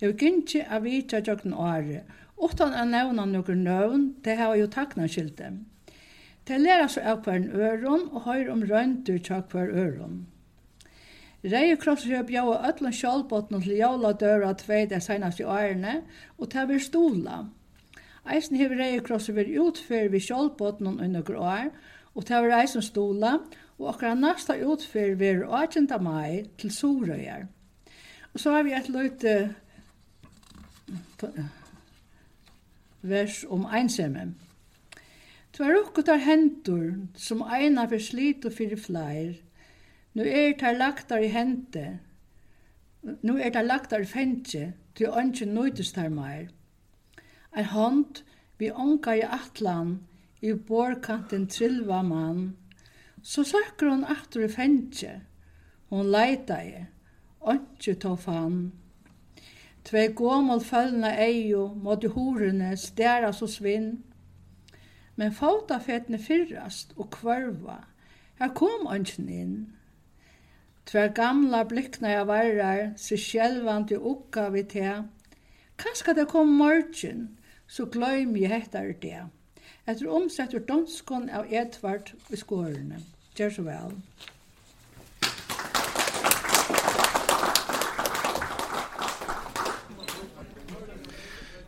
jeg 0.00 0.08
vil 0.08 0.16
gynnsi 0.18 0.64
av 0.66 0.82
vitsa 0.82 1.20
jøkken 1.22 1.54
året, 1.54 2.10
utan 2.42 2.74
å 2.74 2.82
nevna 2.90 3.26
noen 3.30 3.62
nøvn, 3.68 4.08
det 4.24 4.34
har 4.40 4.56
jo 4.58 4.66
takna 4.66 5.06
skilte. 5.06 5.52
Det 6.42 6.58
lærer 6.58 6.90
seg 6.90 7.06
av 7.06 7.22
hver 7.22 7.46
øron 7.54 8.08
og 8.10 8.26
høyre 8.26 8.50
om 8.50 8.64
røyndur 8.66 9.20
tja 9.28 9.44
hver 9.52 9.70
øron. 9.70 10.24
Reie 11.46 11.78
krosser 11.78 12.16
seg 12.16 12.26
bjaua 12.32 12.64
öllum 12.72 12.98
sjálfbotnum 12.98 13.62
til 13.62 13.78
jóla 13.78 14.10
døra 14.18 14.50
tvei 14.58 14.88
det 14.90 15.04
senaste 15.06 15.46
årene, 15.46 16.00
og 16.34 16.50
det 16.50 16.66
blir 16.66 16.82
stola. 16.82 17.44
stola. 17.44 17.65
Eisen 18.26 18.56
hever 18.58 18.78
reie 18.80 19.00
krosser 19.06 19.36
veri 19.36 19.58
utfer 19.62 20.08
vi 20.10 20.20
sjálfbåtnen 20.20 20.98
i 20.98 21.20
år, 21.32 21.70
og 22.14 22.24
det 22.28 22.40
var 22.42 22.60
eisen 22.60 22.82
stola, 22.82 23.38
og 23.78 23.88
akkurat 23.88 24.18
næsta 24.18 24.56
utfer 24.66 25.14
vi 25.14 25.26
18. 25.26 25.88
mai 26.00 26.44
til 26.58 26.70
Sorøyar. 26.70 27.46
Og 28.34 28.40
så 28.40 28.50
har 28.52 28.62
vi 28.62 28.72
et 28.72 28.88
løyte 28.88 29.54
vers 33.02 33.44
om 33.48 33.66
einsemmen. 33.66 34.36
Tvar 35.52 36.02
tar 36.04 36.16
hendur 36.16 37.06
som 37.14 37.42
eina 37.42 37.86
for 37.86 37.98
slit 37.98 38.44
og 38.44 38.52
fyrir 38.52 38.76
flair, 38.76 39.36
nu 40.14 40.22
er 40.22 40.52
tar 40.58 40.72
lagtar 40.72 41.18
i 41.18 41.28
hente, 41.28 41.98
nu 43.22 43.38
er 43.38 43.50
tar 43.50 43.62
laktar 43.62 44.00
i 44.00 44.04
fentje, 44.04 44.72
til 44.94 45.12
ønsken 45.12 45.54
nøytus 45.54 45.92
tar 45.92 46.08
meir. 46.08 46.48
Ein 47.56 47.70
hånd 47.72 48.22
vi 48.60 48.68
onka 48.70 49.14
i 49.16 49.22
atlan, 49.24 50.00
i 50.40 50.52
borkanten 50.52 51.46
trillva 51.48 52.02
mann. 52.02 52.56
Så 53.22 53.44
søkker 53.44 53.88
hon 53.88 54.04
aftur 54.04 54.44
i 54.44 54.48
fengje, 54.52 55.20
hon 55.88 56.10
leita 56.12 56.58
i, 56.62 56.82
ontje 57.40 57.94
tog 58.02 58.18
fann. 58.20 58.58
Tvei 59.88 60.10
gåmål 60.18 60.60
følgna 60.66 61.14
eio, 61.22 61.70
måtte 61.74 62.10
horene 62.12 62.74
stæra 62.76 63.32
så 63.32 63.48
svinn. 63.48 64.02
Men 65.16 65.32
fotafetene 65.32 66.20
fyrrast 66.20 66.92
og 66.96 67.08
kvarva, 67.16 67.78
her 68.36 68.52
kom 68.58 68.84
ontjen 68.90 69.32
inn. 69.32 69.56
Tve 70.86 71.08
gamla 71.14 71.64
blikna 71.64 72.12
jeg 72.12 72.28
varrar, 72.28 72.84
se 73.00 73.16
sjelvan 73.16 73.88
til 73.88 74.04
ukka 74.12 74.50
vi 74.52 74.66
te. 74.76 74.92
Kanska 75.80 76.12
det 76.12 76.28
kom 76.28 76.52
morgen, 76.60 77.30
så 77.68 77.86
gløym 77.86 78.36
jeg 78.38 78.50
hettar 78.50 78.94
det. 79.02 79.26
Etter 79.86 80.08
omsett 80.10 80.54
ur 80.54 80.64
danskon 80.66 81.28
av 81.30 81.46
Edvard 81.50 82.12
i 82.30 82.38
skårene. 82.38 83.02
Gjør 83.36 83.52
så 83.58 83.66
vel. 83.66 83.92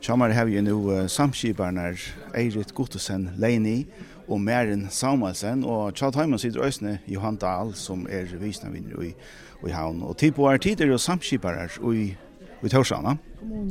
Tjammar 0.01 0.32
har 0.32 0.46
vi 0.49 0.61
nu 0.64 0.72
uh, 0.88 1.07
samskiparnar 1.07 2.01
Eirit 2.34 2.72
Gottesen 2.74 3.28
Leini 3.36 3.84
og 4.28 4.40
Merin 4.40 4.86
Samuelsen 4.90 5.66
og 5.68 5.92
Tjall 5.94 6.14
Heimann 6.16 6.40
sitter 6.40 6.64
Øsne 6.64 6.99
Johan 7.07 7.36
Dahl 7.36 7.74
som 7.76 8.07
er 8.11 8.30
visnavinner 8.40 9.03
i, 9.05 9.12
i 9.66 9.74
havn. 9.74 10.01
Og 10.03 10.16
tid 10.16 10.32
på 10.32 10.49
er 10.49 10.62
tid 10.62 10.80
er 10.80 10.94
jo 10.94 10.99
samskiparar 10.99 11.76
i, 11.92 12.14
i 12.62 12.72
Torsana. 12.72 13.18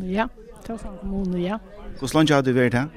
Ja. 0.05 0.27
Torshavn 0.65 0.97
kommune, 1.01 1.41
ja. 1.41 1.57
Hvordan 1.99 2.17
langt 2.17 2.31
har 2.31 2.41
du 2.41 2.53
vært 2.53 2.73
her? 2.73 2.87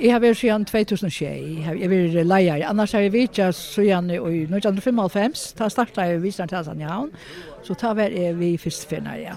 Jeg 0.00 0.12
har 0.14 0.20
vært 0.22 0.38
siden 0.40 0.64
2006. 0.64 1.20
Jeg 1.20 1.64
har 1.64 1.76
vært 1.76 2.26
leier. 2.26 2.64
Annars 2.68 2.92
har 2.92 3.04
jeg 3.04 3.12
vært 3.12 3.40
siden 3.56 4.10
i 4.10 4.18
1995. 4.46 5.54
Da 5.58 5.68
startet 5.68 5.98
jeg 5.98 6.22
viseren 6.22 6.48
til 6.48 6.64
Sandhavn. 6.64 7.10
Så 7.62 7.76
da 7.80 7.94
var 7.94 8.14
jeg 8.14 8.38
vi 8.38 8.56
førstefinner, 8.58 9.16
ja. 9.20 9.36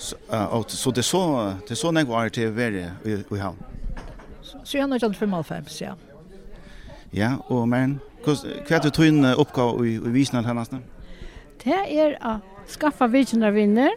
Så, 0.00 0.16
uh, 0.32 0.62
så 0.66 0.90
det 0.90 0.98
er 0.98 1.02
så, 1.02 1.22
det 1.68 1.70
er 1.70 1.78
så 1.78 1.90
nekvar 1.92 2.22
var 2.22 2.32
til 2.32 2.48
å 2.48 2.54
være 2.56 2.86
i, 3.04 3.18
i 3.20 3.40
havn? 3.40 3.58
Siden 4.64 4.94
1955, 4.96 5.82
ja. 5.82 5.92
Ja, 7.12 7.34
og 7.50 7.68
men, 7.68 7.98
hva 8.24 8.34
er 8.78 8.80
det 8.80 8.94
tøyne 8.96 9.34
oppgave 9.36 9.84
i, 9.86 9.98
i 9.98 10.14
viseren 10.14 10.44
til 10.44 10.56
Sandhavn? 10.56 10.86
Det 11.60 11.82
er 11.92 12.16
å 12.24 12.38
skaffe 12.70 13.10
viserne 13.12 13.52
vinner, 13.52 13.92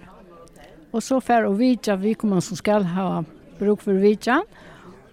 Og 0.94 1.02
så 1.02 1.20
fer 1.20 1.48
og 1.50 1.58
vidja 1.60 1.96
vi 1.98 2.14
kommer 2.14 2.44
som 2.46 2.58
skal 2.58 2.86
ha 2.94 3.24
bruk 3.60 3.82
for 3.82 3.98
vidja. 3.98 4.42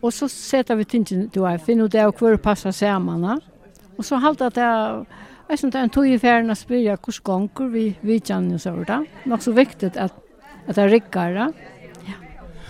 Og 0.00 0.12
så 0.12 0.28
setter 0.32 0.78
vi 0.80 0.84
tingen 0.88 1.28
du 1.32 1.42
har 1.44 1.60
finner 1.60 1.88
det 1.88 2.04
og 2.06 2.20
hvor 2.20 2.36
passer 2.36 2.70
sammen. 2.70 3.24
Og 3.96 4.04
så 4.04 4.20
halte 4.20 4.46
at 4.46 4.54
det 4.54 5.06
Jeg 5.50 5.58
synes 5.58 5.72
det 5.72 5.80
er 5.80 5.82
en 5.82 5.90
tog 5.90 6.06
i 6.06 6.18
ferien 6.18 6.50
å 6.50 6.54
spørre 6.54 6.94
hvordan 6.94 7.48
ganger 7.50 7.70
vi 7.72 7.96
vidtjenner 8.06 8.54
og 8.54 8.60
så. 8.60 8.74
Det 8.86 9.32
er 9.32 9.40
så 9.42 9.52
viktig 9.52 9.88
at, 9.98 10.12
at 10.68 10.76
det 10.76 10.84
er 10.84 10.92
rikkere. 10.92 11.48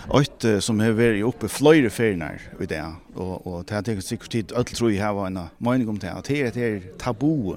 Åt 0.09 0.47
som 0.65 0.79
har 0.81 0.95
vært 0.97 1.21
oppe 1.23 1.47
fløyre 1.47 1.91
ferner 1.93 2.41
i 2.59 2.65
det, 2.65 2.81
og, 3.13 3.45
og 3.47 3.67
det 3.69 3.75
har 3.75 3.85
tenkt 3.85 4.07
sikkert 4.07 4.33
tid, 4.33 4.53
alle 4.57 4.73
tror 4.73 4.89
jeg 4.89 5.03
har 5.03 5.27
en 5.27 5.37
mening 5.59 5.89
om 5.93 5.99
det, 6.01 6.09
at 6.09 6.27
det 6.27 6.39
er, 6.41 6.49
det 6.55 6.63
er 6.65 6.79
tabu. 6.99 7.53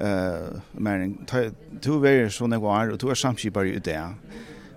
Uh, 0.00 0.56
men 0.72 1.18
du 1.28 1.90
har 1.92 2.00
vært 2.02 2.32
sånn 2.32 2.56
jeg 2.56 2.64
var, 2.64 2.94
og 2.94 2.98
du 2.98 3.10
er 3.12 3.20
samskipere 3.20 3.76
i 3.76 3.84
det. 3.84 4.00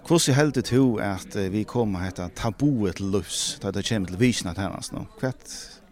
Hvordan 0.05 0.35
heldur 0.37 0.61
du 0.61 0.99
at 1.01 1.35
vi 1.51 1.63
kommer 1.63 2.03
hetta 2.05 2.27
tabuet 2.37 2.99
til 2.99 3.09
løs, 3.09 3.57
da 3.61 3.71
det 3.73 3.87
kommer 3.87 4.11
til 4.11 4.19
visna 4.19 4.53
til 4.53 4.67
hennes 4.67 4.91
nå? 4.93 5.05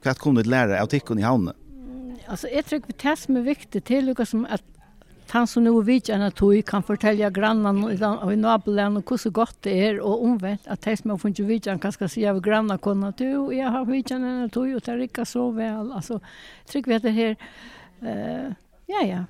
Hva 0.03 0.13
kunne 0.19 0.43
du 0.43 0.49
lære 0.49 0.77
av 0.77 0.91
tikkene 0.91 1.23
i 1.23 1.25
havnet? 1.25 1.55
Alltså 2.27 2.47
jag 2.47 2.65
tror 2.65 2.79
att 2.79 2.97
det 2.97 3.15
som 3.19 3.37
är 3.37 3.41
viktigt 3.41 3.85
till 3.85 4.05
Lucas 4.05 4.29
som 4.29 4.45
att 4.49 4.63
han 5.29 5.47
som 5.47 5.63
nu 5.63 5.81
vet 5.81 6.09
att 6.09 6.35
tog 6.35 6.65
kan 6.65 6.83
fortälja 6.83 7.29
grannan 7.29 7.83
och 7.83 8.33
i 8.33 8.35
nabelän 8.35 8.97
och 8.97 9.09
hur 9.09 9.29
gott 9.29 9.61
det 9.61 9.87
är 9.87 9.99
och 9.99 10.23
omvänt 10.23 10.67
att 10.67 10.81
det 10.81 10.97
som 10.97 11.09
har 11.09 11.17
funnits 11.17 11.39
vet 11.39 11.65
han 11.65 11.79
kan 11.79 11.91
ska 11.91 12.07
säga 12.07 12.31
av 12.31 12.41
grannar 12.41 12.77
kunna 12.77 13.11
du 13.17 13.37
och 13.37 13.53
jag 13.53 13.69
har 13.69 13.85
vet 13.85 14.11
en 14.11 14.43
att 14.43 14.51
tog 14.51 14.75
och 14.75 14.81
det 14.85 14.97
rikar 14.97 15.25
så 15.25 15.51
väl 15.51 15.91
alltså 15.91 16.19
tryck 16.65 16.87
vet 16.87 17.01
det 17.01 17.09
här 17.09 17.35
eh 18.01 18.53
ja 18.85 19.01
ja 19.05 19.25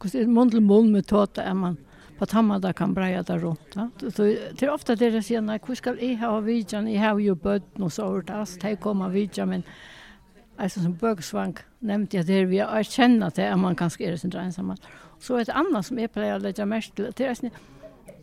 kus 0.00 0.14
är 0.14 0.26
mundel 0.26 0.58
till 0.58 0.66
mun 0.66 0.92
med 0.92 1.06
tåta 1.06 1.42
är 1.42 1.54
man 1.54 1.76
på 2.20 2.26
tamma 2.26 2.58
där 2.58 2.72
kan 2.72 2.94
breja 2.94 3.22
där 3.22 3.38
runt. 3.38 3.76
va 3.76 3.90
Så 3.98 4.22
det 4.22 4.62
är 4.62 4.70
ofta 4.70 4.96
det 4.96 5.06
är 5.06 5.20
sen 5.20 5.46
när 5.46 5.60
hur 5.66 5.74
ska 5.74 5.94
jag 6.00 6.16
ha 6.16 6.40
vidjan 6.40 6.88
i 6.88 6.96
har 6.96 7.18
ju 7.18 7.34
bött 7.34 7.80
och 7.80 7.92
så 7.92 8.20
där 8.20 8.60
ta 8.60 8.76
komma 8.76 9.08
vidjan 9.08 9.48
men 9.48 9.62
alltså 10.56 10.80
som 10.80 10.94
bögsvank 10.94 11.58
nämnde 11.78 12.16
jag 12.16 12.26
det 12.26 12.44
vi 12.44 12.58
är 12.58 12.82
känna 12.82 13.30
det 13.30 13.42
är 13.42 13.56
man 13.56 13.74
kanske 13.76 14.04
är 14.04 14.16
sin 14.16 14.36
ensam. 14.36 14.76
Så 15.18 15.36
ett 15.38 15.48
annat 15.48 15.86
som 15.86 15.98
är 15.98 16.08
på 16.08 16.20
det 16.20 16.38
lägga 16.38 16.66
mest 16.66 16.94
till 16.94 17.12
det 17.16 17.24
är 17.24 17.50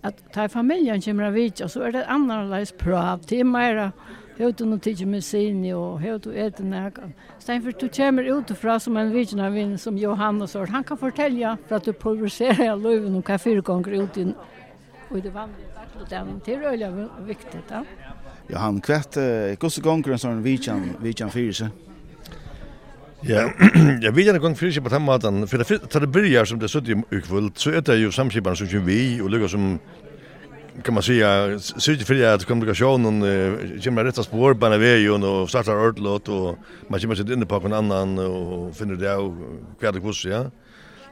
att 0.02 0.34
ta 0.34 0.50
familjen 0.50 1.02
kommer 1.02 1.32
vidja 1.32 1.70
så 1.70 1.82
är 1.82 1.91
det 1.91 2.06
annorlunda 2.06 2.66
prat 2.78 3.28
till 3.28 3.45
mera 3.45 3.91
Hur 4.38 4.52
du 4.52 4.66
nu 4.66 4.80
tycker 4.80 5.06
med 5.06 5.24
sin 5.24 5.74
och 5.74 6.00
hur 6.00 6.20
du 6.20 6.34
äter 6.34 6.64
när 6.64 6.92
Sen 7.40 7.62
för 7.62 7.74
du 7.80 7.90
kommer 7.90 8.40
utifrån 8.40 8.80
som 8.80 8.98
en 8.98 9.12
vilken 9.12 9.54
vän 9.54 9.78
som 9.78 9.98
Johannes 9.98 10.56
och 10.56 10.68
han 10.68 10.84
kan 10.84 10.98
fortälja 10.98 11.58
för 11.68 11.76
att 11.76 11.84
du 11.84 11.94
pulveriserar 11.94 12.76
löven 12.76 13.16
och 13.16 13.26
kaffe 13.26 13.62
gånger 13.62 13.92
ut 13.92 14.18
i 14.18 14.34
och 15.10 15.22
det 15.22 15.30
vanliga 15.30 15.68
dagligen. 16.10 16.42
Det 16.46 16.54
är 16.54 16.62
öliga 16.62 17.10
viktigt. 17.20 17.64
Ja. 17.70 17.84
Ja, 18.48 18.58
han 18.58 18.82
kvätt 18.82 19.18
gosse 19.60 19.82
gånger 19.82 20.12
en 20.12 20.20
sån 20.20 20.44
vidjan 20.44 20.90
vilken 21.02 21.30
fyrse. 21.30 21.70
Ja, 23.22 23.52
jag 24.02 24.12
vet 24.12 24.36
gå 24.36 24.40
gång 24.40 24.56
fyrse 24.56 24.82
på 24.82 25.00
maten. 25.00 25.48
För 25.48 25.58
det 25.58 25.80
tar 25.80 26.00
det 26.00 26.08
börjar 26.08 26.46
som 26.46 26.60
det 26.60 26.70
suttit 26.70 26.98
i 27.12 27.22
kväll 27.22 27.52
så 27.56 27.70
är 27.70 27.82
det 27.82 27.96
ju 27.96 28.12
samskipan 28.12 28.56
som 28.56 28.86
vi 28.86 29.22
och 29.22 29.30
lukar 29.30 29.48
som 29.48 29.80
kan 30.84 30.94
man 30.94 31.04
säga 31.04 31.60
syfte 31.60 32.06
för 32.06 32.34
att 32.34 32.46
kommunikationen 32.46 33.22
kommer 33.84 34.04
rätta 34.04 34.24
spår 34.24 34.54
på 34.54 34.70
när 34.70 34.78
vi 34.78 34.98
ju 34.98 35.12
och 35.12 35.50
startar 35.50 35.88
ordlåt 35.88 36.28
och 36.28 36.58
man 36.88 37.00
kommer 37.00 37.16
sitta 37.16 37.34
inne 37.34 37.46
på 37.46 37.56
en 37.56 37.74
annan 37.74 38.20
och 38.20 38.76
finner 38.76 38.96
det 38.96 39.16
och 39.16 39.34
kvar 39.80 39.92
det 39.92 40.00
kurs 40.00 40.26
ja. 40.26 40.52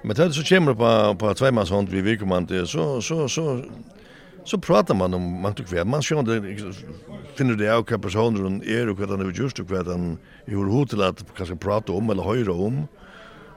Men 0.04 0.16
det 0.16 0.34
så 0.34 0.44
kommer 0.44 0.74
på 0.74 1.16
på 1.16 1.34
tvåmans 1.34 1.70
hand 1.70 1.90
vi 1.90 2.02
vill 2.02 2.20
komma 2.20 2.38
inte 2.38 2.68
så 2.68 3.02
så 3.02 3.30
så 3.30 3.62
så 4.44 4.58
pratar 4.58 4.96
man 4.96 5.14
om 5.14 5.42
man 5.42 5.54
tycker 5.56 5.86
man 5.86 6.04
ser 6.04 6.24
det 6.24 6.76
finner 7.36 7.56
det 7.56 7.76
och 7.76 8.02
personer 8.02 8.46
och 8.46 8.66
är 8.66 8.90
och 8.90 9.00
vad 9.00 9.10
han 9.10 9.20
har 9.20 9.32
gjort 9.32 9.60
och 9.60 9.72
vad 9.72 9.88
han 9.88 10.18
hur 10.46 10.66
hotel 10.66 11.02
att 11.02 11.26
kanske 11.38 11.56
prata 11.56 11.92
om 11.92 12.10
eller 12.10 12.24
höra 12.24 12.54
om. 12.54 12.88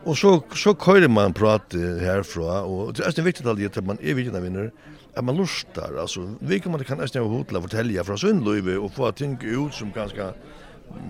Och 0.05 0.19
så 0.19 0.43
så 0.55 0.75
kör 0.75 1.09
man 1.09 1.33
prata 1.33 1.79
herfra 1.79 2.63
och 2.63 2.95
det 2.95 3.19
är 3.19 3.23
viktigt 3.23 3.77
att 3.77 3.85
man 3.85 3.99
är 4.03 4.15
vidna 4.15 4.41
vinner 4.41 4.73
att 5.19 5.25
man 5.25 5.37
lustar 5.37 5.95
alltså 6.01 6.35
vi 6.41 6.61
kan 6.61 6.73
man 6.73 6.85
kan 6.85 6.99
nästan 6.99 7.23
hotla 7.23 7.61
fortälja 7.61 8.05
från 8.05 8.19
Sundlöve 8.19 8.77
och 8.77 8.93
få 8.93 9.13
ting 9.13 9.39
ut 9.43 9.75
som 9.75 9.93
ganska 9.93 10.33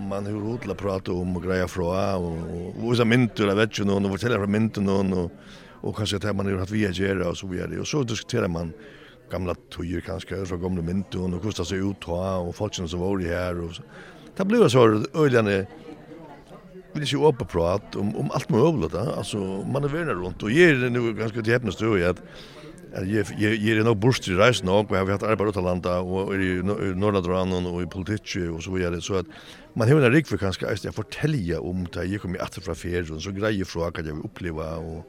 man 0.09 0.25
hur 0.25 0.41
hotla 0.41 0.75
prata 0.75 1.11
om 1.11 1.35
och 1.35 1.43
greja 1.43 1.67
från 1.67 2.15
och 2.15 2.87
och 2.87 2.97
så 2.97 3.05
mynt 3.05 3.39
vet 3.39 3.79
ju 3.79 3.85
någon 3.85 4.05
och 4.05 4.11
fortälja 4.11 4.37
från 4.37 4.51
mynt 4.51 4.77
någon 4.77 5.13
och 5.13 5.31
och 5.81 5.97
kanske 5.97 6.17
att 6.17 6.35
man 6.35 6.45
har 6.45 6.57
haft 6.57 6.71
via 6.71 6.91
gera 6.91 7.29
och 7.29 7.37
så 7.37 7.47
vidare 7.47 7.79
och 7.79 7.87
så 7.87 8.03
diskuterar 8.03 8.47
man 8.47 8.73
gamla 9.31 9.55
tojer 9.69 10.01
kanske 10.01 10.45
så 10.45 10.57
gamla 10.57 10.81
mynton, 10.81 11.33
och 11.33 11.41
kostar 11.41 11.63
sig 11.63 11.77
ut 11.77 12.07
och 12.07 12.55
folk 12.55 12.73
som 12.73 12.99
var 12.99 13.21
i 13.21 13.27
här 13.27 13.61
och 13.61 13.75
så. 13.75 13.83
Det 14.35 14.45
ble 14.45 14.69
så 14.69 15.03
øyne, 15.15 15.67
vill 16.93 17.03
ju 17.03 17.17
åpe 17.17 17.45
prata 17.45 17.99
om, 17.99 18.15
om 18.15 18.31
allt 18.31 18.49
möjligt 18.49 18.95
alltså 18.95 19.37
man 19.73 19.83
är 19.83 19.87
vänner 19.87 20.13
runt 20.13 20.43
och 20.43 20.51
ger 20.51 20.73
det 20.73 20.89
nu 20.89 21.13
ganska 21.13 21.41
till 21.41 21.53
hepnest 21.53 21.81
i 21.81 22.03
att 22.03 22.21
Jeg, 22.89 23.25
jeg, 23.37 23.59
jeg 23.61 23.77
er 23.77 23.85
nok 23.85 23.99
borst 24.01 24.25
i 24.27 24.35
reisen 24.37 24.69
og 24.73 24.89
jeg 24.89 25.03
har 25.03 25.11
hatt 25.13 25.25
arbeid 25.29 25.51
ut 25.51 25.61
landa 25.61 25.99
og 26.01 26.33
i 26.33 26.55
Norrlandranen 26.63 27.67
og 27.69 27.83
i 27.83 27.89
politikk 27.89 28.37
og 28.49 28.63
så 28.65 28.73
videre, 28.73 29.01
så 29.01 29.21
at 29.21 29.29
man 29.77 29.87
har 29.87 30.01
en 30.01 30.13
rik 30.13 30.27
for 30.27 30.41
kanskje 30.41 30.69
eist 30.71 30.87
jeg 30.87 30.95
fortelja 30.97 31.61
om 31.61 31.85
det 31.93 32.07
jeg 32.09 32.23
kom 32.23 32.33
i 32.33 32.41
atter 32.41 32.65
fra 32.65 32.73
ferien, 32.73 33.21
så 33.21 33.33
greier 33.35 33.69
fra 33.69 33.91
hva 33.91 34.01
jeg 34.01 34.15
vil 34.15 34.25
oppleva 34.25 34.77
og 34.81 35.03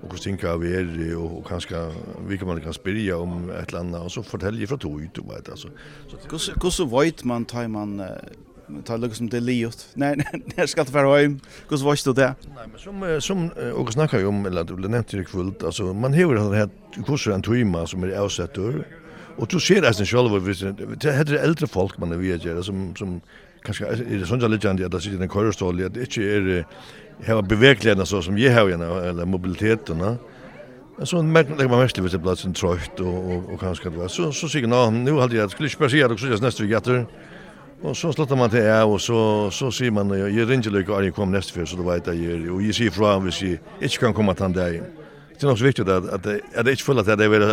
og 0.00 0.08
hvordan 0.08 0.22
ting 0.22 0.38
kan 0.40 0.60
være, 0.60 1.16
og, 1.16 1.38
og 1.38 1.42
kanskje 1.44 1.76
vi 2.28 2.36
kan 2.40 2.48
man 2.48 2.60
kan 2.64 2.72
spyrja 2.72 3.18
om 3.20 3.50
et 3.50 3.68
eller 3.68 3.80
annet, 3.80 4.00
og 4.00 4.10
så 4.10 4.22
forteller 4.24 4.62
jeg 4.62 4.70
fra 4.70 4.78
tog 4.80 4.96
ut, 4.96 5.16
du 5.16 5.26
vet, 5.28 5.48
altså. 5.48 5.68
Hvordan 6.56 6.88
vet 6.94 7.24
man 7.24 7.44
tar 7.44 7.68
man 7.68 8.00
tar 8.86 9.00
lukk 9.02 9.16
som 9.16 9.28
det 9.32 9.42
liot. 9.44 9.84
Nei, 10.00 10.14
nei, 10.20 10.66
skal 10.70 10.86
det 10.88 10.94
være 10.94 11.12
heim. 11.16 11.36
Hvordan 11.68 11.86
var 11.86 12.00
du 12.04 12.12
det? 12.20 12.30
Nei, 12.54 12.66
men 12.70 12.80
som, 12.82 13.04
som 13.24 13.44
og 13.74 13.92
snakka 13.94 14.22
jo 14.22 14.32
om, 14.32 14.40
eller 14.48 14.66
du 14.68 14.74
ble 14.78 14.90
nevnt 14.92 15.14
i 15.14 15.26
kvult, 15.26 15.64
altså, 15.66 15.90
man 15.94 16.16
hever 16.16 16.40
det 16.40 16.62
her 16.62 17.04
kurser 17.06 17.36
en 17.36 17.44
tuima 17.44 17.84
som 17.90 18.04
er 18.06 18.16
avsettur, 18.20 18.82
og 19.40 19.46
du 19.48 19.60
ser 19.62 19.86
eisen 19.88 20.08
sjálf, 20.08 20.34
det 21.00 21.14
heter 21.16 21.38
eldre 21.40 21.68
folk 21.70 21.96
man 22.00 22.12
er 22.12 22.20
vi 22.20 22.34
er 22.34 22.62
som, 22.66 22.90
som 22.98 23.20
kanskje 23.64 23.92
er 23.92 24.02
det 24.20 24.28
sånn 24.28 24.42
litt 24.50 24.66
at 24.66 24.80
det 24.80 25.00
sitter 25.00 25.20
i 25.20 25.24
en 25.24 25.32
kørestål, 25.32 25.80
at 25.86 25.94
det 25.96 26.08
ikke 26.08 26.26
er 26.26 26.50
heva 27.26 27.44
bevegelighetene 27.44 28.06
så 28.08 28.22
som 28.24 28.38
jeg 28.40 28.52
har 28.54 28.68
eller 28.68 29.24
mobiliteten, 29.28 30.18
Men 31.00 31.06
så 31.06 31.22
legger 31.22 31.68
man 31.68 31.80
mest 31.80 31.94
til 31.94 32.04
hvis 32.04 32.12
det 32.12 32.20
blir 32.20 32.36
trøyt 32.52 33.00
og, 33.00 33.14
og, 33.32 33.52
og 33.52 33.60
kanskje 33.60 33.90
det 33.90 33.98
var. 33.98 34.08
Så, 34.12 34.32
så 34.36 34.48
sier 34.48 34.66
jeg, 34.66 34.68
nå, 34.68 34.90
nå 34.90 35.14
hadde 35.16 35.38
jeg, 35.38 35.50
skulle 35.50 35.70
ikke 35.70 35.78
bare 35.78 35.90
si 35.90 36.02
at 36.04 36.10
det 36.12 36.18
skulle 36.20 36.40
neste 36.44 36.66
Og 37.82 37.96
så 37.96 38.12
sluttar 38.12 38.36
man 38.36 38.50
til 38.52 38.60
jeg, 38.60 38.84
og 38.84 39.00
så, 39.00 39.50
så 39.50 39.70
sier 39.72 39.92
man, 39.94 40.10
jeg 40.12 40.48
ringer 40.48 40.72
lykke 40.74 40.92
Arjen 40.92 41.14
kom 41.16 41.30
neste 41.32 41.54
fyr, 41.54 41.64
så 41.64 41.78
du 41.78 41.86
vet 41.86 42.10
jeg 42.12 42.34
er, 42.34 42.42
og 42.52 42.60
jeg 42.64 42.76
sier 42.76 42.92
fra 42.92 43.14
hvis 43.24 43.40
jeg 43.42 43.60
ikke 43.80 44.04
kan 44.04 44.16
komme 44.16 44.34
til 44.36 44.48
han 44.50 44.56
dagen. 44.56 44.84
Det 45.32 45.46
er 45.46 45.48
nok 45.48 45.58
så 45.58 45.64
viktig 45.64 45.88
at, 45.88 46.08
at, 46.12 46.26
at 46.28 46.66
jeg 46.66 46.76
ikke 46.76 46.84
føler 46.90 47.08
at 47.08 47.20
jeg 47.20 47.30
vil 47.30 47.46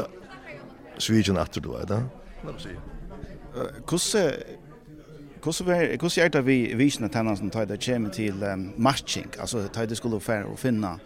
svigen 0.99 1.37
atter, 1.39 1.63
du 1.63 1.71
vet, 1.77 1.87
da. 1.89 2.01
Hvordan 2.43 4.33
Hvordan 5.47 5.69
er 5.71 5.95
hvordan 5.97 6.23
er 6.25 6.27
det 6.27 6.45
vi 6.45 6.73
visna 6.75 7.07
som 7.35 7.49
tar 7.49 7.65
det 7.65 7.79
kommer 7.85 8.09
til 8.09 8.43
um, 8.43 8.73
matching, 8.77 9.33
altså 9.39 9.67
tar 9.73 9.85
det 9.85 9.97
skulle 9.97 10.19
fære 10.19 10.45
og 10.45 10.59
finne 10.59 10.99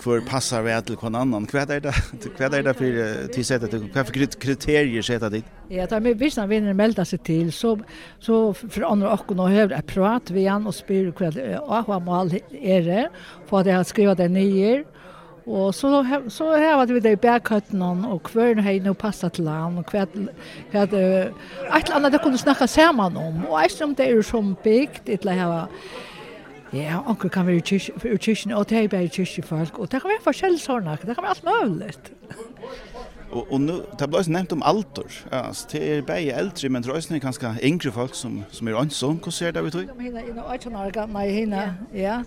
kvar 0.00 0.20
passar 0.20 0.62
vi 0.62 0.82
till 0.82 0.96
hver 0.96 1.16
annan. 1.16 1.46
Hva 1.46 1.60
är 1.62 1.80
det? 1.80 1.94
Hva 2.38 2.46
är 2.46 2.62
det 2.62 2.74
för 2.74 3.32
till 3.32 3.44
sätta 3.44 3.66
at 3.66 3.74
hva 3.94 4.04
för 4.04 4.40
kriterier 4.40 5.02
sätta 5.02 5.28
dit? 5.28 5.44
Ja, 5.68 5.86
ta 5.86 6.00
med 6.00 6.18
visst 6.18 6.36
han 6.36 6.48
vinner 6.48 6.74
melda 6.74 7.04
sig 7.04 7.18
till 7.18 7.52
så 7.52 7.78
så 8.18 8.54
för 8.54 8.82
andra 8.82 9.12
och 9.12 9.36
nu 9.36 9.42
hör 9.42 9.70
jag 9.70 9.86
prat 9.86 10.30
vi 10.30 10.48
an 10.48 10.66
och 10.66 10.74
spyr 10.74 11.10
kväll 11.12 11.58
och 11.60 11.88
vad 11.88 12.02
mal 12.02 12.32
är 12.50 12.82
det 12.82 13.08
för 13.46 13.60
att 13.60 13.66
jag 13.66 13.86
skriva 13.86 14.14
det 14.14 14.28
nyer. 14.28 14.84
Og 15.46 15.74
så, 15.74 16.04
så 16.28 16.56
har 16.56 16.86
vi 16.86 17.00
det 17.00 17.12
i 17.12 17.16
bergkøttene, 17.16 18.06
og 18.12 18.28
hvern 18.32 18.60
har 18.62 18.76
nå 18.84 18.92
passet 18.94 19.32
til 19.32 19.48
han, 19.48 19.78
og 19.80 19.88
hva 19.90 20.04
er 20.04 20.86
det, 20.86 21.00
et 21.00 21.72
eller 21.72 21.96
annet 21.96 22.12
det 22.12 22.20
kunne 22.22 22.38
snakke 22.38 22.68
sammen 22.68 23.16
om, 23.16 23.40
og 23.48 23.56
jeg 23.62 23.70
som 23.70 23.94
det 23.94 24.10
er 24.10 24.22
som 24.22 24.52
bygd, 24.62 25.00
det 25.06 25.24
la 25.24 25.32
annet 25.32 25.68
Ja, 26.72 27.00
onkel 27.06 27.30
kan 27.30 27.46
være 27.46 27.56
i 27.56 27.78
kyrkjen, 28.22 28.52
og 28.54 28.68
det 28.70 28.78
er 28.78 28.88
bare 28.88 29.08
kyrkjefolk, 29.10 29.78
og 29.78 29.90
det 29.90 30.00
kan 30.02 30.10
være 30.12 30.22
forskjellige 30.22 30.62
sånne, 30.62 30.98
det 31.02 31.16
kan 31.16 31.24
være 31.26 31.34
alt 31.34 31.44
mulig. 31.48 31.94
og, 33.30 33.52
og 33.52 33.60
nu, 33.60 33.80
det 33.98 34.06
ble 34.10 34.18
også 34.18 34.30
nevnt 34.30 34.54
om 34.54 34.62
alder, 34.66 35.16
ja, 35.32 35.42
det 35.72 35.82
er 35.82 36.06
bare 36.06 36.38
eldre, 36.38 36.68
men 36.68 36.82
det 36.82 36.90
er 36.90 36.94
også 36.94 37.18
ganske 37.22 37.52
yngre 37.66 37.92
folk 37.92 38.14
som, 38.14 38.44
som 38.54 38.68
er 38.68 38.78
ansom, 38.78 39.18
hvordan 39.18 39.32
ser 39.32 39.50
det 39.50 39.64
ut? 39.66 39.80
Hina, 39.98 40.22
hina, 40.26 40.46
åttjen 40.46 40.76
år 40.78 40.94
gamle, 40.94 41.26
hina, 41.26 41.66
ja. 41.94 42.22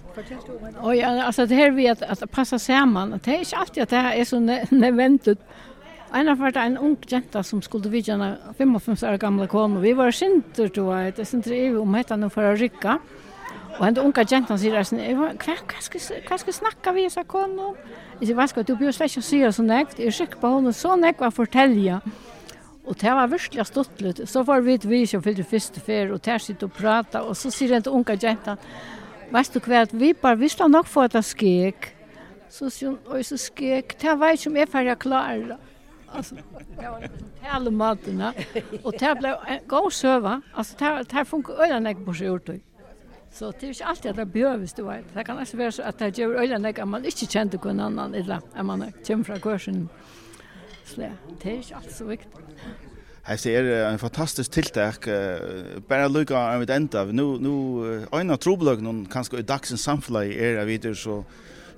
Og 0.81 0.97
ja, 0.97 1.15
altså 1.25 1.45
det 1.45 1.57
her 1.57 1.71
vi 1.71 1.87
at, 1.91 2.03
at 2.03 2.29
passa 2.31 2.57
sammen, 2.57 3.11
det 3.11 3.27
er 3.27 3.45
ikke 3.47 3.57
alltid 3.63 3.81
at 3.81 3.89
det 3.95 4.05
er 4.19 4.23
så 4.23 4.39
nødvendig. 4.71 5.37
En 6.13 6.29
av 6.29 6.37
hvert 6.37 6.57
en 6.61 6.77
ung 6.77 6.97
jenta 7.09 7.41
som 7.41 7.61
skulle 7.65 7.89
vidja 7.89 8.13
en 8.13 8.35
55 8.57 9.01
år 9.07 9.17
gamle 9.17 9.47
kone, 9.49 9.81
vi 9.81 9.95
var 9.97 10.11
sinter, 10.13 10.67
du 10.69 10.83
vet, 10.91 11.17
sinter 11.25 11.55
i 11.55 11.69
om 11.73 11.95
hette 11.97 12.17
nå 12.19 12.29
for 12.29 12.51
å 12.51 12.57
rykke, 12.59 12.99
Og 13.73 13.85
henne 13.87 14.03
unga 14.05 14.23
gentan 14.29 14.59
sier 14.61 14.85
sånn, 14.85 15.01
hva, 15.17 15.31
hva, 15.33 15.55
hva 16.27 16.37
skal 16.37 16.55
snakka 16.59 16.93
vi 16.93 17.07
sa 17.09 17.23
konu? 17.25 17.73
Jeg 18.19 18.29
sier, 18.29 18.37
vanskar, 18.37 18.65
du 18.67 18.75
bjør 18.77 18.93
slett 18.95 19.17
å 19.17 19.23
sier 19.25 19.53
så 19.55 19.65
nekt, 19.65 19.99
jeg 19.99 20.13
sikker 20.13 20.41
på 20.41 20.51
henne 20.55 20.73
så 20.77 20.93
nekt 20.99 21.23
hva 21.23 21.31
fortelja. 21.33 22.01
Og 22.83 22.97
det 22.99 23.13
var 23.15 23.31
virkelig 23.31 23.65
stuttlet. 23.69 24.21
Så 24.29 24.43
var 24.45 24.61
vi 24.61 24.75
et 24.77 24.85
vi 24.85 25.05
som 25.09 25.23
fyllte 25.23 25.45
første 25.47 25.81
fer, 25.81 26.11
og 26.13 26.21
der 26.25 26.43
sitter 26.43 26.67
og 26.67 26.75
prata, 26.77 27.23
og 27.23 27.37
så 27.39 27.51
sier 27.53 27.77
den 27.77 27.89
unga 27.91 28.17
gentan, 28.19 28.61
Veist 29.33 29.55
du 29.55 29.63
hva, 29.65 29.79
vi 29.97 30.11
bare 30.13 30.37
visste 30.37 30.67
nok 30.69 30.85
for 30.85 31.07
at 31.07 31.15
det 31.15 31.23
skik. 31.25 31.87
Så 32.53 32.67
sier 32.69 32.91
hun, 32.91 32.99
oi, 33.09 33.23
så 33.25 33.39
skik, 33.41 33.95
det 34.01 34.13
var 34.19 34.35
ikke 34.35 34.51
om 34.51 34.59
jeg 34.59 34.69
ferdig 34.69 34.97
klarer. 35.01 35.55
Alltså, 36.13 36.35
det 36.35 36.85
var 36.85 36.99
liksom 37.01 37.31
tale 37.41 37.71
maten, 37.73 38.21
og 38.83 38.93
det 38.99 39.13
blev 39.17 39.47
en 39.49 39.63
god 39.67 39.91
söva. 39.91 40.41
Alltså 40.53 40.75
det 41.11 41.27
funkar 41.27 41.53
øyne 41.65 41.89
jeg 41.89 42.05
på 42.05 42.13
sig 42.13 42.29
urtøy. 42.29 42.59
Så 43.33 43.51
det 43.51 43.63
er 43.63 43.73
ikke 43.73 43.85
alltid 43.89 44.09
at 44.11 44.17
det 44.21 44.31
behøves, 44.31 44.73
du 44.73 44.85
vet. 44.85 45.05
Det 45.15 45.25
kan 45.25 45.37
også 45.41 45.57
være 45.57 45.71
så 45.71 45.83
at 45.89 45.99
det 45.99 46.13
gjør 46.19 46.41
øyne 46.41 46.59
nek 46.61 46.79
at 46.79 46.87
man 46.87 47.05
ikke 47.05 47.25
kjente 47.25 47.57
kun 47.57 47.79
annan, 47.79 48.15
eller 48.15 48.41
at 48.55 48.65
man 48.65 48.93
kommer 49.07 49.25
fra 49.25 49.39
kursen. 49.39 49.89
Så 50.85 51.01
det 51.01 51.11
er 51.45 51.57
ikke 51.57 51.75
alltid 51.75 51.95
så 51.97 52.05
viktig. 52.05 52.43
Hetta 53.23 53.49
er 53.49 53.87
en 53.87 53.99
fantastisk 53.99 54.51
tiltak. 54.51 55.07
Bara 55.87 56.07
lukka 56.11 56.35
av 56.35 56.61
við 56.61 56.75
enda. 56.75 57.05
Nú 57.05 57.39
nú 57.39 57.53
av 58.11 58.37
trublag 58.37 58.83
nun 58.83 59.05
kanska 59.07 59.39
í 59.39 59.47
dagsins 59.47 59.85
samfélagi 59.87 60.35
er 60.37 60.59
at 60.59 60.67
við 60.67 60.91
så 60.93 61.23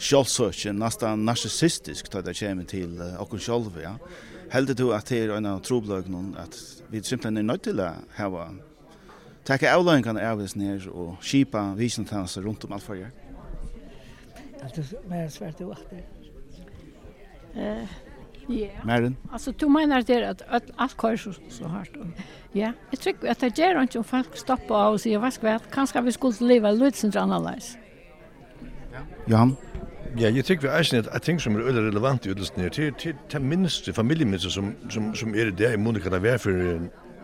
sjálvsøkje, 0.02 0.74
næstan 0.74 1.24
narcissistisk 1.24 2.10
tar 2.12 2.26
det 2.26 2.36
kjem 2.36 2.66
til 2.68 2.98
okkur 3.22 3.40
sjálv, 3.40 3.78
ja. 3.80 3.96
Heldur 4.52 4.76
du 4.76 4.88
at 4.94 5.08
det 5.08 5.22
er 5.24 5.36
einar 5.38 5.62
trublag 5.64 6.10
nun 6.10 6.34
at 6.38 6.58
vi 6.90 7.04
simpelthen 7.04 7.38
er 7.38 7.48
nødt 7.54 7.64
til 7.64 7.80
at 7.80 8.04
hava 8.18 8.50
Takk 9.46 9.64
er 9.64 9.76
avløyen 9.76 10.04
kan 10.04 10.18
av 10.18 10.42
oss 10.42 10.56
ned 10.58 10.88
og 10.90 11.20
kipa 11.22 11.68
visentans 11.78 12.38
rundt 12.42 12.66
om 12.66 12.74
alt 12.74 12.84
forrige. 12.84 13.12
Alt 14.64 14.78
er 14.82 14.94
mer 15.10 15.30
svært 15.30 15.62
og 15.62 15.76
alt. 15.76 15.94
Ja. 17.56 18.68
Mæren? 18.86 19.18
Altså, 19.34 19.52
du 19.52 19.68
mener 19.70 20.02
det 20.02 20.22
at 20.24 20.64
alt 20.80 20.98
kører 20.98 21.16
så, 21.16 21.34
så 21.50 21.68
hardt. 21.68 21.98
Ja, 22.56 22.72
jeg 22.92 23.00
tror 23.00 23.30
at 23.30 23.42
det 23.42 23.54
gjør 23.54 23.82
ikke 23.82 23.98
om 23.98 24.04
folk 24.04 24.38
stopper 24.38 24.76
av 24.76 24.98
og 24.98 25.00
sier, 25.00 25.20
hva 25.20 25.32
skal 25.34 25.48
vi 25.48 25.54
ha? 25.54 25.62
Kanskje 25.72 26.04
vi 26.06 26.12
skulle 26.12 26.50
leve 26.54 26.72
litt 26.78 26.98
sin 26.98 27.14
analys. 27.18 27.78
Johan? 29.30 29.56
Ja, 30.20 30.30
jeg 30.30 30.46
tykker 30.46 30.70
vi 30.70 30.98
er 30.98 31.10
at 31.12 31.22
ting 31.22 31.42
som 31.42 31.56
er 31.56 31.66
veldig 31.66 31.90
relevant 31.90 32.26
i 32.26 32.32
udelsen 32.32 32.62
her, 32.62 32.70
til, 32.70 32.94
til, 32.94 33.16
til 33.30 33.42
minste 33.42 33.94
familieminister 33.94 34.50
som, 34.50 34.76
som, 34.90 35.16
som 35.16 35.36
er 35.36 35.52
det 35.52 35.74
i 35.74 35.78
måneden 35.78 36.12
kan 36.12 36.24
være 36.24 36.40
for 36.40 36.52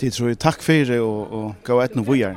Det 0.00 0.10
tror 0.10 0.28
jag. 0.28 0.38
Tack 0.38 0.62
för 0.62 0.84
det 0.84 1.00
och, 1.00 1.26
och 1.26 1.54
gå 1.64 1.80
ett 1.80 1.94
nu 1.94 2.02
vidare. 2.02 2.36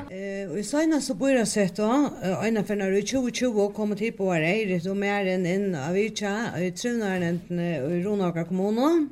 Og 0.52 0.60
i 0.60 0.64
senest 0.64 1.08
så 1.08 1.14
bor 1.14 1.30
jag 1.30 1.48
sett 1.48 1.78
då 1.78 1.88
da, 1.88 2.46
øyne 2.46 2.64
for 2.64 2.76
når 2.76 3.02
2020 3.02 3.72
kommer 3.74 3.96
till 3.96 4.12
på 4.14 4.34
her, 4.34 4.42
er 4.42 4.80
Då 4.80 4.94
mer 4.94 5.26
än 5.26 5.46
en 5.46 5.76
av 5.76 5.94
Vitsa, 5.94 6.60
i 6.60 6.72
Trøvnærentene 6.72 7.82
og 7.84 7.92
i 7.92 8.04
Ronaka 8.04 8.44
kommun. 8.44 9.10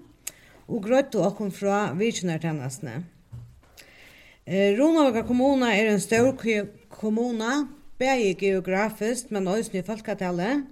Och 0.68 0.84
grött 0.84 1.16
och 1.16 1.38
kom 1.38 1.52
från 1.52 1.60
fra 1.60 1.94
Vitsunartennestene. 1.94 3.04
Ronaka 4.48 5.22
kommune 5.22 5.66
er 5.66 5.92
en 5.92 6.00
stor 6.00 6.38
kommune, 6.90 7.68
bæg 8.00 8.38
geografiskt 8.38 9.32
men 9.32 9.48
også 9.48 9.78
i 9.78 9.82
folketallet, 9.82 10.64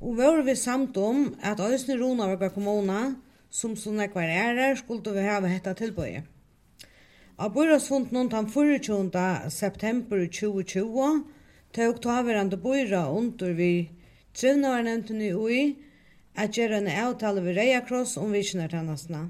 og 0.00 0.16
var 0.16 0.42
vi 0.42 0.54
samt 0.54 0.96
om 0.96 1.34
at 1.42 1.60
Øysne 1.60 2.04
Ronavøkka 2.04 2.48
kommuna, 2.48 3.14
som 3.50 3.76
så 3.76 3.90
nekvar 3.90 4.22
ærer, 4.22 4.74
skulle 4.74 5.12
vi 5.14 5.20
hava 5.20 5.46
hetta 5.46 5.72
tilbøye. 5.72 6.22
Av 7.38 7.52
bøyrasfunden 7.54 8.26
den 8.32 8.48
24. 8.50 9.20
september 9.54 10.24
2020 10.26 11.20
tøk 11.76 12.00
taverande 12.02 12.58
bøyra 12.58 13.04
under 13.14 13.52
vi 13.54 13.92
trivnavarnevntene 14.34 15.28
ui 15.38 15.60
at 16.34 16.58
gjøre 16.58 16.80
en 16.82 16.90
avtale 16.90 17.46
ved 17.46 17.60
Reiakross 17.60 18.16
om 18.18 18.34
visjonertennastene. 18.34 19.28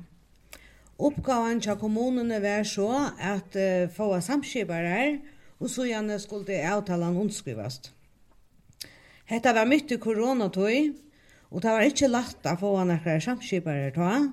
Oppgaven 0.96 1.60
til 1.60 1.76
kommunene 1.76 2.40
var 2.40 2.64
så 2.64 2.88
at 3.20 3.60
uh, 3.60 3.92
få 3.92 4.08
samskipere 4.24 5.20
og 5.60 5.68
så 5.68 5.84
gjerne 5.92 6.16
skulle 6.16 6.48
det 6.48 6.64
avtalen 6.64 7.20
undskrivast. 7.20 7.92
Hetta 9.28 9.52
var 9.52 9.68
mitt 9.68 9.92
i 9.92 10.00
koronatøy, 10.00 10.94
og 11.52 11.60
det 11.60 11.76
var 11.76 11.84
ikke 11.84 12.08
lagt 12.08 12.48
å 12.48 12.56
få 12.56 12.72
noen 12.88 13.20
samskipere 13.20 13.92
ta. 13.92 14.30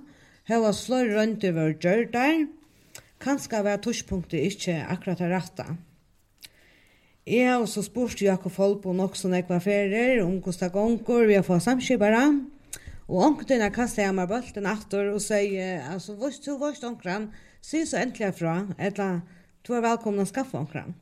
var 0.47 0.71
slår 0.71 1.17
rundt 1.17 1.43
over 1.43 1.76
gjørdar, 1.76 2.45
Kanska 3.22 3.61
var 3.63 3.82
tushpunktet 3.84 4.43
ikke 4.51 4.80
akkurat 4.91 5.22
det 5.22 5.30
rette. 5.32 5.66
Jeg 7.26 7.47
har 7.49 7.61
også 7.63 7.82
spurt 7.82 8.22
Jakob 8.22 8.53
Folbo 8.53 8.93
nok 8.93 9.16
som 9.18 9.34
jeg 9.34 9.47
var 9.49 9.63
ferier, 9.63 10.20
om 10.22 10.38
hvordan 10.38 10.59
det 10.61 10.74
gonger 10.76 11.26
vi 11.26 11.38
har 11.39 11.45
fått 11.47 11.66
samskipere. 11.66 12.22
Og 13.07 13.22
onkten 13.22 13.61
har 13.61 13.74
kastet 13.74 14.03
jeg 14.03 14.13
meg 14.18 14.30
bølten 14.30 14.68
atter 14.70 15.09
og 15.13 15.22
sier, 15.22 15.82
altså, 15.89 16.13
hvis 16.20 16.38
du 16.41 16.55
var 16.61 16.78
onkran, 16.86 17.32
si 17.61 17.82
så 17.86 18.01
endelig 18.01 18.34
fra, 18.38 18.59
eller 18.78 19.22
du 19.66 19.74
er 19.74 19.86
velkommen 19.86 20.22
å 20.22 20.30
skaffe 20.30 20.57
onkran. 20.57 20.93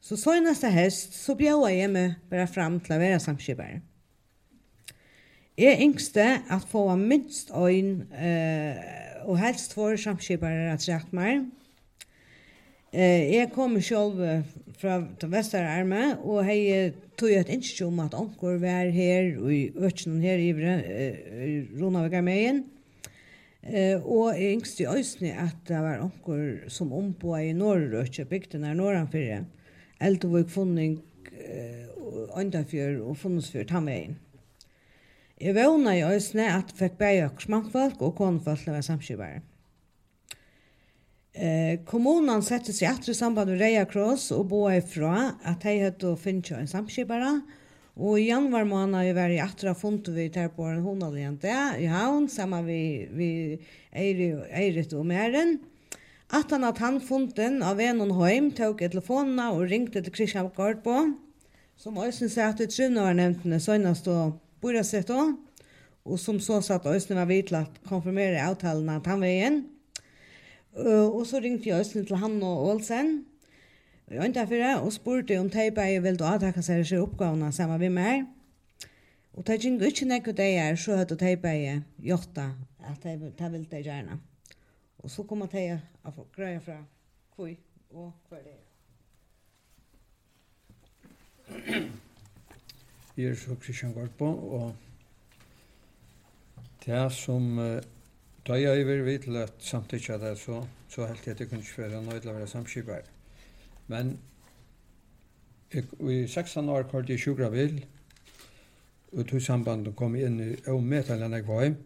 Så 0.00 0.16
så 0.16 0.36
nästa 0.40 0.68
hest 0.72 1.16
så 1.16 1.34
bjør 1.36 1.68
jeg 1.72 1.90
mig 1.92 2.14
bara 2.30 2.46
fram 2.46 2.78
til 2.80 2.96
å 2.96 3.00
være 3.00 3.20
samskipere. 3.20 3.80
Jeg 5.58 5.80
yngste 5.82 6.24
at 6.54 6.68
få 6.70 6.84
minst 6.96 7.50
øyn, 7.50 8.04
eh, 8.12 9.07
og 9.24 9.40
helst 9.40 9.74
for 9.74 9.96
samskipare 9.96 10.72
at 10.72 10.84
sagt 10.84 11.12
meg. 11.16 11.46
Eh, 12.92 13.34
jeg 13.34 13.50
kom 13.52 13.76
selv 13.84 14.20
fra 14.78 15.00
Vesterarme 15.28 15.98
vestre 15.98 16.24
og 16.24 16.46
jeg 16.46 16.94
tog 17.18 17.34
et 17.34 17.50
innskje 17.52 17.86
om 17.88 18.00
at 18.00 18.14
anker 18.14 18.58
var 18.62 18.88
her, 18.94 19.34
og 19.40 19.52
i 19.52 19.68
økene 19.74 20.20
her 20.22 20.38
i 20.40 20.52
Ronavikameien. 21.80 22.64
Eh, 23.62 23.98
og 24.06 24.38
jeg 24.38 24.54
yngste 24.54 24.84
i 24.84 24.92
øsne 25.00 25.34
at 25.42 25.56
det 25.68 25.80
var 25.82 26.04
onker 26.04 26.70
som 26.72 26.92
ombå 26.94 27.34
i 27.42 27.52
Norrøkje, 27.52 28.24
bygden 28.24 28.64
her 28.64 28.76
Norranfyrre. 28.78 29.42
Eldevåg 30.00 30.50
funning, 30.50 31.00
eh, 31.34 31.84
Øndafjør 32.38 33.02
og 33.02 33.16
Funnesfjør 33.16 33.64
Tammeien. 33.64 34.16
Jeg 35.38 35.54
vågna 35.54 35.92
i 35.94 36.02
øsne 36.02 36.48
at 36.50 36.72
fikk 36.74 36.96
bæg 36.98 37.20
og 37.28 37.42
smankfolk 37.44 38.00
og 38.02 38.16
konefolk 38.18 38.64
være 38.66 38.82
samskivare. 38.82 39.44
Eh, 41.38 41.78
kommunen 41.86 42.42
sette 42.42 42.74
seg 42.74 42.90
etter 42.90 43.14
samband 43.14 43.52
med 43.52 43.60
Reia 43.62 43.84
Kross 43.86 44.32
og 44.34 44.48
bo 44.50 44.64
ifra 44.72 45.36
at 45.46 45.62
de 45.62 45.76
hadde 45.84 46.16
finnet 46.18 46.50
en 46.56 46.66
samskivare. 46.66 47.36
Og 47.98 48.18
i 48.18 48.28
januar 48.32 48.66
måned 48.66 49.06
vi 49.06 49.14
var 49.14 49.30
i 49.30 49.38
atra 49.42 49.76
funnet 49.78 50.10
vi 50.14 50.26
tar 50.34 50.50
på 50.54 50.66
en 50.66 50.82
hundal 50.82 51.14
igjen 51.14 51.38
i 51.78 51.86
havn, 51.86 52.26
sammen 52.30 52.66
vi, 52.66 53.06
vi 53.10 53.30
Eirit 53.94 54.92
og 54.94 55.06
Meren. 55.06 55.60
Atan 56.34 56.66
at 56.66 56.82
han 56.82 56.98
funden 57.00 57.62
av 57.62 57.78
en 57.80 58.02
og 58.02 58.12
heim 58.24 58.50
tok 58.50 58.82
i 58.82 58.90
telefonene 58.90 59.52
og 59.54 59.70
ringte 59.70 60.02
til 60.02 60.12
Kristian 60.12 60.50
Gårdbo, 60.54 61.14
som 61.78 61.96
også 61.96 62.26
sier 62.26 62.50
at 62.50 62.58
vi 62.58 62.66
trunne 62.66 63.06
var 63.06 63.14
nevnt 63.14 63.46
sånn 63.62 63.86
og 63.86 64.36
bøyra 64.62 64.82
sett 64.86 65.10
og 66.08 66.18
som 66.18 66.38
så 66.40 66.60
satt 66.64 66.86
Øystein 66.86 67.18
var 67.18 67.28
vidt 67.28 67.50
til 67.50 67.58
at 67.60 67.80
konfirmere 67.86 68.40
avtalen 68.40 68.88
at 68.88 69.06
han 69.06 69.20
var 69.20 69.26
igjen. 69.26 69.58
Og 70.74 71.26
så 71.26 71.40
ringte 71.42 71.68
jeg 71.68 71.78
Øystein 71.78 72.06
til 72.06 72.16
han 72.16 72.42
og 72.42 72.68
Olsen, 72.70 73.24
og 74.06 74.14
jeg 74.14 74.24
ønta 74.24 74.44
fyrir, 74.48 74.76
og 74.80 74.92
spurte 74.92 75.36
om 75.40 75.50
teipa 75.50 75.84
jeg 75.84 76.02
ville 76.02 76.24
avtakka 76.24 76.62
seg 76.64 76.86
seg 76.88 77.02
oppgavene 77.04 77.52
sammen 77.52 77.80
med 77.80 77.90
meg. 77.92 78.24
Og 79.36 79.44
det 79.46 79.60
gikk 79.60 79.82
ikke 79.84 80.08
nekko 80.08 80.32
det 80.32 80.48
jeg, 80.54 80.78
så 80.78 80.96
høyde 80.96 81.16
teipa 81.20 81.52
jeg 81.52 81.82
gjorta, 82.02 82.48
at 82.88 83.04
jeg 83.04 83.20
ville 83.20 83.66
det 83.70 83.84
gjerne. 83.84 84.18
Og 84.98 85.10
så 85.10 85.22
kom 85.22 85.44
jeg 85.44 85.50
til 85.50 85.78
å 86.08 86.26
greie 86.34 86.60
fra 86.60 86.80
hvor 87.36 87.52
og 87.92 88.12
hva 88.28 88.42
det 88.42 88.56
er. 88.56 88.64
Jeg 93.18 93.26
er 93.26 93.34
så 93.34 93.56
Kristian 93.58 93.92
Gorpo, 93.92 94.24
og 94.26 94.74
det 96.84 97.12
som 97.12 97.58
uh, 97.58 97.80
da 98.46 98.54
jeg 98.54 98.86
var 98.86 99.02
vidt 99.02 99.22
til 99.22 99.36
at 99.36 99.52
samtidig 99.58 100.20
det, 100.20 100.38
så, 100.38 100.66
så 100.88 101.06
helt 101.06 101.26
jeg 101.26 101.34
at 101.34 101.40
jeg 101.40 101.48
kunne 101.48 101.60
ikke 101.60 101.82
være 101.82 102.02
nøyd 102.04 102.20
til 102.20 102.30
å 102.30 102.36
være 102.36 102.46
samskipper. 102.46 103.10
Men 103.90 104.14
jeg, 105.74 105.84
i 106.00 106.26
16 106.26 106.68
år 106.68 106.86
kort 106.92 107.10
jeg 107.10 107.18
sjukker 107.18 107.50
bil, 107.50 107.84
og 109.12 109.26
tog 109.26 109.42
samband 109.42 109.88
og 109.88 109.96
kom 109.96 110.14
inn 110.14 110.38
i 110.40 110.50
avmetal 110.70 111.26
enn 111.26 111.34
jeg 111.40 111.50
var 111.50 111.66
hjem, 111.66 111.78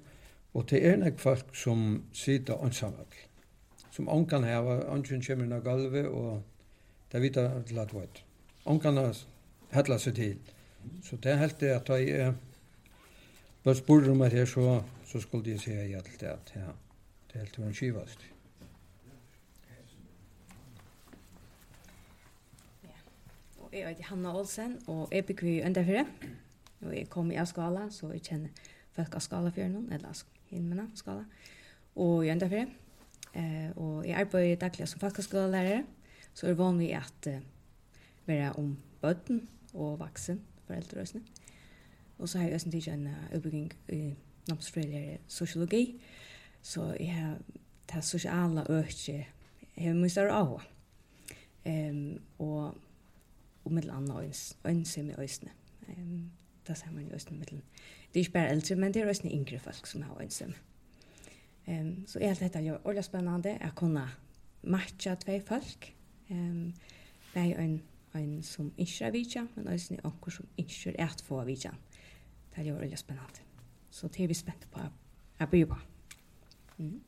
og 0.52 0.70
det 0.70 0.84
er 0.84 1.00
nek 1.00 1.18
folk 1.18 1.56
som 1.56 2.02
sitter 2.12 2.60
ansamhet, 2.60 3.22
som 3.90 4.08
ånkan 4.20 4.44
heva, 4.44 4.82
ånkan 4.92 5.24
kommer 5.24 5.48
inn 5.48 5.56
av 5.56 5.64
galvet, 5.64 6.12
og 6.12 6.42
det 7.08 7.18
er 7.18 7.24
vidt 7.30 7.40
til 7.40 7.78
at 7.80 7.88
det 7.88 8.02
var. 8.02 8.26
Ånkan 8.68 9.00
har 9.00 9.28
hettlet 9.72 10.10
seg 10.10 10.20
til. 10.20 10.58
Så 11.02 11.16
det 11.16 11.38
helt 11.38 11.60
det 11.60 11.74
at 11.74 11.88
jeg 11.88 12.34
bare 13.64 13.74
spurte 13.74 14.10
om 14.10 14.22
at 14.22 14.32
jeg 14.32 14.48
så, 14.48 14.82
så 15.06 15.20
skulle 15.20 15.44
de 15.44 15.58
si 15.58 15.70
ja 15.70 16.00
til 16.00 16.20
det, 16.20 16.26
at 16.26 16.52
ja, 16.56 16.70
det 17.32 17.40
helt 17.40 17.58
var 17.58 17.66
en 17.66 17.74
skivast. 17.74 18.26
Ja. 22.84 22.96
Og 23.58 23.68
jeg 23.72 23.88
heter 23.88 24.04
Hanna 24.04 24.34
Olsen, 24.38 24.78
og 24.86 25.08
jeg 25.12 25.26
bygger 25.26 25.48
i 25.48 25.62
Øndafjøret. 25.62 26.06
Og 26.80 26.96
jeg 26.96 27.08
kom 27.08 27.30
i 27.30 27.38
Askala, 27.38 27.90
så 27.90 28.10
jeg 28.10 28.22
kjenner 28.22 28.48
folk 28.92 29.14
av 29.14 29.22
Skala 29.22 29.50
for 29.54 29.70
noen, 29.70 29.92
eller 29.94 30.22
Hindmena 30.50 30.88
Skala, 30.98 31.24
og 31.94 32.26
i 32.26 32.30
Øndafjøret. 32.34 32.78
Eh, 33.34 33.70
og 33.76 34.06
jeg 34.06 34.18
arbeider 34.20 34.58
daglig 34.60 34.88
som 34.88 35.00
folkeskolelærer, 35.00 35.82
så 36.34 36.46
er 36.46 36.50
det 36.50 36.58
vanlig 36.58 36.90
at 36.96 37.28
eh, 37.30 37.44
være 38.26 38.52
om 38.60 38.74
bøtten 39.00 39.46
og 39.74 40.00
vaksen 40.00 40.42
foreldre 40.66 41.00
og 41.00 41.10
sånn. 41.10 41.24
Så 42.22 42.38
har 42.38 42.46
jeg 42.46 42.54
også 42.54 42.70
tidlig 42.70 42.92
en 42.92 43.08
utbygging 43.34 43.72
i 43.90 44.02
Namstrøyler 44.48 45.22
sosiologi, 45.30 45.96
så 46.62 46.92
jeg 46.98 47.14
har 47.14 47.38
det 47.90 48.04
sosiale 48.04 48.62
øke, 48.70 49.26
jeg 49.76 49.86
har 49.86 49.98
mye 49.98 50.10
større 50.12 50.38
av. 50.38 50.62
Um, 51.66 52.18
og 52.42 52.78
og 53.64 53.72
med 53.72 53.90
andre 53.90 54.24
øyns, 54.24 54.56
øyns 54.66 54.98
er 54.98 55.02
med 55.02 55.18
øysene. 55.18 55.50
Um, 55.88 56.30
det 56.66 56.78
ser 56.78 56.90
man 56.90 57.06
i 57.06 57.12
øysene 57.12 57.38
med. 57.38 57.46
Det 57.46 57.60
er 58.14 58.18
ikke 58.18 58.32
bare 58.32 58.50
eldre, 58.50 58.74
men 58.76 58.94
det 58.94 59.02
er 59.02 59.08
øysene 59.08 59.30
yngre 59.30 59.58
folk 59.58 59.86
som 59.86 60.02
har 60.02 60.20
øynsene. 60.20 60.54
Um, 61.68 62.06
så 62.06 62.18
jeg 62.18 62.28
helt 62.28 62.40
dette 62.40 62.58
gjør 62.58 62.74
ordentlig 62.84 63.04
spennende, 63.04 63.48
jeg 63.48 63.70
kunne 63.74 64.08
matcha 64.62 65.14
tvei 65.14 65.40
folk, 65.40 65.94
um, 66.30 66.74
med 67.34 67.58
en 67.58 67.82
en 68.14 68.42
som 68.42 68.72
ikke 68.76 69.06
er 69.06 69.14
vidtja, 69.14 69.46
men 69.54 69.68
også 69.68 69.94
en 69.94 70.04
anker 70.04 70.30
som 70.30 70.48
ikke 70.56 70.92
er 70.96 71.06
et 71.06 71.24
få 71.24 71.44
vidtja. 71.44 71.72
Det 72.52 72.60
er 72.62 72.68
jo 72.68 72.76
veldig 72.80 72.98
spennende. 72.98 73.48
Så 73.90 74.08
det 74.08 74.24
er 74.24 74.28
vi 74.28 74.36
spent 74.36 74.68
på 74.72 74.82
å 75.40 75.48
bygge 75.50 75.72
på. 75.72 75.80
Mm. 76.78 77.00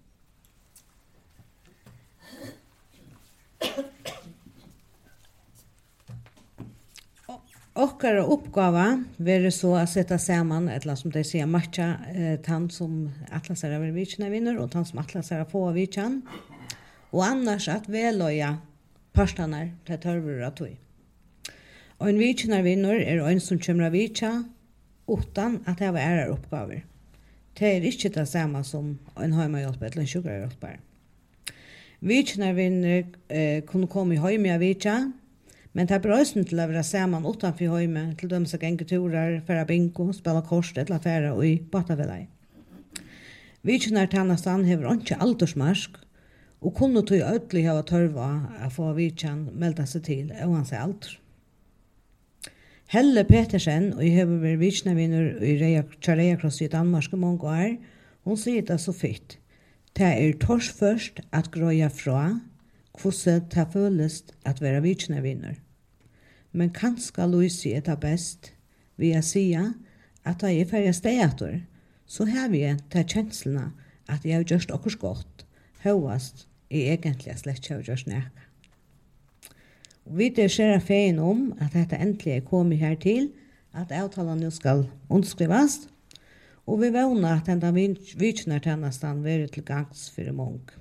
Okkara 7.75 8.23
uppgåva 8.31 9.05
vere 9.17 9.51
så 9.51 9.87
sätta 9.87 10.19
samman 10.19 10.69
ett 10.69 10.77
etla 10.77 10.95
som 10.97 11.11
de 11.11 11.25
ser 11.25 11.47
matcha 11.47 11.97
eh, 12.15 12.41
tant 12.41 12.73
som 12.73 13.11
atlasar 13.31 13.71
över 13.71 13.91
vikina 13.91 14.29
vinner 14.29 14.59
och 14.59 14.71
tant 14.71 14.89
som 14.89 14.99
Atlas 14.99 15.33
är 15.33 15.45
på 15.45 15.69
av 15.69 15.87
Och 17.11 17.25
annars 17.25 17.69
att 17.69 17.89
veløya 17.89 18.59
pastanar 19.13 19.73
till 19.87 19.99
törvur 19.99 20.43
att 20.43 20.57
tøy. 20.57 20.77
Ein 22.03 22.19
vitjenarvinnor 22.19 22.99
er 22.99 23.21
ein 23.23 23.39
som 23.39 23.61
kjemra 23.63 23.93
vitja 23.95 24.33
utan 25.07 25.61
at 25.71 25.79
hava 25.79 26.01
ærar 26.03 26.33
oppgaver. 26.33 26.83
Det 27.55 27.69
er 27.69 27.87
ikkje 27.87 28.11
det 28.17 28.25
samme 28.27 28.65
som 28.67 28.97
ein 29.15 29.37
heimahjelp 29.37 29.79
eller 29.79 30.03
en 30.03 30.11
sjukrarhjelpar. 30.11 30.81
Vitjenarvinnor 32.03 33.05
eh, 33.31 33.63
kunne 33.69 33.87
komme 33.87 34.17
i 34.17 34.19
heimia 34.19 34.59
vitja, 34.59 34.97
men 35.73 35.87
det 35.87 35.95
er 35.95 36.03
brøysen 36.03 36.43
til 36.51 36.59
å 36.59 36.67
være 36.67 36.83
saman 36.83 37.31
utanfor 37.31 37.79
heime, 37.79 38.09
til 38.19 38.33
dem 38.33 38.47
som 38.47 38.59
ganger 38.59 38.91
turar, 38.91 39.39
færa 39.47 39.65
bingo, 39.71 40.11
spela 40.13 40.43
kors, 40.43 40.75
eller 40.75 40.99
ferra 40.99 41.33
og 41.35 41.47
i 41.47 41.57
batavelai. 41.63 42.25
Vitjenartannastan 43.63 44.67
hever 44.67 44.99
ikke 44.99 45.23
aldersmarsk, 45.23 46.01
og 46.61 46.75
kunne 46.75 47.07
tog 47.07 47.23
ødelig 47.23 47.69
hava 47.69 47.87
tørva 47.87 48.31
å 48.67 48.71
få 48.75 48.97
vitjan 48.99 49.53
melda 49.55 49.87
seg 49.87 50.11
til, 50.11 50.33
og 50.43 50.59
han 50.59 50.67
seg 50.67 50.83
alder. 50.83 51.21
Helle 52.95 53.25
Petersen, 53.27 53.89
og 53.97 54.05
jeg 54.07 54.21
har 54.21 54.29
vært 54.31 54.61
vitsnevinner 54.61 55.41
i 55.43 55.57
Reia 55.59 56.37
Kross 56.39 56.61
i 56.63 56.69
Danmark 56.71 57.09
i 57.11 57.19
mange 57.19 57.49
år, 57.51 57.73
hun 58.23 58.39
sier 58.39 58.63
det 58.63 58.77
så 58.79 58.93
fyrt. 58.95 59.35
Det 59.99 60.07
er 60.07 60.37
tors 60.39 60.69
først 60.71 61.19
at 61.35 61.49
grøya 61.51 61.89
fra, 61.91 62.39
hvordan 62.95 63.49
det 63.51 63.67
føles 63.73 64.21
at 64.47 64.63
være 64.63 64.85
vitsnevinner. 64.87 65.59
Men 66.53 66.71
kanskje 66.71 67.27
Louise 67.27 67.75
er 67.75 67.83
det 67.83 67.99
best, 67.99 68.53
vil 68.97 69.17
jeg 69.17 69.27
si 69.27 69.45
at 69.59 70.47
jeg 70.47 70.61
er 70.63 70.71
ferdig 70.71 70.95
stedater, 70.95 71.61
så 72.07 72.29
har 72.31 72.55
vi 72.55 72.63
til 72.95 73.11
kjenslene 73.11 73.73
at 74.07 74.23
jeg 74.23 74.39
har 74.39 74.47
gjort 74.47 74.71
akkurat 74.71 75.03
godt, 75.03 75.47
høyest 75.83 76.47
jeg 76.71 76.95
egentlig 76.95 77.41
slett 77.43 77.59
ikke 77.59 77.75
har 77.75 77.89
gjort 77.91 78.07
nækka. 78.07 78.44
Vi 80.05 80.29
er 80.29 80.53
skjera 80.53 80.81
feien 80.85 81.19
om 81.19 81.47
at 81.65 81.73
dette 81.73 81.97
endelig 81.97 82.37
er 82.37 82.47
kommet 82.47 82.83
her 82.83 82.95
til, 83.01 83.31
at 83.75 83.93
avtalen 83.93 84.43
nå 84.45 84.51
skal 84.55 84.85
underskrivast, 85.09 85.89
og 86.69 86.81
vi 86.81 86.93
vana 86.95 87.39
at 87.39 87.49
denne 87.49 87.73
vitsnertjennesten 88.21 89.25
vil 89.25 89.45
være 89.45 89.53
til 89.57 89.65
gangs 89.67 90.07
for 90.13 90.33
mange. 90.37 90.79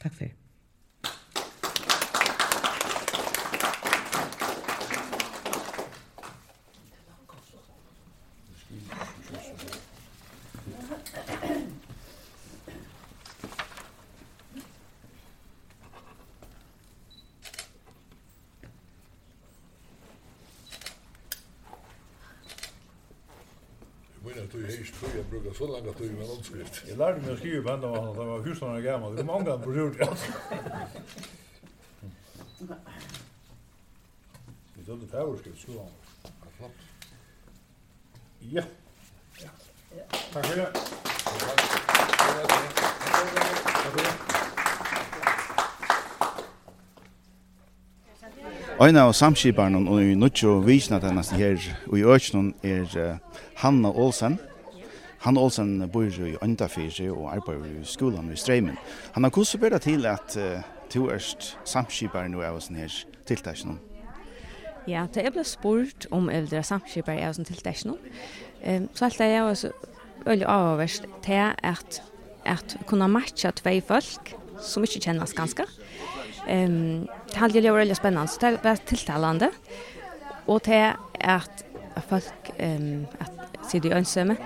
Takk 0.00 0.14
for 0.14 0.47
bruka 25.40 25.54
så 25.54 25.66
langa 25.66 25.92
tid 25.92 26.12
med 26.14 26.30
omskrift. 26.30 26.84
Jag 26.88 26.98
lärde 26.98 27.20
mig 27.20 27.32
att 27.32 27.38
skriva 27.38 27.62
på 27.62 27.70
ända 27.70 27.88
var 27.88 28.14
det 28.14 28.24
var 28.24 28.42
husen 28.42 28.72
var 28.72 28.80
gammal. 28.80 29.16
Det 29.16 29.22
var 29.22 29.38
många 29.38 29.58
på 29.58 29.70
rurt. 29.70 29.98
det. 29.98 30.08
Det 34.74 34.84
tog 34.86 34.98
det 35.10 35.16
här 35.16 35.34
utskrift 35.34 35.66
så 35.66 35.72
långt. 35.72 35.90
Ja. 38.40 38.62
Tack 40.32 40.46
för 40.46 40.56
det. 40.56 40.72
Ein 48.80 48.96
av 48.96 49.12
samskiparna 49.12 49.80
og 49.90 50.02
i 50.02 50.14
nutjo 50.14 50.60
visna 50.62 51.00
tennast 51.02 51.32
her 51.34 51.58
og 51.88 51.98
i 51.98 52.04
økjennom 52.06 52.52
er 52.62 53.18
Hanna 53.58 53.90
Olsen. 53.90 54.38
Han 55.24 55.36
Olsen 55.36 55.82
bor 55.90 56.06
i 56.06 56.36
Øndafyrse 56.42 57.10
og 57.10 57.32
arbeider 57.34 57.80
i 57.80 57.84
skolen 57.84 58.30
i 58.32 58.36
Streimen. 58.36 58.78
Han 59.12 59.24
har 59.24 59.30
kurset 59.34 59.60
bedre 59.60 59.78
til 59.82 60.06
at 60.06 60.36
uh, 60.38 60.62
to 60.90 61.08
erst 61.10 61.56
samskipar 61.66 62.28
nå 62.30 62.42
av 62.46 62.60
oss 62.60 62.70
her 62.70 62.92
tiltasjonen. 63.26 63.80
Ja, 64.88 65.06
da 65.12 65.20
jeg 65.20 65.34
ble 65.34 65.44
spurt 65.44 66.06
om 66.14 66.30
eldre 66.32 66.62
samskipar 66.64 67.18
av 67.18 67.34
oss 67.34 67.42
tiltasjonen. 67.50 67.98
um, 68.66 68.88
så 68.94 69.08
alt 69.08 69.20
er 69.20 69.32
jeg 69.34 69.42
også 69.42 69.72
veldig 70.24 70.46
avhverst 70.46 71.08
til 71.26 71.54
at, 71.62 72.02
at 72.46 72.76
kunne 72.86 73.10
matcha 73.10 73.50
tvei 73.50 73.80
folk 73.80 74.34
som 74.62 74.86
ikke 74.86 75.02
kjennes 75.08 75.34
ganske. 75.34 75.66
Um, 76.46 77.08
det 77.28 77.36
hadde 77.36 77.66
jo 77.66 77.74
veldig 77.74 77.96
spennende, 77.98 78.30
så 78.30 78.38
det 78.54 78.64
var 78.64 78.78
tiltalende. 78.86 79.50
Og 80.46 80.62
til 80.62 80.94
at 81.20 81.64
folk 82.08 82.54
um, 82.62 83.06
at 83.20 83.38
sitter 83.68 83.90
i 83.90 83.98
ønsømme, 83.98 84.36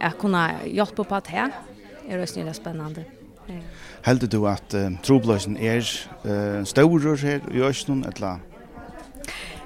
att 0.00 0.18
kunna 0.18 0.50
hjälpa 0.66 1.04
på 1.04 1.14
att 1.14 1.26
här 1.26 1.52
är 2.08 2.18
det 2.18 2.26
snälla 2.26 2.54
spännande. 2.54 3.04
Ja. 3.46 3.54
Heldur 4.02 4.28
du 4.28 4.48
att 4.48 4.74
uh, 4.74 4.90
trobløsen 5.02 5.56
er 5.56 5.82
uh, 6.24 6.64
større 6.64 7.16
här 7.16 7.40
i 7.54 7.62
Østen, 7.62 8.04
eller? 8.04 8.38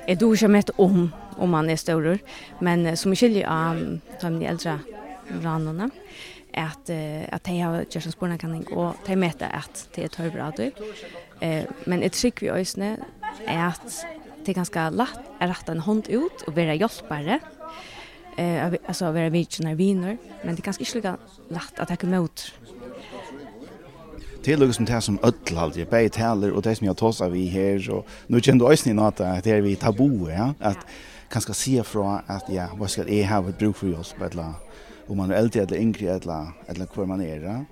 Jag 0.07 0.18
tror 0.18 0.33
inte 0.33 0.49
mest 0.49 0.70
om 0.76 1.12
om 1.39 1.51
man 1.51 1.70
är 1.70 1.76
større, 1.76 2.18
men 2.61 2.87
uh, 2.87 2.95
som 2.95 3.14
skiljer 3.14 3.49
av 3.49 3.99
de 4.20 4.43
äldre 4.47 4.78
rannorna 5.43 5.91
at, 6.55 6.91
uh, 6.91 7.24
at 7.33 7.45
de 7.45 7.61
har 7.61 7.85
gjort 7.85 8.22
en 8.22 8.39
kan 8.39 8.64
og 8.72 8.97
de 9.07 9.16
møter 9.16 9.47
at 9.47 9.89
de 9.97 10.05
er 10.05 10.09
tørre 10.09 10.43
av 10.43 10.53
det. 10.57 10.72
Men 11.87 12.03
et 12.03 12.12
trick 12.12 12.43
vi 12.43 12.51
Østen 12.51 12.83
er 12.83 12.99
at 13.47 14.07
det 14.45 14.49
er 14.49 14.55
ganske 14.55 14.91
lett 14.91 15.31
å 15.41 15.47
rette 15.49 15.72
en 15.72 15.81
hand 15.81 16.09
ut 16.09 16.45
og 16.47 16.57
vara 16.57 16.74
hjälpare 16.74 17.41
eh 18.41 18.72
alltså 18.86 19.12
vara 19.12 19.28
vid 19.28 19.49
när 19.61 19.74
viner 19.74 20.18
men 20.45 20.57
det 20.57 20.62
kanske 20.62 20.82
inte 20.82 20.95
lika 20.95 21.16
lätt 21.49 21.80
att 21.80 21.88
ta 21.88 22.07
emot. 22.07 22.53
Det 24.45 24.57
lukkar 24.57 24.72
som 24.72 24.84
det 24.84 25.01
som 25.01 25.18
öll 25.22 25.57
halt 25.57 25.76
jag 25.76 25.88
bäi 25.88 26.09
taler 26.09 26.51
och 26.53 26.62
det 26.62 26.76
som 26.76 26.86
jag 26.86 26.97
tossar 26.97 27.30
vi 27.30 27.47
här 27.47 27.91
och 27.91 28.07
nu 28.26 28.41
kände 28.41 28.64
jag 28.64 28.78
snin 28.78 28.99
at 28.99 29.16
det 29.16 29.47
er 29.47 29.61
vi 29.61 29.76
tabu 29.76 30.30
ja. 30.30 30.55
Att 30.61 30.86
kanske 31.28 31.55
se 31.55 31.82
från 31.82 32.20
att 32.26 32.45
ja 32.49 32.68
vad 32.78 32.91
ska 32.91 33.09
jag 33.09 33.26
ha 33.26 33.49
ett 33.49 33.59
bruk 33.59 33.76
för 33.76 34.01
oss 34.01 34.14
på 34.18 34.55
om 35.07 35.16
man 35.16 35.30
är 35.30 35.34
äldre 35.34 35.62
eller 35.62 35.76
yngre 35.76 36.11
eller 36.11 36.47
eller 36.66 36.86
kvar 36.86 37.07
man 37.07 37.20
är 37.20 37.41
ja. 37.41 37.64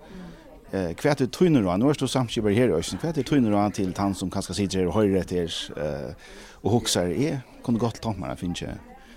Eh 0.79 0.95
kvärt 0.95 1.21
ut 1.21 1.33
trynor 1.33 1.63
du, 1.63 1.77
nu 1.77 1.91
är 1.91 1.95
det 2.01 2.09
samskibar 2.09 2.51
här 2.51 2.71
och 2.71 2.85
sen 2.85 2.99
kvärt 2.99 3.19
ut 3.19 3.27
trynor 3.27 3.51
då 3.51 3.71
till 3.71 3.93
tant 3.93 4.19
som 4.19 4.31
kanske 4.31 4.55
sitter 4.55 4.87
och 4.87 4.95
höjer 4.95 5.23
till 5.23 5.51
eh 5.77 6.15
och 6.63 6.71
huxar 6.71 7.07
är 7.07 7.41
kunde 7.65 7.81
gott 7.81 8.01
ta 8.01 8.13
man 8.13 8.37
finns 8.37 8.63
ju 8.63 8.69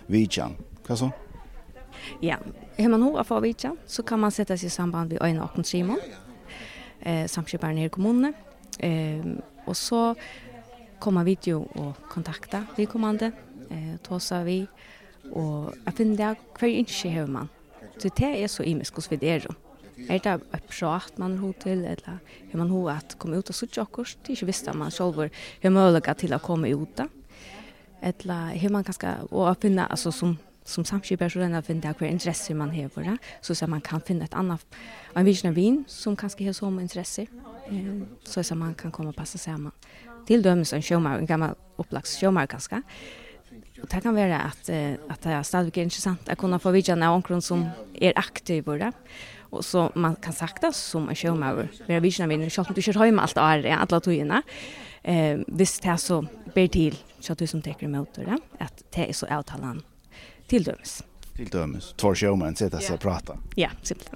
vidjan 0.08 0.56
vad 0.88 1.00
så? 1.00 1.12
Ja, 2.22 2.38
har 2.78 2.90
man 2.90 3.02
hova 3.02 3.24
for 3.24 3.42
vitja, 3.42 3.76
så 3.86 4.04
kan 4.04 4.20
man 4.20 4.32
sätta 4.32 4.58
sig 4.58 4.68
i 4.68 4.70
samband 4.70 5.10
vid 5.10 5.22
Øyne 5.22 5.44
Åkken 5.44 5.64
Simon, 5.64 6.00
eh, 7.00 7.28
samkjøperen 7.28 7.78
i 7.78 7.90
kommunene. 7.90 8.34
Eh, 8.80 9.26
og 9.66 9.76
så 9.76 10.16
kommer 11.00 11.24
vi 11.24 11.38
ju 11.44 11.56
och 11.56 11.98
kontakta 12.10 12.66
vi 12.76 12.86
kommande, 12.86 13.32
eh, 13.70 13.98
tåsa 14.04 14.44
vi, 14.44 14.68
og 15.32 15.74
jeg 15.86 15.94
finner 15.94 16.18
det 16.18 16.38
hver 16.60 16.68
innskje 16.68 17.12
har 17.12 17.28
man. 17.28 17.50
Så 17.98 18.10
det 18.10 18.44
er 18.44 18.48
så 18.48 18.64
imisk 18.64 18.96
hos 18.96 19.12
vi 19.12 19.16
det 19.16 19.30
er. 19.30 19.48
Er 20.10 20.18
det 20.18 20.42
et 20.54 20.64
prat 20.70 21.18
man 21.18 21.38
har 21.38 21.54
til, 21.62 21.86
eller 21.86 22.20
har 22.52 22.58
man 22.58 22.70
hova 22.70 22.98
at 22.98 23.16
komme 23.20 23.38
ut 23.38 23.50
og 23.50 23.56
suttje 23.56 23.82
akkurat, 23.82 24.18
det 24.24 24.30
er 24.30 24.40
ikke 24.40 24.46
visst 24.46 24.68
at 24.68 24.76
man 24.76 24.92
selv 24.92 25.30
har 25.64 25.70
mulighet 25.70 26.18
til 26.18 26.34
å 26.34 26.40
komme 26.40 26.74
ut 26.74 26.96
da. 26.98 27.08
Eller 28.02 28.58
har 28.58 28.70
man 28.70 28.84
kanskje, 28.84 29.28
og 29.32 29.58
finne, 29.62 29.88
altså 29.92 30.12
som 30.12 30.38
som 30.72 30.86
samskipar 30.86 31.30
så 31.30 31.40
den 31.40 31.64
finna 31.64 31.94
hver 31.94 32.08
intresse 32.08 32.54
man 32.54 32.72
har 32.72 33.18
så 33.42 33.56
så 33.56 33.68
man 33.68 33.82
kan 33.82 34.02
finna 34.02 34.26
ett 34.26 34.34
annat 34.34 34.66
en 35.16 35.26
vision 35.26 35.54
vin 35.54 35.84
som 35.88 36.16
kanske 36.16 36.46
har 36.46 36.54
som 36.54 36.80
intresse 36.80 37.22
eh, 37.70 38.02
så 38.24 38.44
så 38.44 38.56
man 38.56 38.74
kan 38.76 38.92
komma 38.92 39.14
passa 39.14 39.38
samman 39.38 39.72
till 40.28 40.42
dömes 40.42 40.74
en 40.74 40.82
showmar 40.82 41.18
en 41.18 41.26
gammal 41.26 41.56
upplags 41.78 42.20
showmar 42.20 42.48
kanske 42.48 42.82
Och 43.82 43.88
det 43.90 44.02
kan 44.02 44.16
vara 44.16 44.40
att, 44.40 44.70
att 45.10 45.22
det 45.22 45.30
är 45.30 45.44
stadigt 45.44 45.78
intressant 45.78 46.30
att 46.30 46.38
kunna 46.38 46.60
få 46.60 46.72
vidja 46.72 46.96
när 46.96 47.10
omkron 47.10 47.42
som 47.42 47.70
är 47.94 48.14
aktiv 48.16 48.64
i 48.68 48.92
Och 49.40 49.66
så 49.66 49.92
man 49.96 50.16
kan 50.16 50.34
sakta 50.34 50.72
som 50.72 51.10
en 51.10 51.16
showmauer. 51.16 51.68
Vi 51.88 51.94
har 51.94 52.02
vidja 52.02 52.28
vinner, 52.28 52.50
så 52.50 52.62
att 52.62 52.68
du 52.68 52.72
inte 52.72 52.82
kör 52.82 53.06
hem 53.06 53.20
allt 53.20 53.38
året, 53.38 53.78
alla 53.80 54.00
togina. 54.00 54.42
Eh, 55.04 55.40
visst 55.48 55.84
det 55.84 55.98
så 55.98 56.26
ber 56.54 56.68
till 56.68 56.96
så 57.20 57.34
att 57.34 57.40
du 57.40 57.48
som 57.48 57.62
teker 57.62 57.86
emot 57.86 58.14
det, 58.14 58.38
att 58.60 58.84
det 58.90 59.10
är 59.10 59.14
så 59.14 59.26
avtalan 59.26 59.82
till 60.52 60.64
dömes. 60.64 61.04
Till 61.36 61.50
dömes. 61.50 61.94
Två 61.98 62.16
showmen 62.16 62.56
sitter 62.56 62.80
sig 62.80 62.94
och 62.94 63.02
pratar. 63.02 63.38
Ja, 63.56 63.70
simpelt. 63.82 64.10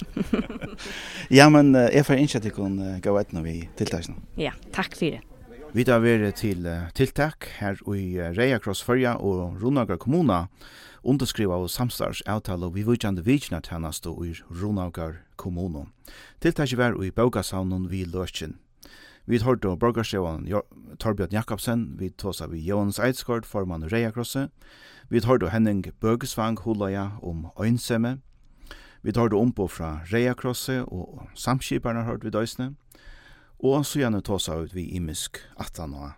ja, 1.29 1.49
men 1.49 1.75
är 1.75 2.03
får 2.03 2.15
inte 2.15 2.37
att 2.37 2.43
jag 2.43 2.55
kan 2.55 3.01
gå 3.01 3.21
ut 3.21 3.31
när 3.31 3.41
vi 3.41 3.69
tilltags 3.75 4.09
Ja, 4.35 4.51
tack 4.71 4.95
för 4.95 5.05
det. 5.05 5.21
Vi 5.71 5.85
tar 5.85 5.99
vidare 5.99 6.31
till 6.31 6.81
tiltak 6.93 7.47
här 7.57 7.95
i 7.95 8.19
Reja 8.21 8.59
Kross 8.59 8.81
Följa 8.81 9.15
och 9.15 9.61
Ronagra 9.61 9.97
kommuna 9.97 10.47
underskriva 11.03 11.55
og 11.55 11.69
samstars 11.69 12.21
avtale 12.25 12.71
vi 12.73 12.83
vujtjande 12.83 13.21
vitsjna 13.21 13.61
tjeneste 13.61 14.09
i 14.09 14.33
Ronaugar 14.49 15.13
kommuna. 15.35 15.85
Tiltaket 16.39 16.77
var 16.77 17.03
i 17.03 17.11
Baugasavnen 17.11 17.87
vi 17.87 18.05
løsjen. 18.05 18.57
Vi 19.27 19.39
tar 19.39 19.55
då 19.55 19.75
borgarsjøen 19.75 20.45
Torbjørn 20.99 21.33
Jakobsen, 21.33 21.95
vi 21.97 22.09
tåsa 22.09 22.47
vi 22.47 22.59
Jons 22.67 22.99
Eidsgård, 22.99 23.45
formann 23.45 23.89
Reiakrosset, 23.89 24.51
Vi 25.09 25.21
tar 25.21 25.37
då 25.37 25.47
Henning 25.47 25.91
Bøgesvang 26.01 26.57
hulaja 26.59 27.11
om 27.21 27.47
øynsemme. 27.59 28.17
Vi 29.01 29.13
tar 29.13 29.29
då 29.29 29.39
ombå 29.39 29.67
fra 29.67 29.99
Reiakrosse 30.05 30.83
og 30.83 31.27
samskiparna 31.35 32.03
hørt 32.03 32.23
vi 32.23 32.29
døysne. 32.29 32.75
Og 33.59 33.85
så 33.85 33.99
gjerne 33.99 34.21
tåsa 34.21 34.55
ut 34.55 34.73
vi 34.75 34.89
imisk 34.97 35.37
atan 35.57 35.93
og 35.93 36.11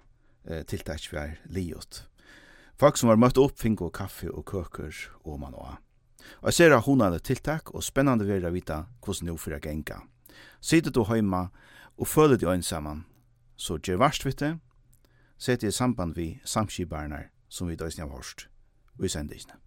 eh, 0.47 0.63
tiltak 0.63 1.11
vi 1.11 1.17
er 1.17 1.35
liot. 1.45 2.07
Folk 2.79 2.97
som 2.97 3.09
har 3.09 3.19
møtt 3.19 3.37
opp 3.37 3.59
finko 3.59 3.89
kaffe 3.89 4.31
og 4.31 4.45
køker 4.45 4.95
og 5.25 5.39
man 5.39 5.53
og. 5.53 5.75
Og 6.41 6.47
jeg 6.47 6.53
ser 6.53 6.75
at 6.75 6.85
hun 6.85 7.01
hadde 7.01 7.19
tiltak 7.19 7.75
og 7.75 7.83
spennende 7.83 8.25
vil 8.25 8.41
jeg 8.41 8.53
vite 8.53 8.85
hvordan 9.03 9.35
det 9.35 9.53
er 9.53 9.59
genga. 9.59 10.01
Sitter 10.61 10.91
du 10.91 11.03
heima 11.03 11.49
og 11.97 12.07
føler 12.07 12.37
deg 12.37 12.49
øynsamman, 12.49 13.05
så 13.57 13.77
gjør 13.77 13.97
varst 13.97 14.25
vitt 14.25 14.39
det, 14.39 14.59
sett 15.37 15.63
i 15.63 15.71
samband 15.71 16.15
vi 16.15 16.39
samskibarnar 16.45 17.31
som 17.49 17.67
vi 17.67 17.75
døysne 17.75 18.03
av 18.03 18.15
hårst 18.15 18.47
i 19.05 19.09
sendisene. 19.09 19.66